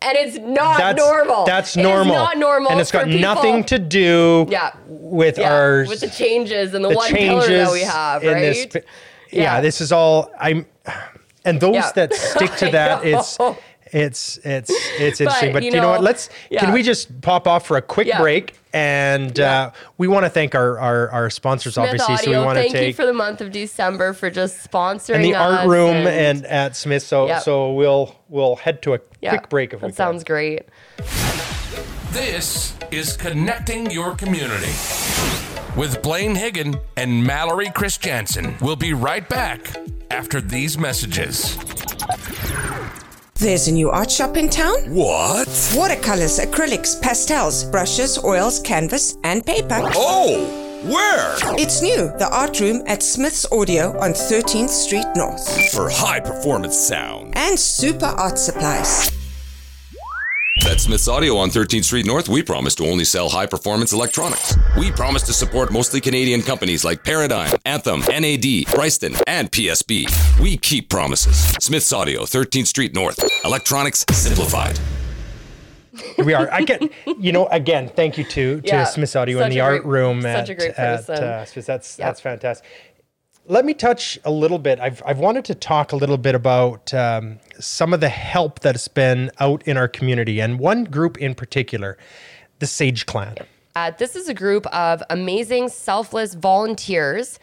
and 0.01 0.17
it's 0.17 0.37
not 0.37 0.77
That's 0.77 0.97
normal. 0.97 1.45
That's 1.45 1.75
normal. 1.75 2.13
not 2.15 2.37
normal, 2.37 2.71
and 2.71 2.79
it's 2.79 2.91
got 2.91 3.05
people- 3.05 3.19
nothing 3.21 3.63
to 3.65 3.77
do 3.79 4.47
Yeah. 4.49 4.71
with 4.87 5.37
yeah, 5.37 5.53
our 5.53 5.85
with 5.87 5.99
the 5.99 6.09
changes 6.09 6.73
and 6.73 6.83
the, 6.85 6.89
the 6.89 6.95
one 6.95 7.09
changes 7.09 7.47
pillar 7.47 7.65
that 7.65 7.71
we 7.73 7.81
have, 7.81 8.23
in 8.23 8.33
right? 8.33 8.39
this. 8.71 8.83
Yeah. 9.31 9.41
Yeah. 9.55 9.61
this 9.61 9.81
is 9.81 9.91
all 9.91 10.31
I'm, 10.39 10.65
and 11.45 11.59
those 11.59 11.75
Yeah. 11.75 11.91
that 11.95 12.13
stick 12.13 12.55
to 12.57 12.69
that, 12.71 13.03
it's 13.05 13.37
it's 13.91 14.37
it's 14.43 14.69
it's 14.99 15.21
interesting. 15.21 15.51
But, 15.53 15.63
you 15.63 15.71
you, 15.71 15.81
know, 15.81 15.89
what? 15.89 16.03
Let's 16.03 16.29
yeah. 16.49 16.61
can 16.61 16.73
we 16.73 16.81
just 16.83 17.21
pop 17.21 17.47
off 17.47 17.65
for 17.65 17.77
a 17.77 17.81
quick 17.81 18.07
Yeah. 18.07 18.19
break? 18.21 18.58
And 18.73 19.37
Yeah. 19.37 19.61
uh, 19.61 19.71
we 19.97 20.07
want 20.07 20.25
to 20.25 20.29
thank 20.29 20.53
our 20.55 20.77
our, 20.77 21.09
our 21.09 21.29
sponsors, 21.29 21.73
Smith 21.73 21.87
obviously. 21.87 22.17
so 22.17 22.31
we 22.39 22.45
want 22.45 22.57
to 22.57 22.69
thank 22.69 22.87
you 22.87 22.93
for 22.93 23.05
the 23.05 23.13
month 23.13 23.41
of 23.41 23.51
December 23.51 24.13
for 24.13 24.29
just 24.29 24.69
sponsoring 24.69 25.15
and 25.15 25.25
the 25.25 25.35
art 25.35 25.67
room 25.67 25.95
and, 26.07 26.45
at 26.45 26.75
Smith. 26.75 27.01
So 27.03 27.27
Yep. 27.27 27.41
so 27.43 27.73
we'll 27.73 28.15
we'll 28.29 28.55
head 28.57 28.81
to 28.83 28.93
a 28.93 28.99
Yeah, 29.21 29.31
quick 29.31 29.49
break 29.49 29.73
if 29.73 29.79
that 29.81 29.87
we 29.87 29.91
can. 29.91 29.95
sounds 29.97 30.23
great. 30.23 30.63
This 32.11 32.73
is 32.91 33.15
Connecting 33.17 33.91
Your 33.91 34.15
Community 34.15 34.73
with 35.75 36.01
Blaine 36.01 36.35
Hyggen 36.35 36.79
and 36.97 37.23
Mallory 37.23 37.69
Christiansen. 37.71 38.55
We'll 38.61 38.75
be 38.75 38.93
right 38.93 39.27
back 39.27 39.75
after 40.11 40.41
these 40.41 40.77
messages. 40.77 41.55
There's 43.39 43.69
a 43.69 43.71
new 43.71 43.89
art 43.89 44.11
shop 44.11 44.35
in 44.35 44.49
town. 44.49 44.75
What? 44.93 45.47
Watercolors, 45.73 46.39
acrylics, 46.39 47.01
pastels, 47.01 47.63
brushes, 47.63 48.21
oils, 48.21 48.59
canvas, 48.59 49.17
and 49.23 49.45
paper. 49.45 49.79
Oh, 49.95 50.43
where? 50.83 51.37
It's 51.57 51.81
new, 51.81 52.11
the 52.17 52.27
art 52.33 52.59
room 52.59 52.83
at 52.85 53.01
Smith's 53.01 53.49
Audio 53.49 53.97
on 53.97 54.11
13th 54.11 54.67
Street 54.67 55.07
North. 55.15 55.71
For 55.71 55.89
high 55.89 56.19
performance 56.19 56.75
sound. 56.75 57.33
And 57.37 57.57
super 57.57 58.07
art 58.07 58.37
supplies. 58.37 59.09
At 60.67 60.79
Smith's 60.81 61.07
Audio 61.07 61.35
on 61.37 61.49
13th 61.49 61.85
Street 61.85 62.05
North, 62.05 62.29
we 62.29 62.43
promise 62.43 62.75
to 62.75 62.85
only 62.85 63.03
sell 63.03 63.29
high 63.29 63.45
performance 63.45 63.91
electronics. 63.93 64.55
We 64.77 64.91
promise 64.91 65.23
to 65.23 65.33
support 65.33 65.71
mostly 65.71 65.99
Canadian 66.01 66.41
companies 66.41 66.83
like 66.85 67.03
Paradigm, 67.03 67.51
Anthem, 67.65 68.01
NAD, 68.01 68.65
Bryston, 68.73 69.15
and 69.25 69.51
PSB. 69.51 70.39
We 70.39 70.57
keep 70.57 70.89
promises. 70.89 71.37
Smith's 71.63 71.91
Audio, 71.91 72.21
13th 72.23 72.67
Street 72.67 72.93
North. 72.93 73.19
Electronics 73.43 74.05
simplified. 74.11 74.79
Here 76.15 76.25
we 76.25 76.33
are. 76.33 76.51
I 76.51 76.61
get, 76.61 76.83
you 77.19 77.31
know, 77.31 77.47
again, 77.47 77.89
thank 77.89 78.17
you 78.17 78.23
to 78.25 78.61
to 78.61 78.67
Yeah, 78.67 78.83
Smith's 78.83 79.15
Audio 79.15 79.39
in 79.41 79.49
the 79.49 79.57
a 79.59 79.63
art 79.63 79.85
room 79.85 80.21
such 80.21 80.27
at, 80.27 80.49
a 80.49 80.55
great 80.55 80.69
at 80.71 80.75
person. 81.07 81.23
uh, 81.23 81.45
Smith's. 81.45 81.67
That's 81.67 81.97
Yeah. 81.99 82.05
that's 82.05 82.21
fantastic. 82.21 82.67
Let 83.49 83.65
me 83.65 83.73
touch 83.73 84.19
a 84.25 84.29
little 84.29 84.59
bit. 84.59 84.79
I've 84.79 85.01
I've 85.03 85.17
wanted 85.17 85.43
to 85.45 85.55
talk 85.55 85.91
a 85.91 85.95
little 85.95 86.19
bit 86.19 86.35
about 86.35 86.93
um, 86.93 87.39
some 87.59 87.95
of 87.95 87.99
the 87.99 88.07
help 88.07 88.59
that's 88.59 88.87
been 88.87 89.31
out 89.39 89.67
in 89.67 89.75
our 89.75 89.87
community, 89.87 90.39
and 90.39 90.59
one 90.59 90.83
group 90.83 91.17
in 91.17 91.33
particular, 91.33 91.97
the 92.59 92.67
Sage 92.67 93.07
Clan. 93.07 93.37
Uh, 93.75 93.89
this 93.97 94.15
is 94.15 94.29
a 94.29 94.35
group 94.35 94.67
of 94.67 95.01
amazing, 95.09 95.69
selfless 95.69 96.35
volunteers 96.35 97.39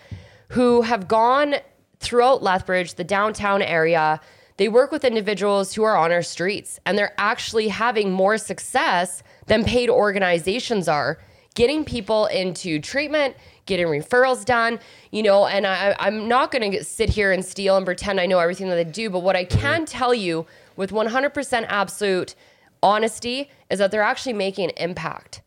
who 0.50 0.82
have 0.82 1.08
gone 1.08 1.56
throughout 1.98 2.40
Lethbridge, 2.40 2.94
the 2.94 3.02
downtown 3.02 3.60
area. 3.60 4.20
They 4.58 4.68
work 4.68 4.92
with 4.92 5.04
individuals 5.04 5.74
who 5.74 5.82
are 5.82 5.96
on 5.96 6.12
our 6.12 6.22
streets, 6.22 6.78
and 6.86 6.96
they're 6.96 7.14
actually 7.18 7.66
having 7.66 8.12
more 8.12 8.38
success 8.38 9.24
than 9.46 9.64
paid 9.64 9.90
organizations 9.90 10.86
are 10.86 11.18
getting 11.56 11.84
people 11.84 12.26
into 12.26 12.78
treatment, 12.78 13.34
getting 13.66 13.86
referrals 13.86 14.44
done, 14.44 14.78
you 15.10 15.22
know. 15.22 15.46
And 15.46 15.66
I, 15.66 15.94
I'm 15.98 16.26
not 16.28 16.50
going 16.50 16.70
to 16.72 16.84
sit 16.84 17.10
here 17.10 17.32
and 17.32 17.44
steal 17.44 17.76
and 17.76 17.84
pretend 17.84 18.20
I 18.20 18.26
know 18.26 18.38
everything 18.38 18.68
that 18.68 18.76
they 18.76 18.84
do, 18.84 19.10
but 19.10 19.20
what 19.20 19.36
I 19.36 19.44
can 19.44 19.84
tell 19.84 20.14
you 20.14 20.46
with 20.76 20.90
100% 20.90 21.66
absolute 21.68 22.34
honesty 22.82 23.50
is 23.70 23.78
that 23.78 23.90
they're 23.90 24.02
actually 24.02 24.32
making 24.34 24.70
an 24.70 24.76
impact. 24.76 25.42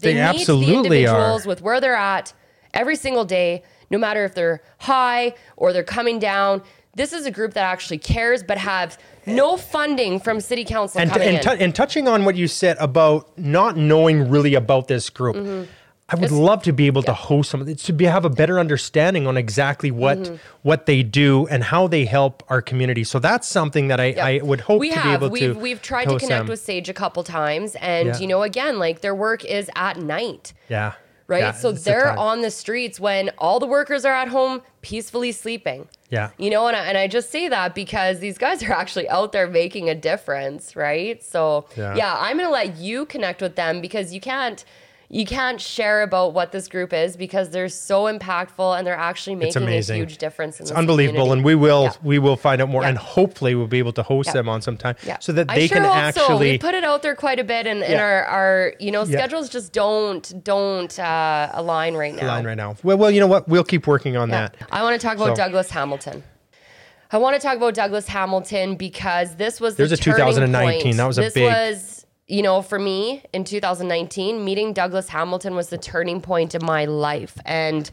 They 0.00 0.14
meet 0.14 0.20
absolutely 0.20 1.00
the 1.00 1.06
are. 1.06 1.14
individuals 1.16 1.46
with 1.46 1.60
where 1.62 1.80
they're 1.80 1.94
at 1.94 2.32
every 2.72 2.96
single 2.96 3.24
day, 3.24 3.62
no 3.90 3.98
matter 3.98 4.24
if 4.24 4.34
they're 4.34 4.62
high 4.78 5.34
or 5.56 5.72
they're 5.72 5.82
coming 5.84 6.18
down. 6.18 6.62
This 6.96 7.12
is 7.12 7.24
a 7.26 7.30
group 7.30 7.54
that 7.54 7.64
actually 7.64 7.98
cares, 7.98 8.42
but 8.42 8.58
have 8.58 8.98
no 9.26 9.56
funding 9.56 10.18
from 10.18 10.40
city 10.40 10.64
council 10.64 11.00
And, 11.00 11.10
coming 11.10 11.28
and, 11.28 11.36
in. 11.36 11.42
tou- 11.42 11.50
and 11.64 11.74
touching 11.74 12.08
on 12.08 12.24
what 12.24 12.34
you 12.34 12.48
said 12.48 12.76
about 12.80 13.36
not 13.38 13.76
knowing 13.76 14.28
really 14.30 14.54
about 14.54 14.88
this 14.88 15.08
group, 15.10 15.36
Mm-hmm. 15.36 15.70
I 16.12 16.16
would 16.16 16.30
love 16.32 16.62
to 16.64 16.72
be 16.72 16.86
able 16.86 17.02
to 17.04 17.14
host 17.14 17.50
some 17.50 17.60
of 17.60 17.66
this, 17.66 17.82
to 17.84 17.92
be, 17.92 18.04
have 18.06 18.24
a 18.24 18.30
better 18.30 18.58
understanding 18.58 19.26
on 19.26 19.36
exactly 19.36 19.90
what 19.90 20.18
Mm-hmm. 20.18 20.34
what 20.62 20.86
they 20.86 21.02
do 21.02 21.46
and 21.46 21.62
how 21.64 21.86
they 21.86 22.04
help 22.04 22.42
our 22.48 22.60
community. 22.60 23.04
So 23.04 23.18
that's 23.18 23.46
something 23.48 23.88
that 23.88 24.00
I, 24.00 24.06
Yep. 24.06 24.18
I 24.18 24.40
would 24.44 24.60
hope 24.62 24.80
we 24.80 24.90
to 24.90 24.96
have. 24.96 25.04
be 25.20 25.26
able 25.26 25.30
we've, 25.30 25.54
to. 25.54 25.58
We've 25.60 25.82
tried 25.82 26.04
to 26.06 26.18
connect 26.18 26.28
them. 26.28 26.46
with 26.48 26.60
Sage 26.60 26.88
a 26.88 26.94
couple 26.94 27.22
times, 27.22 27.76
and 27.76 28.08
Yeah. 28.08 28.18
you 28.18 28.26
know, 28.26 28.42
again, 28.42 28.78
like 28.78 29.00
their 29.02 29.14
work 29.14 29.44
is 29.44 29.70
at 29.76 29.98
night. 29.98 30.52
Yeah. 30.68 30.92
right? 31.28 31.40
Yeah, 31.44 31.52
so 31.52 31.70
they're 31.70 32.06
time. 32.06 32.18
on 32.18 32.40
the 32.42 32.50
streets 32.50 32.98
when 32.98 33.30
all 33.38 33.60
the 33.60 33.66
workers 33.68 34.04
are 34.04 34.12
at 34.12 34.26
home 34.26 34.62
peacefully 34.82 35.30
sleeping. 35.30 35.86
Yeah. 36.10 36.30
You 36.38 36.50
know, 36.50 36.66
and 36.66 36.76
I, 36.76 36.84
and 36.86 36.98
I 36.98 37.06
just 37.06 37.30
say 37.30 37.46
that 37.48 37.72
because 37.72 38.18
these 38.18 38.36
guys 38.36 38.64
are 38.64 38.72
actually 38.72 39.08
out 39.08 39.30
there 39.30 39.46
making 39.46 39.88
a 39.88 39.94
difference, 39.94 40.74
right? 40.74 41.22
So 41.22 41.66
Yeah. 41.76 41.94
yeah, 41.94 42.16
I'm 42.18 42.36
gonna 42.36 42.50
let 42.50 42.78
you 42.78 43.06
connect 43.06 43.40
with 43.40 43.54
them 43.54 43.80
because 43.80 44.12
you 44.12 44.20
can't 44.20 44.64
you 45.12 45.26
can't 45.26 45.60
share 45.60 46.02
about 46.02 46.34
what 46.34 46.52
this 46.52 46.68
group 46.68 46.92
is 46.92 47.16
because 47.16 47.50
they're 47.50 47.68
so 47.68 48.04
impactful 48.04 48.78
and 48.78 48.86
they're 48.86 48.94
actually 48.96 49.34
making 49.34 49.66
a 49.66 49.80
huge 49.82 50.18
difference 50.18 50.60
in 50.60 50.64
It's 50.64 50.70
unbelievable, 50.70 51.24
community. 51.24 51.38
and 51.40 51.44
we 51.44 51.54
will 51.56 51.82
Yeah. 51.84 51.92
we 52.04 52.18
will 52.20 52.36
find 52.36 52.62
out 52.62 52.68
more, 52.68 52.82
Yeah. 52.82 52.90
and 52.90 52.98
hopefully 52.98 53.56
we'll 53.56 53.66
be 53.66 53.78
able 53.80 53.92
to 53.94 54.04
host 54.04 54.28
Yeah. 54.28 54.34
them 54.34 54.48
on 54.48 54.62
some 54.62 54.76
time, 54.76 54.94
Yeah. 55.02 55.16
so 55.18 55.32
that 55.32 55.48
they 55.48 55.66
sure 55.66 55.78
can 55.78 55.84
actually. 55.86 56.26
So. 56.26 56.38
We 56.38 56.58
put 56.58 56.74
it 56.74 56.84
out 56.84 57.02
there 57.02 57.16
quite 57.16 57.40
a 57.40 57.44
bit, 57.44 57.66
and, 57.66 57.82
and 57.82 58.00
our, 58.00 58.24
our 58.24 58.72
you 58.78 58.92
know 58.92 59.04
schedules 59.04 59.48
just 59.48 59.72
don't 59.72 60.44
don't 60.44 60.96
uh, 60.98 61.50
align 61.54 61.94
right 61.96 62.14
now. 62.14 62.26
Align 62.26 62.46
right 62.46 62.56
now. 62.56 62.76
Well, 62.84 62.96
well, 62.96 63.10
you 63.10 63.18
know 63.18 63.26
what? 63.26 63.48
We'll 63.48 63.64
keep 63.64 63.88
working 63.88 64.16
on 64.16 64.30
that. 64.30 64.54
I 64.70 64.82
want 64.84 65.00
to 65.00 65.04
talk 65.04 65.16
about 65.16 65.36
So- 65.36 65.42
Douglas 65.42 65.70
Hamilton. 65.70 66.22
I 67.12 67.18
want 67.18 67.34
to 67.34 67.42
talk 67.44 67.56
about 67.56 67.74
Douglas 67.74 68.06
Hamilton 68.06 68.76
because 68.76 69.34
this 69.34 69.60
was 69.60 69.74
There's 69.74 69.90
the 69.90 69.94
a 69.94 69.98
2019. 69.98 70.82
point. 70.84 70.96
That 70.96 71.06
was 71.08 71.18
a 71.18 71.22
this 71.22 71.34
big- 71.34 71.46
was 71.52 71.99
you 72.30 72.42
know 72.42 72.62
for 72.62 72.78
me 72.78 73.22
in 73.32 73.44
2019 73.44 74.44
meeting 74.44 74.72
Douglas 74.72 75.08
Hamilton 75.08 75.54
was 75.54 75.68
the 75.68 75.78
turning 75.78 76.20
point 76.20 76.54
in 76.54 76.64
my 76.64 76.84
life 76.84 77.36
and 77.44 77.90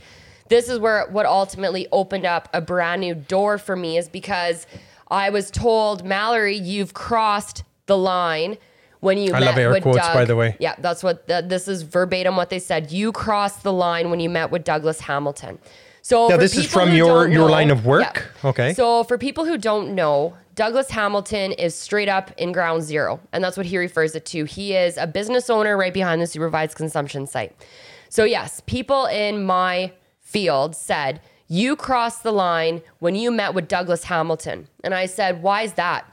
this 0.50 0.70
is 0.70 0.80
where 0.80 1.08
what 1.10 1.26
ultimately 1.26 1.88
opened 1.92 2.26
up 2.26 2.48
a 2.54 2.62
brand 2.62 3.02
new 3.02 3.16
door 3.16 3.58
for 3.58 3.76
me 3.76 3.98
is 3.98 4.08
because 4.08 4.66
I 5.10 5.30
was 5.30 5.52
told 5.52 6.06
Mallory 6.06 6.56
you've 6.56 6.94
crossed 6.94 7.64
the 7.88 7.98
line 7.98 8.58
when 9.00 9.18
you 9.18 9.34
I 9.34 9.40
met 9.40 9.46
love 9.48 9.58
air 9.58 9.70
with 9.72 9.84
quotes, 9.84 9.98
Doug. 10.00 10.14
by 10.14 10.26
the 10.26 10.36
way. 10.36 10.56
Yeah, 10.60 10.76
that's 10.80 11.04
what 11.04 11.28
th- 11.28 11.46
this 11.48 11.68
is 11.68 11.84
verbatim 11.84 12.36
what 12.36 12.50
they 12.50 12.60
said. 12.60 12.92
You 12.92 13.12
crossed 13.12 13.64
the 13.64 13.72
line 13.74 14.10
when 14.10 14.20
you 14.20 14.30
met 14.30 14.50
with 14.52 14.64
Douglas 14.64 15.02
Hamilton. 15.02 15.60
So 16.02 16.30
Now, 16.30 16.38
this 16.38 16.58
is 16.58 16.66
from 16.66 16.94
your- 16.94 17.28
your 17.28 17.46
know- 17.48 17.52
line 17.52 17.70
of 17.70 17.86
work? 17.86 18.32
Okay. 18.44 18.74
So 18.74 19.04
for 19.04 19.18
people 19.18 19.46
who 19.46 19.58
don't 19.58 19.94
know, 19.94 20.34
Douglas 20.58 20.90
Hamilton 20.90 21.52
is 21.52 21.76
straight 21.76 22.10
up 22.10 22.32
in 22.38 22.52
ground 22.52 22.82
zero, 22.82 23.20
and 23.32 23.44
that's 23.44 23.56
what 23.58 23.68
he 23.68 23.78
refers 23.78 24.16
it 24.16 24.26
to. 24.26 24.44
He 24.46 24.76
is 24.76 24.98
a 24.98 25.06
business 25.06 25.52
owner 25.52 25.78
right 25.78 25.94
behind 25.94 26.20
the 26.20 26.26
supervised 26.26 26.76
consumption 26.76 27.28
site. 27.28 27.56
So 28.10 28.24
yes, 28.24 28.62
people 28.66 29.06
in 29.06 29.44
my 29.44 29.94
field 30.20 30.76
said 30.76 31.22
you 31.48 31.76
crossed 31.76 32.24
the 32.24 32.32
line 32.34 32.82
when 32.98 33.14
you 33.14 33.30
met 33.32 33.54
with 33.54 33.68
Douglas 33.68 34.04
Hamilton, 34.06 34.68
and 34.84 34.96
I 34.96 35.06
said, 35.06 35.44
why 35.44 35.62
is 35.62 35.74
that? 35.74 36.12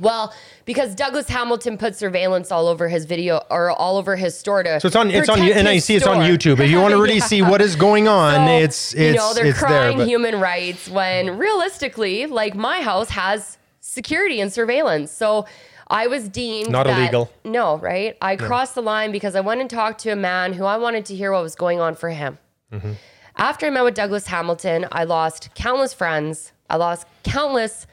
Well, 0.00 0.34
because 0.64 0.94
Douglas 0.96 1.28
Hamilton 1.28 1.78
put 1.78 1.94
surveillance 1.94 2.50
all 2.50 2.66
over 2.66 2.88
his 2.88 3.04
video 3.06 3.40
or 3.48 3.70
all 3.70 3.96
over 3.96 4.16
his 4.16 4.36
store 4.36 4.64
to. 4.64 4.80
So 4.80 4.88
it's 4.88 4.96
on, 4.96 5.10
it's 5.10 5.28
on, 5.28 5.40
and 5.40 5.68
I 5.68 5.78
see 5.78 5.94
it's 5.94 6.06
on. 6.06 6.18
YouTube. 6.18 6.58
If 6.60 6.68
you 6.68 6.80
want 6.80 6.92
to 6.94 7.00
really 7.00 7.18
Yeah. 7.18 7.24
see 7.24 7.42
what 7.42 7.62
is 7.62 7.76
going 7.76 8.06
on, 8.22 8.44
So, 8.46 8.52
it's 8.52 8.92
it's 8.92 9.00
you 9.00 9.14
know 9.14 9.32
they're 9.34 9.44
there. 9.44 9.52
crying 9.54 9.98
But 9.98 10.08
human 10.08 10.40
rights 10.40 10.88
when 10.90 11.38
realistically, 11.38 12.26
like 12.26 12.54
my 12.56 12.82
house 12.82 13.08
has 13.10 13.56
security 13.88 14.38
and 14.40 14.52
surveillance. 14.52 15.10
So 15.10 15.46
I 15.88 16.06
was 16.08 16.28
deemed 16.28 16.70
Not 16.70 16.86
that- 16.86 16.98
illegal. 16.98 17.30
No, 17.44 17.78
right? 17.78 18.16
I 18.20 18.36
crossed 18.36 18.74
the 18.74 18.82
line 18.82 19.10
because 19.12 19.34
I 19.34 19.40
went 19.40 19.62
and 19.62 19.70
talked 19.70 20.00
to 20.02 20.10
a 20.10 20.16
man 20.16 20.52
who 20.52 20.64
I 20.66 20.76
wanted 20.76 21.06
to 21.06 21.14
hear 21.16 21.32
what 21.32 21.42
was 21.42 21.54
going 21.54 21.80
on 21.80 21.94
for 21.94 22.10
him. 22.10 22.38
Mm-hmm. 22.70 22.92
After 23.36 23.66
I 23.66 23.70
met 23.70 23.84
with 23.84 23.94
Douglas 23.94 24.26
Hamilton, 24.26 24.86
I 24.92 25.04
lost 25.04 25.54
countless 25.54 25.94
friends. 25.94 26.52
I 26.68 26.76
lost 26.76 27.06
countless 27.22 27.86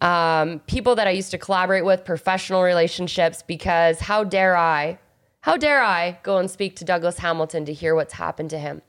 um, 0.00 0.60
people 0.60 0.94
that 0.94 1.06
I 1.06 1.10
used 1.10 1.30
to 1.32 1.38
collaborate 1.38 1.84
with, 1.84 2.04
professional 2.04 2.62
relationships, 2.62 3.42
because 3.42 4.00
how 4.00 4.24
dare 4.24 4.56
I, 4.56 4.98
how 5.42 5.56
dare 5.58 5.82
I 5.82 6.18
go 6.22 6.38
and 6.38 6.50
speak 6.50 6.76
to 6.76 6.84
Douglas 6.84 7.18
Hamilton 7.18 7.66
to 7.66 7.72
hear 7.72 7.94
what's 7.94 8.14
happened 8.14 8.48
to 8.50 8.58
him? 8.58 8.80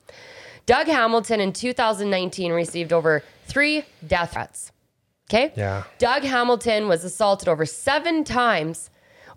Doug 0.65 0.88
Hamilton 0.88 1.41
in 1.41 1.52
2019 1.52 2.54
received 2.54 2.94
over 2.94 3.24
three 3.46 3.84
death 4.08 4.34
threats. 4.34 4.72
Okay? 5.30 5.52
Yeah. 5.56 5.84
Doug 5.98 6.24
Hamilton 6.24 6.88
was 6.88 7.04
assaulted 7.04 7.48
over 7.48 7.66
seven 7.66 8.24
times, 8.24 8.90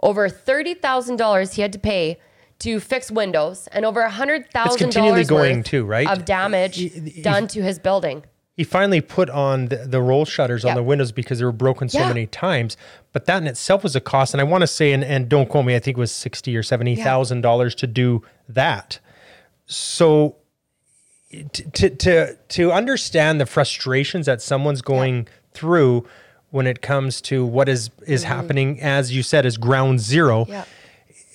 over 0.03 0.29
$30,000 0.29 1.55
he 1.55 1.62
had 1.62 1.72
to 1.72 1.79
pay 1.79 2.18
to 2.61 2.81
fix 2.81 3.11
windows, 3.11 3.68
and 3.72 3.85
over 3.85 4.03
$100,000 4.03 4.44
It's 4.66 4.77
continually 4.77 5.24
going 5.24 5.62
too, 5.62 5.85
right? 5.85 6.09
of 6.09 6.24
damage 6.24 7.22
done 7.22 7.46
to 7.48 7.62
his 7.62 7.79
building. 7.79 8.24
he 8.57 8.64
finally 8.64 9.01
put 9.01 9.31
on 9.31 9.66
the, 9.66 9.77
the 9.87 10.03
roll 10.03 10.24
shutters 10.24 10.64
on 10.64 10.75
the 10.75 10.83
windows 10.83 11.12
because 11.12 11.38
they 11.38 11.44
were 11.44 11.52
broken 11.52 11.88
so 11.88 12.00
Yeah. 12.00 12.08
many 12.08 12.27
times. 12.27 12.77
But 13.12 13.27
that 13.27 13.40
in 13.42 13.46
itself 13.46 13.85
was 13.85 13.94
a 13.94 14.00
cost, 14.00 14.35
and 14.35 14.40
I 14.40 14.44
want 14.44 14.62
to 14.62 14.67
say, 14.67 14.92
and, 14.92 15.04
and 15.04 15.29
don't 15.29 15.48
quote 15.48 15.65
me, 15.67 15.77
I 15.77 15.79
think 15.79 15.96
it 15.96 16.00
was 16.00 16.10
sixty 16.10 16.56
or 16.56 16.65
seventy 16.65 16.96
thousand 16.96 17.42
dollars 17.42 17.77
to 17.77 17.87
do 17.87 18.23
that. 18.48 18.98
So 19.67 20.37
to 21.52 21.90
to 21.90 22.35
to 22.37 22.73
understand 22.73 23.40
the 23.40 23.46
frustrations 23.46 24.27
that 24.27 24.42
someone's 24.42 24.83
going 24.83 25.29
through 25.53 26.07
when 26.51 26.67
it 26.67 26.81
comes 26.83 27.21
to 27.23 27.44
what 27.44 27.69
is 27.69 27.90
is 28.07 28.23
mm-hmm. 28.23 28.33
happening, 28.33 28.81
as 28.81 29.15
you 29.15 29.23
said, 29.23 29.44
is 29.44 29.57
ground 29.57 30.01
zero. 30.01 30.46
Yeah. 30.49 30.65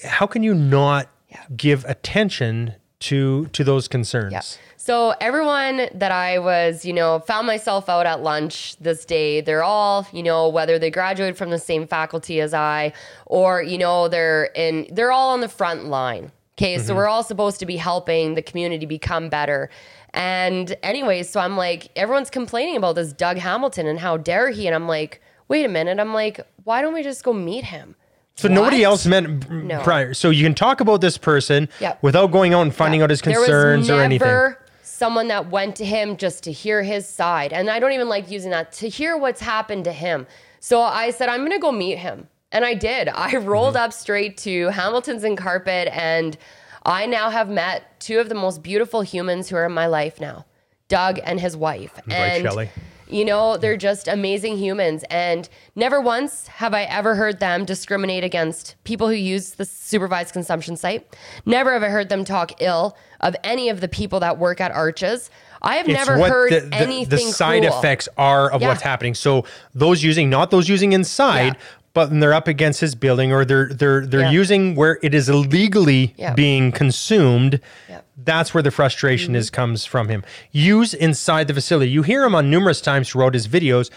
How 0.03 0.25
can 0.25 0.43
you 0.43 0.53
not 0.53 1.09
give 1.55 1.85
attention 1.85 2.75
to 2.99 3.47
to 3.47 3.63
those 3.63 3.87
concerns? 3.87 4.33
Yeah. 4.33 4.41
So 4.77 5.13
everyone 5.21 5.87
that 5.93 6.11
I 6.11 6.39
was, 6.39 6.83
you 6.83 6.91
know, 6.91 7.19
found 7.19 7.47
myself 7.47 7.87
out 7.87 8.05
at 8.05 8.21
lunch 8.21 8.75
this 8.81 9.05
day, 9.05 9.39
they're 9.39 9.63
all, 9.63 10.05
you 10.11 10.21
know, 10.21 10.49
whether 10.49 10.77
they 10.77 10.91
graduated 10.91 11.37
from 11.37 11.51
the 11.51 11.59
same 11.59 11.87
faculty 11.87 12.41
as 12.41 12.53
I 12.53 12.91
or, 13.25 13.63
you 13.63 13.77
know, 13.77 14.09
they're 14.09 14.45
in 14.55 14.87
they're 14.91 15.11
all 15.11 15.29
on 15.29 15.39
the 15.39 15.47
front 15.47 15.85
line. 15.85 16.33
Okay, 16.57 16.77
so 16.77 16.83
mm-hmm. 16.83 16.97
we're 16.97 17.07
all 17.07 17.23
supposed 17.23 17.59
to 17.59 17.65
be 17.65 17.77
helping 17.77 18.35
the 18.35 18.41
community 18.41 18.85
become 18.85 19.29
better. 19.29 19.69
And 20.13 20.75
anyways, 20.83 21.29
so 21.29 21.39
I'm 21.39 21.57
like, 21.57 21.89
everyone's 21.95 22.29
complaining 22.29 22.77
about 22.77 22.95
this 22.95 23.11
Doug 23.11 23.37
Hamilton 23.37 23.87
and 23.87 23.99
how 23.99 24.17
dare 24.17 24.51
he? 24.51 24.67
And 24.67 24.75
I'm 24.75 24.87
like, 24.87 25.19
wait 25.47 25.65
a 25.65 25.69
minute. 25.69 25.99
I'm 25.99 26.13
like, 26.13 26.39
why 26.63 26.81
don't 26.81 26.93
we 26.93 27.01
just 27.01 27.23
go 27.23 27.33
meet 27.33 27.63
him? 27.65 27.95
So 28.35 28.47
nobody 28.47 28.83
else 28.83 29.05
met 29.05 29.51
No. 29.51 29.81
prior. 29.81 30.13
So 30.13 30.29
you 30.29 30.43
can 30.43 30.55
talk 30.55 30.79
about 30.79 31.01
this 31.01 31.17
person 31.17 31.69
Yep. 31.79 32.01
without 32.01 32.31
going 32.31 32.53
out 32.53 32.61
and 32.61 32.73
finding 32.73 33.01
out 33.01 33.09
his 33.09 33.21
concerns 33.21 33.87
there 33.87 33.95
was 33.95 34.01
or 34.01 34.03
anything. 34.03 34.27
never 34.27 34.59
someone 34.81 35.27
that 35.27 35.49
went 35.49 35.75
to 35.75 35.85
him 35.85 36.17
just 36.17 36.43
to 36.43 36.51
hear 36.51 36.83
his 36.83 37.07
side. 37.07 37.51
And 37.51 37.69
I 37.69 37.79
don't 37.79 37.91
even 37.91 38.09
like 38.09 38.29
using 38.31 38.51
that 38.51 38.71
to 38.73 38.87
hear 38.87 39.17
what's 39.17 39.41
happened 39.41 39.83
to 39.85 39.91
him. 39.91 40.27
So 40.59 40.81
I 40.81 41.09
said, 41.09 41.29
I'm 41.29 41.41
going 41.41 41.51
to 41.51 41.59
go 41.59 41.71
meet 41.71 41.97
him. 41.97 42.27
And 42.53 42.63
I 42.63 42.73
did. 42.75 43.09
I 43.09 43.35
rolled 43.37 43.73
Mm-hmm. 43.75 43.83
up 43.83 43.91
straight 43.93 44.37
to 44.37 44.67
Hamilton's 44.69 45.23
and 45.25 45.37
Carpet. 45.37 45.89
And 45.91 46.37
I 46.85 47.05
now 47.05 47.29
have 47.29 47.49
met 47.49 47.99
two 47.99 48.19
of 48.19 48.29
the 48.29 48.35
most 48.35 48.63
beautiful 48.63 49.01
humans 49.01 49.49
who 49.49 49.55
are 49.57 49.65
in 49.65 49.71
my 49.73 49.87
life 49.87 50.21
now 50.21 50.45
Doug 50.87 51.19
and 51.23 51.39
his 51.39 51.57
wife. 51.57 51.99
and 52.09 52.43
Shelley. 52.43 52.69
you 53.07 53.25
know, 53.25 53.57
they're 53.57 53.77
just 53.77 54.07
amazing 54.07 54.57
humans. 54.57 55.03
And 55.09 55.47
never 55.75 55.99
once 56.01 56.47
have 56.47 56.73
I 56.73 56.83
ever 56.83 57.15
heard 57.15 57.39
them 57.39 57.65
discriminate 57.65 58.23
against 58.23 58.75
people 58.83 59.07
who 59.07 59.13
use 59.15 59.51
the 59.51 59.65
supervised 59.65 60.33
consumption 60.33 60.75
site. 60.75 61.15
Never 61.45 61.73
have 61.73 61.83
I 61.83 61.89
heard 61.89 62.09
them 62.09 62.25
talk 62.25 62.61
ill 62.61 62.95
of 63.21 63.35
any 63.43 63.69
of 63.69 63.79
the 63.81 63.87
people 63.87 64.19
that 64.19 64.37
work 64.37 64.59
at 64.61 64.71
Arches. 64.71 65.29
I 65.61 65.75
have 65.77 65.87
It's 65.87 65.97
never 66.05 66.17
heard 66.27 66.51
the, 66.51 66.59
the, 66.59 66.75
anything 66.75 67.07
the 67.27 67.31
side 67.33 67.63
effects 67.63 68.09
are 68.17 68.51
of 68.51 68.61
Yeah. 68.61 68.67
what's 68.67 68.81
happening. 68.83 69.13
So 69.15 69.45
those 69.73 70.03
using, 70.03 70.29
not 70.29 70.51
those 70.51 70.67
using 70.67 70.91
inside, 70.91 71.55
Yeah. 71.55 71.61
But 71.93 72.09
when 72.09 72.19
they're 72.19 72.33
up 72.33 72.47
against 72.47 72.81
his 72.81 72.95
building 72.95 73.31
or 73.31 73.45
they're 73.45 73.69
they're 73.69 74.05
they're 74.05 74.21
Yeah. 74.21 74.31
using 74.31 74.75
where 74.75 74.99
it 75.01 75.13
is 75.13 75.29
illegally 75.29 76.13
Yeah. 76.17 76.33
being 76.33 76.71
consumed. 76.71 77.59
Yeah. 77.89 78.01
That's 78.17 78.53
where 78.53 78.63
the 78.63 78.71
frustration 78.71 79.35
is 79.35 79.49
comes 79.49 79.85
from 79.85 80.09
him. 80.09 80.23
Use 80.51 80.93
inside 80.93 81.47
the 81.47 81.53
facility. 81.53 81.91
You 81.91 82.03
hear 82.03 82.23
him 82.23 82.35
on 82.35 82.49
numerous 82.49 82.81
times 82.81 83.09
throughout 83.09 83.33
his 83.33 83.47
videos 83.47 83.89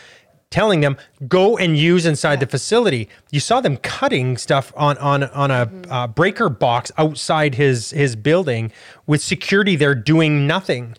telling 0.48 0.80
them 0.80 0.96
go 1.26 1.56
and 1.58 1.76
use 1.76 2.06
inside 2.06 2.38
the 2.38 2.46
facility. 2.46 3.08
You 3.32 3.40
saw 3.40 3.60
them 3.60 3.76
cutting 3.78 4.36
stuff 4.36 4.72
on 4.76 4.96
on 4.98 5.24
on 5.24 5.50
a 5.50 5.68
uh, 5.90 6.06
breaker 6.06 6.48
box 6.48 6.92
outside 6.96 7.56
his 7.56 7.90
his 7.90 8.14
building 8.14 8.70
with 9.06 9.20
security 9.22 9.74
there 9.76 9.94
doing 9.94 10.46
nothing 10.46 10.94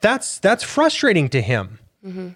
that's 0.00 0.38
that's 0.38 0.62
frustrating 0.64 1.28
to 1.28 1.40
him 1.42 1.78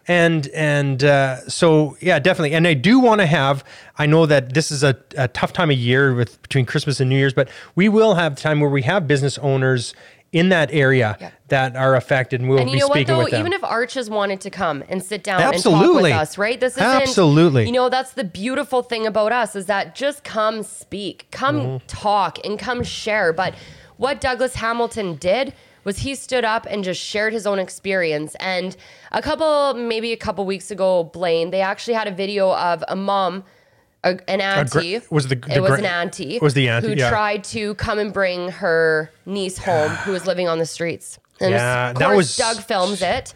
and 0.09 0.49
and 0.49 1.05
uh, 1.05 1.37
so 1.49 1.97
yeah 2.01 2.19
definitely 2.19 2.53
and 2.55 2.67
i 2.67 2.75
do 2.75 2.99
want 2.99 3.21
to 3.21 3.27
have 3.27 3.65
i 3.99 4.05
know 4.07 4.27
that 4.27 4.55
this 4.55 4.71
is 4.71 4.83
a, 4.83 4.97
a 5.17 5.29
tough 5.29 5.53
time 5.53 5.71
of 5.71 5.77
year 5.79 6.15
with 6.15 6.41
between 6.43 6.67
christmas 6.67 7.01
and 7.01 7.09
new 7.09 7.17
year's 7.17 7.33
but 7.33 7.49
we 7.75 7.89
will 7.89 8.15
have 8.15 8.35
time 8.37 8.61
where 8.61 8.69
we 8.71 8.83
have 8.83 9.07
business 9.07 9.39
owners 9.39 9.95
in 10.33 10.49
that 10.49 10.71
area 10.73 11.17
Yeah. 11.21 11.31
that 11.49 11.77
are 11.77 11.95
affected 11.95 12.41
and 12.41 12.49
we'll 12.51 12.59
And 12.59 12.67
be 12.67 12.73
you 12.73 12.79
know 12.81 12.89
what 12.89 12.95
speaking 12.97 13.15
though? 13.15 13.23
with 13.25 13.31
them 13.33 13.41
Even 13.41 13.53
if 13.53 13.63
Arches 13.63 14.09
wanted 14.11 14.41
to 14.41 14.51
come 14.51 14.83
and 14.89 15.03
sit 15.03 15.23
down 15.23 15.41
and 15.43 15.63
talk 15.63 15.95
with 16.03 16.11
us, 16.13 16.39
right? 16.39 16.59
This 16.59 16.73
isn't 16.79 16.83
Absolutely. 16.87 17.67
You 17.67 17.73
know, 17.73 17.91
that's 17.91 18.13
the 18.15 18.25
beautiful 18.25 18.83
thing 18.83 19.07
about 19.07 19.31
us 19.33 19.55
is 19.55 19.67
that 19.67 19.95
just 19.95 20.25
come 20.25 20.63
speak, 20.63 21.27
come 21.33 21.57
Mm-hmm. 21.61 21.87
talk, 21.87 22.39
and 22.47 22.59
come 22.59 22.83
share. 22.83 23.35
But 23.35 23.55
what 23.99 24.23
Douglas 24.23 24.55
Hamilton 24.55 25.17
did 25.17 25.53
was 25.85 25.99
he 25.99 26.15
stood 26.15 26.45
up 26.45 26.67
and 26.71 26.85
just 26.85 27.01
shared 27.01 27.33
his 27.33 27.47
own 27.47 27.59
experience. 27.59 28.35
And 28.41 28.77
a 29.11 29.21
couple, 29.23 29.75
maybe 29.75 30.13
a 30.13 30.17
couple 30.17 30.45
weeks 30.47 30.71
ago, 30.71 31.05
Blaine, 31.05 31.51
they 31.51 31.61
actually 31.61 31.95
had 31.95 32.07
a 32.09 32.13
video 32.13 32.53
of 32.55 32.85
a 32.89 32.97
mom. 32.97 33.45
A, 34.05 34.19
an 34.29 34.41
auntie 34.41 35.01
was 35.11 35.29
the- 35.29 35.37
the 35.37 35.55
it 35.57 35.61
was 35.61 35.71
gra- 35.71 35.79
an 35.79 35.85
auntie 35.87 36.39
was 36.43 36.55
the 36.55 36.69
auntie, 36.69 36.89
who 36.89 36.95
yeah. 36.95 37.09
tried 37.09 37.45
to 37.45 37.75
come 37.77 38.01
and 38.01 38.13
bring 38.13 38.49
her 38.49 39.13
niece 39.27 39.59
home 39.59 39.91
who 39.91 40.11
was 40.11 40.27
living 40.27 40.49
on 40.49 40.59
the 40.59 40.67
streets 40.67 41.21
and 41.41 41.53
Yeah, 41.53 41.91
of 41.91 41.99
that 41.99 42.07
course, 42.07 42.17
was- 42.17 42.37
Doug 42.37 42.57
films 42.65 43.01
it. 43.01 43.33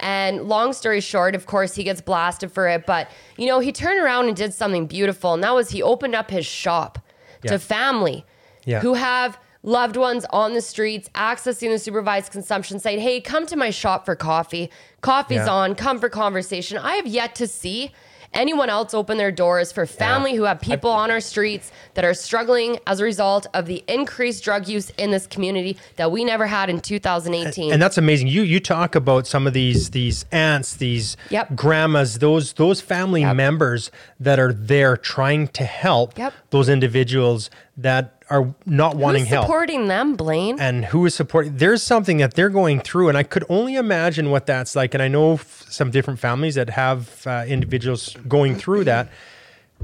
And 0.00 0.42
long 0.48 0.72
story 0.72 1.00
short, 1.02 1.34
of 1.34 1.44
course, 1.46 1.74
he 1.74 1.82
gets 1.84 2.00
blasted 2.00 2.50
for 2.52 2.66
it. 2.68 2.84
But, 2.86 3.10
you 3.36 3.46
know, 3.46 3.60
he 3.60 3.72
turned 3.72 3.98
around 4.00 4.28
and 4.28 4.36
did 4.36 4.52
something 4.54 4.86
beautiful. 4.86 5.32
And 5.34 5.42
that 5.42 5.54
was 5.54 5.70
he 5.70 5.82
opened 5.82 6.14
up 6.14 6.30
his 6.30 6.44
shop 6.46 6.98
Yeah. 7.42 7.52
to 7.52 7.58
family 7.58 8.24
Yeah. 8.64 8.80
who 8.80 8.94
have 8.94 9.38
loved 9.66 9.96
ones 9.96 10.24
on 10.30 10.54
the 10.54 10.62
streets 10.62 11.10
accessing 11.14 11.70
the 11.70 11.78
supervised 11.78 12.32
consumption 12.32 12.78
site. 12.78 13.00
Hey, 13.00 13.20
come 13.20 13.44
to 13.46 13.56
my 13.56 13.68
shop 13.70 14.06
for 14.06 14.14
coffee. 14.16 14.70
Coffee's 15.02 15.44
Yeah. 15.44 15.52
on. 15.52 15.74
Come 15.74 15.98
for 15.98 16.08
conversation. 16.08 16.78
I 16.78 16.94
have 16.94 17.06
yet 17.06 17.34
to 17.34 17.46
see 17.46 17.90
anyone 18.32 18.68
else 18.68 18.92
open 18.92 19.16
their 19.18 19.32
doors 19.32 19.72
for 19.72 19.86
family 19.86 20.34
who 20.34 20.42
have 20.44 20.60
people 20.60 20.90
on 20.90 21.10
our 21.10 21.20
streets 21.20 21.72
that 21.94 22.04
are 22.04 22.12
struggling 22.12 22.78
as 22.86 23.00
a 23.00 23.04
result 23.04 23.46
of 23.54 23.66
the 23.66 23.82
increased 23.88 24.44
drug 24.44 24.68
use 24.68 24.90
in 24.98 25.10
this 25.10 25.26
community 25.26 25.76
that 25.96 26.10
we 26.12 26.22
never 26.24 26.46
had 26.46 26.68
in 26.68 26.78
2018. 26.80 27.72
and 27.72 27.80
that's 27.80 27.96
amazing. 27.96 28.26
You 28.28 28.42
you 28.42 28.60
talk 28.60 28.94
about 28.94 29.26
some 29.26 29.46
of 29.46 29.52
these 29.54 29.90
these 29.90 30.26
aunts, 30.32 30.74
these 30.74 31.16
Yep. 31.30 31.54
grandmas, 31.56 32.18
those 32.18 32.52
those 32.54 32.80
family 32.80 33.22
Yep. 33.22 33.36
members 33.36 33.90
that 34.20 34.38
are 34.38 34.52
there 34.52 34.96
trying 34.96 35.48
to 35.48 35.64
help 35.64 36.18
Yep. 36.18 36.32
those 36.50 36.68
individuals 36.68 37.48
that 37.76 38.15
are 38.28 38.54
not 38.66 38.96
wanting 38.96 39.22
Who's 39.22 39.30
help. 39.30 39.44
supporting 39.46 39.86
them, 39.88 40.16
Blaine? 40.16 40.58
and 40.60 40.84
who 40.86 41.06
is 41.06 41.14
supporting 41.14 41.56
there's 41.58 41.82
something 41.82 42.16
that 42.18 42.34
they're 42.34 42.48
going 42.50 42.80
through 42.80 43.08
and 43.08 43.16
i 43.16 43.22
could 43.22 43.44
only 43.48 43.76
imagine 43.76 44.30
what 44.30 44.46
that's 44.46 44.74
like 44.74 44.94
and 44.94 45.02
i 45.02 45.08
know 45.08 45.34
f- 45.34 45.64
some 45.68 45.90
different 45.90 46.18
families 46.18 46.54
that 46.56 46.70
have 46.70 47.24
uh, 47.26 47.44
individuals 47.46 48.16
going 48.26 48.54
through 48.56 48.82
that 48.84 49.08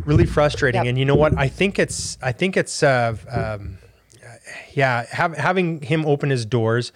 really 0.05 0.26
frustrating 0.26 0.80
Yep. 0.80 0.88
and 0.88 0.99
you 0.99 1.05
know 1.05 1.14
what 1.14 1.36
i 1.38 1.47
think 1.49 1.78
it's 1.78 2.18
i 2.22 2.32
think 2.32 2.57
it's 2.57 2.82
uh, 2.82 3.16
um, 3.30 3.78
yeah 4.74 5.05
have, 5.11 5.36
having 5.36 5.80
him 5.82 6.05
open 6.07 6.30
his 6.30 6.45
doors 6.45 6.93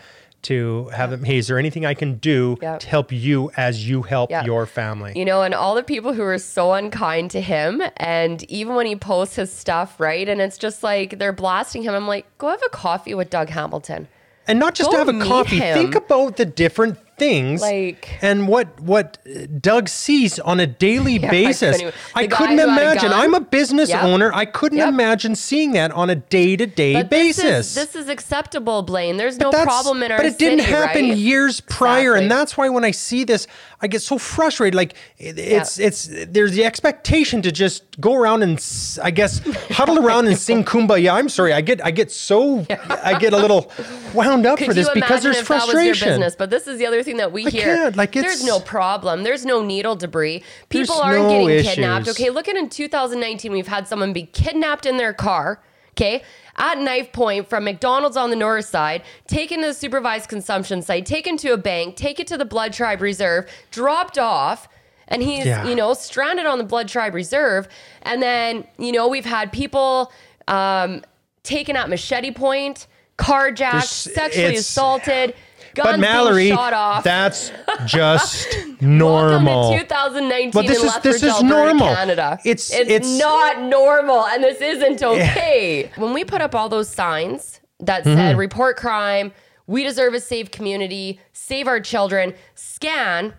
to 0.47 0.89
have 0.95 1.11
them 1.11 1.23
hey 1.25 1.37
is 1.39 1.47
there 1.49 1.59
anything 1.59 1.85
i 1.87 1.95
can 1.95 2.15
do 2.19 2.57
Yep. 2.63 2.81
to 2.81 2.87
help 2.89 3.13
you 3.13 3.51
as 3.57 3.89
you 3.89 4.03
help 4.03 4.31
Yep. 4.31 4.47
your 4.47 4.65
family 4.67 5.13
You 5.17 5.25
know, 5.25 5.43
and 5.43 5.55
all 5.55 5.75
the 5.75 5.83
people 5.83 6.13
who 6.13 6.23
are 6.23 6.39
so 6.39 6.73
unkind 6.73 7.31
to 7.33 7.41
him, 7.41 7.83
and 7.97 8.43
even 8.51 8.75
when 8.75 8.87
he 8.87 8.97
posts 8.97 9.37
his 9.37 9.51
stuff, 9.53 9.99
right? 9.99 10.29
And 10.29 10.41
it's 10.41 10.59
just 10.59 10.83
like 10.83 11.19
they're 11.19 11.33
blasting 11.33 11.83
him. 11.83 11.95
I'm 11.95 12.07
like, 12.07 12.27
go 12.39 12.49
have 12.49 12.63
a 12.65 12.69
coffee 12.69 13.15
with 13.15 13.31
Doug 13.31 13.49
Hamilton. 13.51 14.09
and 14.49 14.59
not 14.59 14.75
just 14.75 14.91
Go 14.91 14.97
have 14.99 15.09
a 15.09 15.19
coffee 15.25 15.59
him. 15.59 15.75
think 15.79 15.95
about 15.95 16.37
the 16.37 16.45
different 16.45 16.99
things 17.19 17.61
Like- 17.63 18.19
and 18.21 18.47
what 18.47 18.79
what 18.81 19.19
Doug 19.61 19.89
sees 19.89 20.39
on 20.39 20.61
a 20.61 20.67
daily 20.67 21.17
I 21.25 21.31
basis. 21.31 21.77
couldn't 21.79 21.95
I 22.15 22.27
couldn't 22.27 22.59
had 22.59 22.69
a 22.69 22.73
imagine. 22.73 23.13
I'm 23.13 23.35
a 23.35 23.41
business 23.41 23.89
Yep. 23.89 24.03
owner. 24.05 24.31
I 24.35 24.45
couldn't 24.45 24.79
Yep. 24.79 24.89
imagine 24.89 25.35
seeing 25.35 25.73
that 25.73 25.91
on 25.93 26.11
a 26.11 26.15
day 26.17 26.57
to 26.57 26.67
day 26.67 26.93
But 26.95 27.11
this 27.11 27.39
basis. 27.39 27.69
is, 27.69 27.75
this 27.75 27.97
is 27.97 28.09
acceptable, 28.11 28.83
Blaine. 28.83 29.17
There's 29.17 29.39
no 29.39 29.51
problem 29.51 30.03
in 30.03 30.13
our 30.13 30.19
But 30.19 30.27
it 30.27 30.39
didn't 30.39 30.61
happen 30.61 31.09
right? 31.09 31.17
years 31.17 31.61
prior, 31.61 32.15
and 32.15 32.31
that's 32.31 32.57
why 32.57 32.69
when 32.69 32.85
I 32.85 32.91
see 32.91 33.25
this, 33.25 33.47
I 33.81 33.89
get 33.89 34.01
so 34.03 34.17
frustrated. 34.19 34.75
Like 34.75 34.95
it- 35.19 35.39
it's 35.39 35.79
it's 35.79 36.09
there's 36.29 36.53
the 36.53 36.65
expectation 36.65 37.43
to 37.43 37.53
just 37.53 37.85
go 38.01 38.15
around 38.15 38.43
and 38.43 38.59
I 39.03 39.11
guess 39.11 39.41
huddle 39.71 39.99
around 40.05 40.27
and 40.29 40.39
sing 40.39 40.65
kumbaya. 40.73 41.13
I'm 41.13 41.29
sorry, 41.29 41.53
I 41.53 41.61
get 41.61 41.85
I 41.85 41.91
get 41.91 42.11
so 42.11 42.65
I 42.71 43.19
get 43.19 43.33
a 43.33 43.37
little 43.37 43.71
wound 44.15 44.47
up 44.47 44.59
Could 44.59 44.69
for 44.69 44.75
this 44.75 44.89
because 44.95 45.23
there's 45.23 45.37
if 45.39 45.49
that 45.49 45.55
was 45.55 45.67
your 45.67 45.75
frustration. 45.75 46.09
business? 46.09 46.35
But 46.37 46.51
this 46.51 46.67
is 46.67 46.79
the 46.79 46.87
other 46.87 47.03
thing 47.03 47.19
that 47.19 47.33
we 47.33 47.47
I 47.47 47.51
hear. 47.51 47.91
like, 47.95 48.13
There's 48.13 48.45
no 48.45 48.61
problem. 48.61 49.23
There's 49.25 49.45
no 49.45 49.63
needle 49.63 49.95
debris. 49.97 50.43
People 50.71 50.95
aren't 50.97 51.25
no 51.25 51.47
getting 51.47 51.65
kidnapped. 51.65 52.09
Okay, 52.09 52.31
look 52.31 52.49
at 52.49 52.57
in 52.57 52.69
2019, 52.71 53.53
we've 53.53 53.69
had 53.69 53.87
someone 53.87 54.13
be 54.13 54.25
kidnapped 54.25 54.87
in 54.87 54.97
their 54.97 55.13
car. 55.13 55.61
Okay, 55.93 56.23
at 56.59 56.79
knife 56.79 57.13
point 57.13 57.49
from 57.49 57.65
McDonald's 57.65 58.17
on 58.17 58.31
the 58.31 58.37
north 58.37 58.65
side, 58.65 59.03
taken 59.27 59.61
to 59.61 59.67
the 59.69 59.75
supervised 59.75 60.29
consumption 60.29 60.83
site, 60.83 61.07
taken 61.07 61.37
to 61.39 61.53
a 61.53 61.57
bank, 61.57 61.97
taken 61.97 62.25
to 62.27 62.37
the 62.37 62.45
Blood 62.45 62.73
Tribe 62.73 63.01
Reserve, 63.03 63.49
dropped 63.71 64.19
off. 64.19 64.69
And 65.09 65.23
he's, 65.23 65.47
Yeah. 65.47 65.65
you 65.69 65.77
know, 65.77 65.95
stranded 65.95 66.47
on 66.47 66.59
the 66.59 66.65
Blood 66.65 66.89
Tribe 66.89 67.15
Reserve. 67.15 67.69
And 68.03 68.21
then, 68.21 68.67
you 68.79 68.91
know, 68.91 69.07
we've 69.07 69.25
had 69.25 69.53
people 69.53 70.11
um, 70.49 71.03
taken 71.45 71.77
at 71.77 71.89
machete 71.89 72.33
point, 72.33 72.87
carjacked, 73.19 73.57
There's- 73.73 73.89
sexually 73.91 74.57
assaulted, 74.57 75.35
guns 75.77 75.89
But 75.93 76.01
Mallory, 76.01 76.49
shot 76.49 76.73
off. 76.73 77.05
that's 77.05 77.53
just 77.87 78.49
normal. 78.81 79.71
Welcome 79.71 79.79
to 79.79 79.85
2019 79.85 80.51
But 80.51 80.67
this 80.67 80.81
in 80.81 80.87
is- 80.87 80.99
this 81.03 81.23
is 81.23 81.43
normal. 81.43 81.95
Canada. 81.95 82.39
It's- 82.45 82.71
it's 82.73 82.91
it's- 82.91 83.19
not 83.19 83.61
normal, 83.63 84.27
and 84.27 84.43
this 84.43 84.61
isn't 84.61 85.03
okay. 85.03 85.91
When 85.97 86.13
we 86.13 86.25
put 86.25 86.41
up 86.41 86.55
all 86.55 86.69
those 86.69 86.89
signs 86.89 87.61
that 87.81 88.05
Mm-hmm. 88.05 88.17
said 88.17 88.39
"report 88.39 88.77
crime," 88.77 89.33
"we 89.67 89.83
deserve 89.85 90.15
a 90.15 90.21
safe 90.21 90.51
community," 90.51 91.21
"save 91.33 91.69
our 91.69 91.79
children," 91.81 92.35
scan 92.55 93.35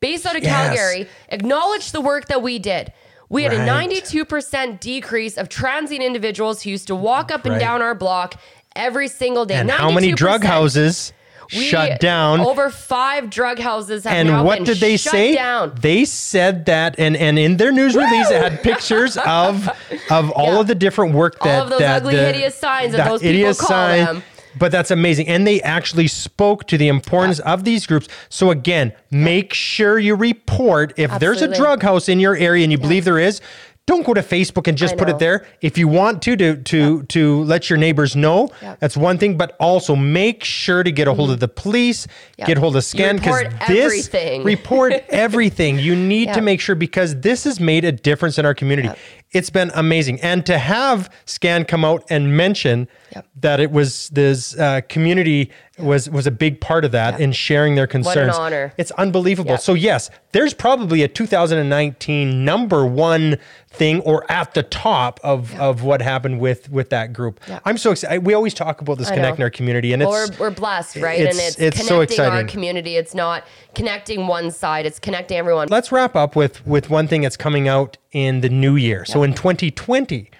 based 0.00 0.26
out 0.26 0.36
of 0.36 0.42
Yes. 0.42 0.52
Calgary, 0.76 1.08
acknowledge 1.30 1.92
the 1.92 2.00
work 2.00 2.26
that 2.26 2.42
we 2.42 2.58
did. 2.58 2.92
We 3.28 3.44
had 3.44 3.52
a 3.54 3.64
92% 3.64 4.78
decrease 4.80 5.38
of 5.38 5.48
transient 5.48 6.02
individuals 6.04 6.62
who 6.62 6.70
used 6.70 6.86
to 6.88 6.94
walk 6.94 7.30
up 7.32 7.44
and 7.46 7.52
Right. 7.54 7.60
down 7.60 7.80
our 7.80 7.94
block 7.94 8.34
every 8.76 9.08
single 9.08 9.46
day. 9.46 9.54
and 9.54 9.70
how 9.70 9.90
many 9.90 10.12
drug 10.12 10.44
houses 10.44 11.12
We- 11.52 11.64
shut 11.64 12.00
down? 12.00 12.40
Over 12.40 12.70
five 12.70 13.28
drug 13.30 13.58
houses 13.58 14.04
have 14.04 14.12
and 14.12 14.44
what 14.44 14.58
been 14.58 14.64
did 14.64 14.78
they 14.78 14.96
say? 14.96 15.34
down. 15.34 15.74
They 15.80 16.04
said 16.04 16.66
that, 16.66 16.94
and 16.98 17.16
and 17.16 17.38
in 17.38 17.56
their 17.58 17.72
news 17.72 17.94
release, 17.94 18.30
it 18.30 18.42
had 18.42 18.62
pictures 18.62 19.16
of 19.26 19.68
of 20.10 20.30
all 20.30 20.54
Yeah. 20.54 20.60
of 20.60 20.66
the 20.66 20.74
different 20.74 21.14
work 21.14 21.38
that 21.40 21.48
All 21.48 21.54
that 21.56 21.62
of 21.64 21.70
those 21.70 21.78
that 21.80 21.96
ugly, 22.02 22.16
the- 22.16 22.26
hideous 22.32 22.54
signs 22.58 22.92
that 22.92 22.98
that 22.98 23.08
those 23.10 23.20
people 23.20 23.32
hideous 23.36 23.60
call 23.60 23.68
sign- 23.68 24.04
them. 24.04 24.22
But 24.58 24.70
that's 24.70 24.90
amazing, 24.90 25.28
and 25.28 25.46
they 25.46 25.62
actually 25.62 26.08
spoke 26.08 26.66
to 26.68 26.76
the 26.76 26.88
importance 26.88 27.38
of 27.38 27.64
these 27.64 27.86
groups. 27.86 28.06
So 28.28 28.50
again, 28.50 28.92
make 29.10 29.54
sure 29.54 29.98
you 29.98 30.14
report 30.14 30.92
if 30.98 31.10
there's 31.20 31.40
a 31.40 31.48
drug 31.54 31.82
house 31.82 32.06
in 32.06 32.20
your 32.20 32.36
area 32.36 32.62
and 32.62 32.70
you 32.70 32.76
believe 32.76 33.06
there 33.06 33.18
is. 33.18 33.40
Don't 33.84 34.06
go 34.06 34.14
to 34.14 34.22
Facebook 34.22 34.68
and 34.68 34.78
just 34.78 34.96
put 34.96 35.08
it 35.08 35.18
there. 35.18 35.44
If 35.60 35.76
you 35.76 35.88
want 35.88 36.22
to 36.22 36.36
to 36.36 36.56
to 36.56 37.02
to 37.02 37.42
let 37.42 37.68
your 37.68 37.78
neighbors 37.78 38.14
know, 38.14 38.48
Yep. 38.62 38.78
that's 38.78 38.96
one 38.96 39.18
thing. 39.18 39.36
But 39.36 39.56
also 39.58 39.96
make 39.96 40.44
sure 40.44 40.84
to 40.84 40.92
get 40.92 41.08
a 41.08 41.14
hold 41.14 41.28
mm-hmm. 41.28 41.34
of 41.34 41.40
the 41.40 41.48
police, 41.48 42.06
Yep. 42.38 42.46
get 42.46 42.58
hold 42.58 42.76
of 42.76 42.84
Scan 42.84 43.16
because 43.16 43.44
this 43.66 44.08
report 44.44 44.92
everything. 45.08 45.80
You 45.80 45.96
need 45.96 46.32
to 46.32 46.40
make 46.40 46.60
sure 46.60 46.76
because 46.76 47.20
this 47.20 47.42
has 47.42 47.58
made 47.58 47.84
a 47.84 47.90
difference 47.90 48.38
in 48.38 48.46
our 48.46 48.54
community. 48.54 48.88
It's 49.32 49.50
been 49.50 49.72
amazing, 49.74 50.20
and 50.20 50.46
to 50.46 50.58
have 50.58 51.10
Scan 51.24 51.64
come 51.64 51.84
out 51.84 52.04
and 52.08 52.36
mention 52.36 52.86
Yep. 53.14 53.26
that 53.40 53.60
it 53.60 53.70
was 53.70 54.08
this 54.10 54.58
uh, 54.58 54.80
community 54.88 55.50
was 55.78 56.08
was 56.08 56.26
a 56.26 56.30
big 56.30 56.60
part 56.60 56.84
of 56.84 56.92
that 56.92 57.20
in 57.20 57.32
sharing 57.32 57.74
their 57.74 57.86
concerns. 57.86 58.16
What 58.16 58.28
an 58.28 58.30
honor. 58.30 58.72
It's 58.78 58.90
unbelievable. 58.92 59.50
Yep. 59.52 59.60
So 59.60 59.74
yes, 59.74 60.10
there's 60.32 60.54
probably 60.54 61.02
a 61.02 61.08
2019 61.08 62.44
number 62.44 62.86
one 62.86 63.38
thing 63.68 64.00
or 64.00 64.30
at 64.30 64.54
the 64.54 64.62
top 64.62 65.20
of 65.22 65.58
of 65.60 65.82
what 65.82 66.00
happened 66.00 66.40
with 66.40 66.70
with 66.70 66.90
that 66.90 67.12
group. 67.12 67.40
I'm 67.64 67.76
so 67.78 67.90
excited. 67.90 68.24
We 68.24 68.34
always 68.34 68.54
talk 68.54 68.80
about 68.80 68.98
this 68.98 69.10
connecting 69.10 69.42
our 69.42 69.50
community, 69.50 69.92
and 69.92 70.02
Well, 70.02 70.14
it's 70.28 70.38
we're, 70.38 70.48
we're 70.48 70.54
blessed, 70.54 70.96
right? 70.96 71.20
it's- 71.20 71.38
and 71.38 71.46
it's, 71.66 71.78
it's 71.78 71.86
so 71.86 72.04
connecting 72.06 72.20
our 72.20 72.44
community. 72.44 72.96
It's 72.96 73.14
not 73.14 73.44
connecting 73.74 74.26
one 74.26 74.50
side, 74.50 74.86
it's 74.86 74.98
connecting 74.98 75.36
everyone. 75.36 75.68
let's 75.68 75.92
wrap 75.92 76.16
up 76.16 76.34
with 76.36 76.66
with 76.66 76.88
one 76.90 77.08
thing 77.08 77.22
that's 77.22 77.36
coming 77.36 77.68
out 77.68 77.96
in 78.12 78.40
the 78.40 78.48
new 78.48 78.76
year. 78.76 79.04
So 79.04 79.22
in 79.22 79.32
2020, 79.34 80.30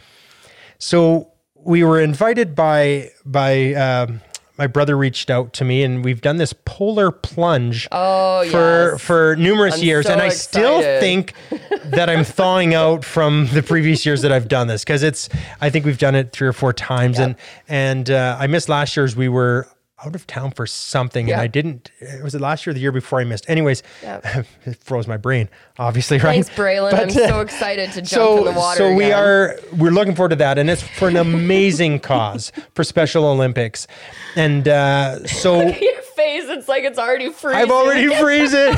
so 0.78 1.31
we 1.64 1.84
were 1.84 2.00
invited 2.00 2.54
by 2.54 3.10
by 3.24 3.74
um, 3.74 4.20
my 4.58 4.66
brother 4.66 4.96
reached 4.96 5.30
out 5.30 5.52
to 5.54 5.64
me, 5.64 5.82
and 5.82 6.04
we've 6.04 6.20
done 6.20 6.36
this 6.36 6.52
polar 6.64 7.10
plunge. 7.10 7.88
Oh, 7.90 8.44
for 8.50 8.92
yes. 8.92 9.00
for 9.00 9.36
numerous 9.36 9.78
I'm 9.78 9.84
years, 9.84 10.06
so 10.06 10.12
and 10.12 10.20
I 10.20 10.28
still 10.28 10.80
think 11.00 11.34
that 11.84 12.08
I'm 12.10 12.24
thawing 12.24 12.74
out 12.74 13.04
from 13.04 13.48
the 13.48 13.62
previous 13.62 14.04
years 14.04 14.22
that 14.22 14.32
I've 14.32 14.48
done 14.48 14.66
this 14.66 14.84
because 14.84 15.02
it's. 15.02 15.28
I 15.60 15.70
think 15.70 15.84
we've 15.84 15.98
done 15.98 16.14
it 16.14 16.32
three 16.32 16.48
or 16.48 16.52
four 16.52 16.72
times, 16.72 17.18
and 17.18 17.36
and 17.68 18.10
uh, 18.10 18.36
I 18.38 18.46
missed 18.46 18.68
last 18.68 18.96
year's. 18.96 19.16
We 19.16 19.28
were 19.28 19.68
out 20.04 20.14
of 20.14 20.26
town 20.26 20.50
for 20.50 20.66
something, 20.66 21.30
and 21.30 21.40
I 21.40 21.46
didn't. 21.46 21.90
it 22.00 22.22
Was 22.22 22.34
it 22.34 22.40
last 22.40 22.66
year 22.66 22.72
or 22.72 22.74
the 22.74 22.80
year 22.80 22.92
before 22.92 23.20
I 23.20 23.24
missed? 23.24 23.48
Anyways, 23.48 23.82
Yeah. 24.02 24.42
it 24.66 24.76
froze 24.82 25.06
my 25.06 25.16
brain. 25.16 25.48
Obviously, 25.78 26.18
right? 26.18 26.44
Thanks, 26.44 26.50
Braylon. 26.50 26.94
I'm 26.94 27.10
so 27.10 27.38
uh, 27.38 27.42
excited 27.42 27.90
to 27.92 28.02
jump 28.02 28.08
so, 28.08 28.38
in 28.38 28.44
the 28.44 28.52
water. 28.58 28.78
so 28.78 28.94
we 28.94 29.04
again. 29.06 29.18
are 29.18 29.56
we're 29.76 29.90
looking 29.90 30.14
forward 30.14 30.30
to 30.30 30.36
that, 30.36 30.58
and 30.58 30.68
it's 30.70 30.82
for 30.82 31.08
an 31.08 31.16
amazing 31.28 32.00
cause 32.00 32.52
for 32.74 32.84
Special 32.84 33.24
Olympics, 33.24 33.86
and 34.36 34.66
uh, 34.68 35.24
so 35.26 35.60
Your 35.66 36.02
face, 36.02 36.44
it's 36.48 36.68
like 36.68 36.84
it's 36.84 36.98
already 36.98 37.30
freezing. 37.30 37.62
I've 37.62 37.70
already 37.70 38.06
freezing. 38.16 38.74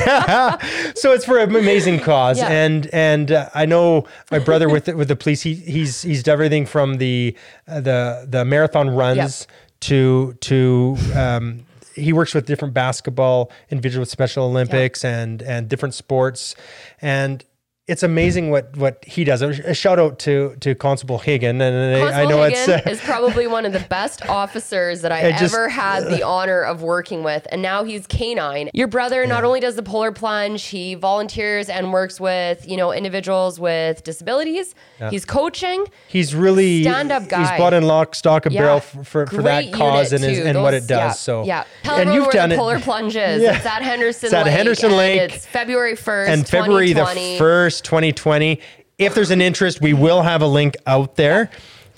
so 0.95 1.11
it's 1.11 1.25
for 1.25 1.37
an 1.39 1.55
amazing 1.55 1.99
cause, 1.99 2.37
Yeah. 2.37 2.47
and 2.49 2.87
and 2.93 3.31
uh, 3.31 3.49
I 3.53 3.65
know 3.65 4.05
my 4.31 4.39
brother 4.39 4.69
with 4.69 4.85
the, 4.85 4.95
with 4.95 5.07
the 5.07 5.15
police. 5.15 5.41
He 5.41 5.55
he's 5.55 6.01
he's 6.01 6.23
done 6.23 6.33
everything 6.33 6.65
from 6.65 6.95
the 6.97 7.35
uh, 7.67 7.81
the 7.81 8.27
the 8.29 8.45
marathon 8.45 8.89
runs 8.89 9.47
to 9.85 10.33
to. 10.41 10.97
Um, 11.15 11.65
he 11.95 12.11
works 12.11 12.33
with 12.33 12.45
different 12.45 12.73
basketball 12.73 13.49
individuals 13.69 14.07
with 14.07 14.11
Special 14.11 14.43
Olympics 14.43 15.05
and 15.05 15.41
and 15.41 15.69
different 15.69 15.93
sports, 15.93 16.55
and 17.01 17.43
it's 17.87 18.01
amazing 18.01 18.49
what 18.49 18.75
what 18.77 19.05
he 19.05 19.23
does. 19.23 19.43
A 19.43 19.73
shout 19.75 19.99
out 19.99 20.17
to 20.19 20.55
to 20.61 20.73
Constable 20.73 21.19
Hyggen. 21.19 21.61
and 21.61 22.01
Constable 22.01 22.19
I 22.19 22.25
know 22.25 22.37
Hyggen 22.37 22.51
it's 22.51 22.67
uh, 22.87 22.89
is 22.89 22.99
probably 22.99 23.45
one 23.45 23.63
of 23.65 23.73
the 23.73 23.79
best 23.81 24.25
officers 24.29 25.01
that 25.01 25.11
I 25.11 25.19
ever 25.19 25.37
just, 25.37 25.71
had 25.71 26.05
the 26.05 26.23
uh, 26.23 26.29
honor 26.29 26.61
of 26.61 26.81
working 26.81 27.21
with, 27.23 27.45
and 27.51 27.61
now 27.61 27.83
he's 27.83 28.07
canine. 28.07 28.71
Your 28.73 28.87
brother 28.87 29.21
yeah. 29.21 29.29
not 29.29 29.43
only 29.43 29.59
does 29.59 29.75
the 29.75 29.83
polar 29.83 30.11
plunge, 30.11 30.63
he 30.63 30.95
volunteers 30.95 31.69
and 31.69 31.93
works 31.93 32.19
with 32.19 32.67
you 32.67 32.75
know 32.75 32.91
individuals 32.91 33.59
with 33.59 34.03
disabilities. 34.03 34.73
Yeah. 34.99 35.11
He's 35.11 35.25
coaching. 35.25 35.85
He's 36.07 36.33
really 36.33 36.81
stand 36.81 37.11
up 37.11 37.29
guy. 37.29 37.41
He's 37.41 37.59
bought 37.59 37.75
in 37.75 37.83
lock, 37.83 38.15
stock, 38.15 38.47
and 38.47 38.55
yeah. 38.55 38.61
barrel 38.61 38.79
for, 38.79 39.03
for, 39.03 39.27
for 39.27 39.43
that 39.43 39.71
cause 39.73 40.11
and, 40.11 40.23
his, 40.23 40.39
and 40.39 40.55
Those, 40.55 40.63
what 40.63 40.73
it 40.73 40.87
does. 40.87 41.19
So 41.19 41.43
yeah, 41.43 41.65
tell 41.83 41.97
and 41.97 42.09
where 42.09 42.19
you've 42.19 42.31
done 42.31 42.49
polar 42.51 42.79
plunges. 42.79 43.43
It's 43.55 43.65
at 43.65 43.83
Henderson. 43.83 44.27
It's 44.27 44.33
at 44.33 44.45
Lake, 44.45 44.55
Henderson 44.55 44.91
Lake. 44.91 45.21
It's 45.33 45.45
February 45.45 45.95
first 45.95 46.31
and 46.31 46.47
February 46.47 46.93
the 46.93 47.35
first 47.37 47.74
1st, 47.79 47.83
2020. 47.83 48.61
If 48.97 49.15
there's 49.15 49.31
an 49.31 49.41
interest, 49.41 49.81
we 49.81 49.93
will 49.93 50.21
have 50.21 50.41
a 50.41 50.47
link 50.47 50.75
out 50.87 51.15
there. 51.15 51.49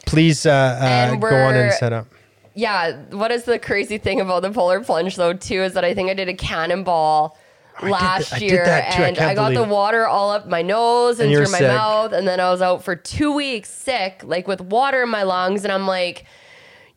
Please 0.05 0.45
uh, 0.45 0.51
uh, 0.51 1.15
go 1.15 1.27
on 1.27 1.55
and 1.55 1.73
set 1.73 1.93
up. 1.93 2.07
Yeah. 2.53 2.97
What 3.11 3.31
is 3.31 3.43
the 3.43 3.59
crazy 3.59 3.97
thing 3.97 4.19
about 4.19 4.41
the 4.41 4.51
polar 4.51 4.81
plunge, 4.83 5.15
though, 5.15 5.33
too, 5.33 5.61
is 5.61 5.73
that 5.73 5.85
I 5.85 5.93
think 5.93 6.09
I 6.09 6.13
did 6.13 6.29
a 6.29 6.33
cannonball 6.33 7.37
last 7.83 8.31
th- 8.33 8.51
year 8.51 8.65
I 8.65 8.79
and 8.79 9.19
I, 9.19 9.31
I 9.31 9.35
got 9.35 9.53
the 9.53 9.63
water 9.63 10.07
all 10.07 10.31
up 10.31 10.47
my 10.47 10.61
nose 10.61 11.19
and, 11.19 11.31
and 11.31 11.37
through 11.37 11.51
my 11.51 11.59
sick. 11.59 11.67
mouth 11.67 12.11
and 12.11 12.27
then 12.27 12.39
I 12.39 12.49
was 12.49 12.59
out 12.59 12.83
for 12.83 12.95
2 12.95 13.31
weeks 13.31 13.69
sick 13.69 14.21
like 14.25 14.47
with 14.47 14.61
water 14.61 15.03
in 15.03 15.09
my 15.09 15.21
lungs 15.21 15.63
and 15.63 15.71
I'm 15.71 15.85
like 15.85 16.25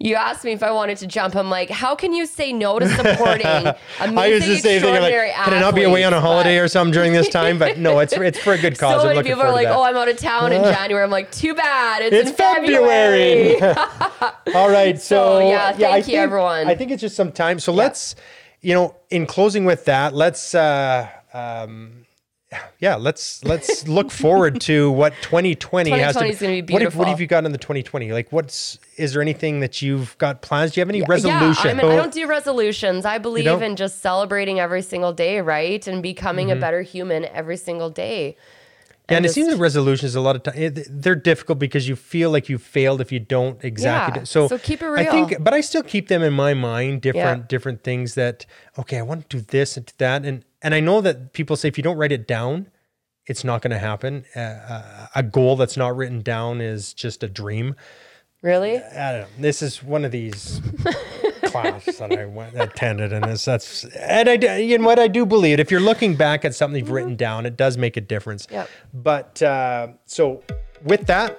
you 0.02 0.14
asked 0.14 0.44
me 0.44 0.52
if 0.52 0.62
I 0.62 0.72
wanted 0.72 0.96
to 0.98 1.06
jump. 1.06 1.36
I'm 1.36 1.50
like, 1.50 1.68
how 1.68 1.94
can 1.94 2.14
you 2.14 2.24
say 2.24 2.54
no 2.54 2.78
to 2.78 2.88
supporting 2.88 3.46
amazing, 3.46 3.76
I 4.00 4.26
used 4.26 4.46
to 4.46 4.58
say 4.58 4.80
thing 4.80 4.94
like, 4.94 5.02
extraordinary 5.02 5.30
can 5.30 5.52
I 5.52 5.60
not 5.60 5.74
be 5.74 5.82
away 5.82 6.04
on 6.04 6.14
a 6.14 6.20
holiday 6.20 6.56
But 6.56 6.64
or 6.64 6.68
something 6.68 6.92
during 6.92 7.12
this 7.12 7.28
time? 7.28 7.58
But 7.58 7.78
no, 7.78 7.98
it's 7.98 8.14
it's 8.14 8.38
for 8.38 8.54
a 8.54 8.58
good 8.58 8.78
cause. 8.78 9.02
So 9.02 9.08
many 9.08 9.22
people 9.22 9.42
are 9.42 9.52
like, 9.52 9.68
"Oh. 9.68 9.82
I'm 9.82 9.96
out 9.96 10.08
of 10.08 10.16
town 10.16 10.52
in 10.52 10.62
January." 10.74 11.04
I'm 11.04 11.10
like, 11.10 11.30
"Too 11.30 11.54
bad, 11.54 12.00
it's, 12.00 12.16
It's 12.16 12.30
in 12.30 12.36
February." 12.36 13.60
All 14.54 14.70
right. 14.70 14.98
So, 14.98 15.40
So, 15.40 15.48
yeah, 15.50 15.72
thank 15.72 15.84
I 15.84 15.96
you, 15.98 16.02
think, 16.02 16.18
everyone. 16.18 16.66
I 16.66 16.74
think 16.74 16.90
it's 16.92 17.02
just 17.02 17.14
some 17.14 17.30
time. 17.30 17.58
So 17.58 17.72
let's, 17.72 18.14
you 18.62 18.72
know, 18.72 18.96
in 19.10 19.26
closing 19.26 19.66
with 19.66 19.84
that, 19.84 20.14
let's, 20.14 20.54
uh, 20.54 21.08
um, 21.34 21.99
yeah, 22.80 22.96
let's 22.96 23.44
let's 23.44 23.86
look 23.96 24.10
forward 24.10 24.60
to 24.62 24.90
what 24.90 25.12
2020 25.22 25.90
has 25.90 26.14
to 26.16 26.20
2020 26.20 26.30
is 26.30 26.40
gonna 26.40 26.62
be 26.62 26.72
What 26.72 26.82
have, 26.82 26.96
what 26.96 27.08
have 27.08 27.20
you 27.20 27.26
got 27.26 27.44
in 27.44 27.52
the 27.52 27.58
2020? 27.58 28.12
Like, 28.12 28.32
what's 28.32 28.78
is 28.96 29.12
there 29.12 29.22
anything 29.22 29.60
that 29.60 29.80
you've 29.82 30.18
got 30.18 30.42
plans? 30.42 30.72
Do 30.72 30.80
you 30.80 30.82
have 30.82 30.88
any 30.88 30.98
Yeah, 31.00 31.04
resolution? 31.08 31.70
I'm 31.70 31.80
an- 31.80 31.86
I 31.86 31.96
don't 31.96 32.12
do 32.12 32.26
resolutions. 32.26 33.04
I 33.04 33.18
believe 33.18 33.46
in 33.62 33.76
just 33.76 34.00
celebrating 34.00 34.58
every 34.58 34.82
single 34.82 35.12
day, 35.12 35.40
right? 35.40 35.86
And 35.86 36.02
becoming 36.02 36.48
Mm-hmm. 36.48 36.58
a 36.58 36.60
better 36.60 36.82
human 36.82 37.24
every 37.26 37.56
single 37.56 37.90
day. 37.90 38.36
and 39.08 39.24
it 39.24 39.28
just- 39.28 39.34
seems 39.34 39.48
like 39.48 39.60
resolutions 39.60 40.14
a 40.14 40.20
lot 40.20 40.36
of 40.36 40.42
time 40.44 40.72
they're 40.88 41.14
difficult 41.16 41.58
because 41.58 41.88
you 41.88 41.96
feel 41.96 42.30
like 42.30 42.48
you 42.48 42.58
failed 42.58 43.00
if 43.00 43.10
you 43.12 43.18
don't 43.18 43.62
exactly 43.64 44.20
Yeah, 44.20 44.24
so 44.24 44.46
so 44.48 44.56
keep 44.58 44.82
it 44.82 44.86
real. 44.86 45.00
i 45.00 45.04
think 45.10 45.36
but 45.42 45.52
i 45.52 45.60
still 45.60 45.82
keep 45.82 46.06
them 46.06 46.22
in 46.22 46.32
my 46.32 46.54
mind 46.54 47.00
different 47.02 47.40
Yeah. 47.42 47.46
different 47.48 47.82
things 47.82 48.14
that 48.14 48.46
okay 48.78 48.98
i 48.98 49.02
want 49.02 49.28
to 49.28 49.36
do 49.38 49.44
this 49.56 49.76
and 49.76 49.84
do 49.86 49.92
that 49.98 50.24
and 50.24 50.44
and 50.62 50.74
i 50.74 50.80
know 50.80 51.00
that 51.00 51.32
people 51.32 51.56
say 51.56 51.68
if 51.68 51.76
you 51.76 51.82
don't 51.84 51.96
write 51.96 52.12
it 52.12 52.26
down 52.26 52.68
it's 53.26 53.44
not 53.44 53.62
going 53.62 53.70
to 53.70 53.78
happen 53.78 54.24
uh, 54.34 54.38
uh, 54.40 55.06
a 55.14 55.22
goal 55.22 55.56
that's 55.56 55.76
not 55.76 55.96
written 55.96 56.20
down 56.22 56.60
is 56.60 56.92
just 56.94 57.22
a 57.22 57.28
dream 57.28 57.74
Really? 58.42 58.78
i 58.78 59.12
don't 59.12 59.20
know 59.22 59.26
this 59.38 59.62
is 59.62 59.82
one 59.82 60.04
of 60.04 60.12
these 60.12 60.60
classes 61.44 61.98
that 61.98 62.12
i 62.12 62.24
went, 62.24 62.54
attended 62.58 63.12
and 63.12 63.24
it's, 63.26 63.44
that's 63.44 63.84
and 63.84 64.28
i 64.28 64.36
know 64.36 64.86
what 64.86 64.98
i 64.98 65.08
do 65.08 65.26
believe 65.26 65.60
if 65.60 65.70
you're 65.70 65.80
looking 65.80 66.16
back 66.16 66.44
at 66.44 66.54
something 66.54 66.80
you've 66.80 66.90
written 66.90 67.16
down 67.16 67.44
it 67.46 67.56
does 67.56 67.76
make 67.76 67.96
a 67.96 68.00
difference 68.00 68.46
Yep. 68.50 68.68
but 68.94 69.42
uh, 69.42 69.88
so 70.06 70.42
with 70.82 71.06
that, 71.08 71.38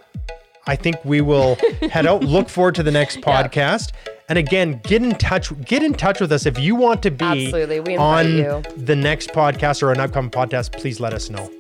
I 0.68 0.76
think 0.76 1.04
we 1.04 1.22
will 1.22 1.56
head 1.90 2.06
out. 2.06 2.24
Look 2.24 2.48
forward 2.48 2.76
to 2.76 2.84
the 2.84 2.92
next 2.92 3.22
podcast. 3.22 3.92
And 4.30 4.38
again, 4.38 4.80
get 4.84 5.02
in 5.04 5.16
touch. 5.16 5.52
Get 5.66 5.84
in 5.84 5.94
touch 5.94 6.22
with 6.22 6.32
us 6.32 6.46
if 6.46 6.58
you 6.60 6.76
want 6.76 7.04
to 7.04 7.12
be 7.12 7.26
Absolutely. 7.26 7.80
We 7.80 7.94
invite 7.94 8.26
on 8.26 8.32
you. 8.32 8.64
the 8.78 8.96
next 8.96 9.32
podcast 9.32 9.84
or 9.84 9.92
an 9.92 10.00
upcoming 10.00 10.32
podcast. 10.32 10.72
Please 10.74 11.00
let 11.00 11.14
us 11.14 11.30
know. 11.30 11.52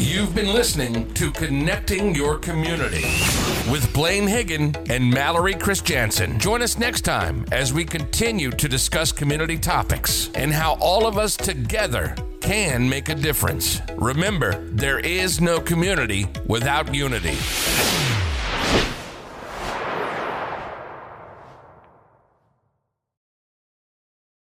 You've 0.00 0.32
been 0.32 0.52
listening 0.52 1.12
to 1.14 1.32
Connecting 1.32 2.14
Your 2.14 2.38
Community 2.38 3.02
with 3.68 3.92
Blaine 3.92 4.28
Hyggen 4.28 4.88
and 4.88 5.10
Mallory 5.10 5.54
Christiansen. 5.54 6.38
Join 6.38 6.62
us 6.62 6.78
next 6.78 7.00
time 7.00 7.44
as 7.50 7.72
we 7.74 7.84
continue 7.84 8.52
to 8.52 8.68
discuss 8.68 9.10
community 9.10 9.58
topics 9.58 10.30
and 10.36 10.52
how 10.52 10.74
all 10.74 11.08
of 11.08 11.18
us 11.18 11.36
together 11.36 12.14
can 12.40 12.88
make 12.88 13.08
a 13.08 13.14
difference. 13.16 13.80
Remember, 13.96 14.64
there 14.68 15.00
is 15.00 15.40
no 15.40 15.58
community 15.58 16.28
without 16.46 16.94
unity. 16.94 17.36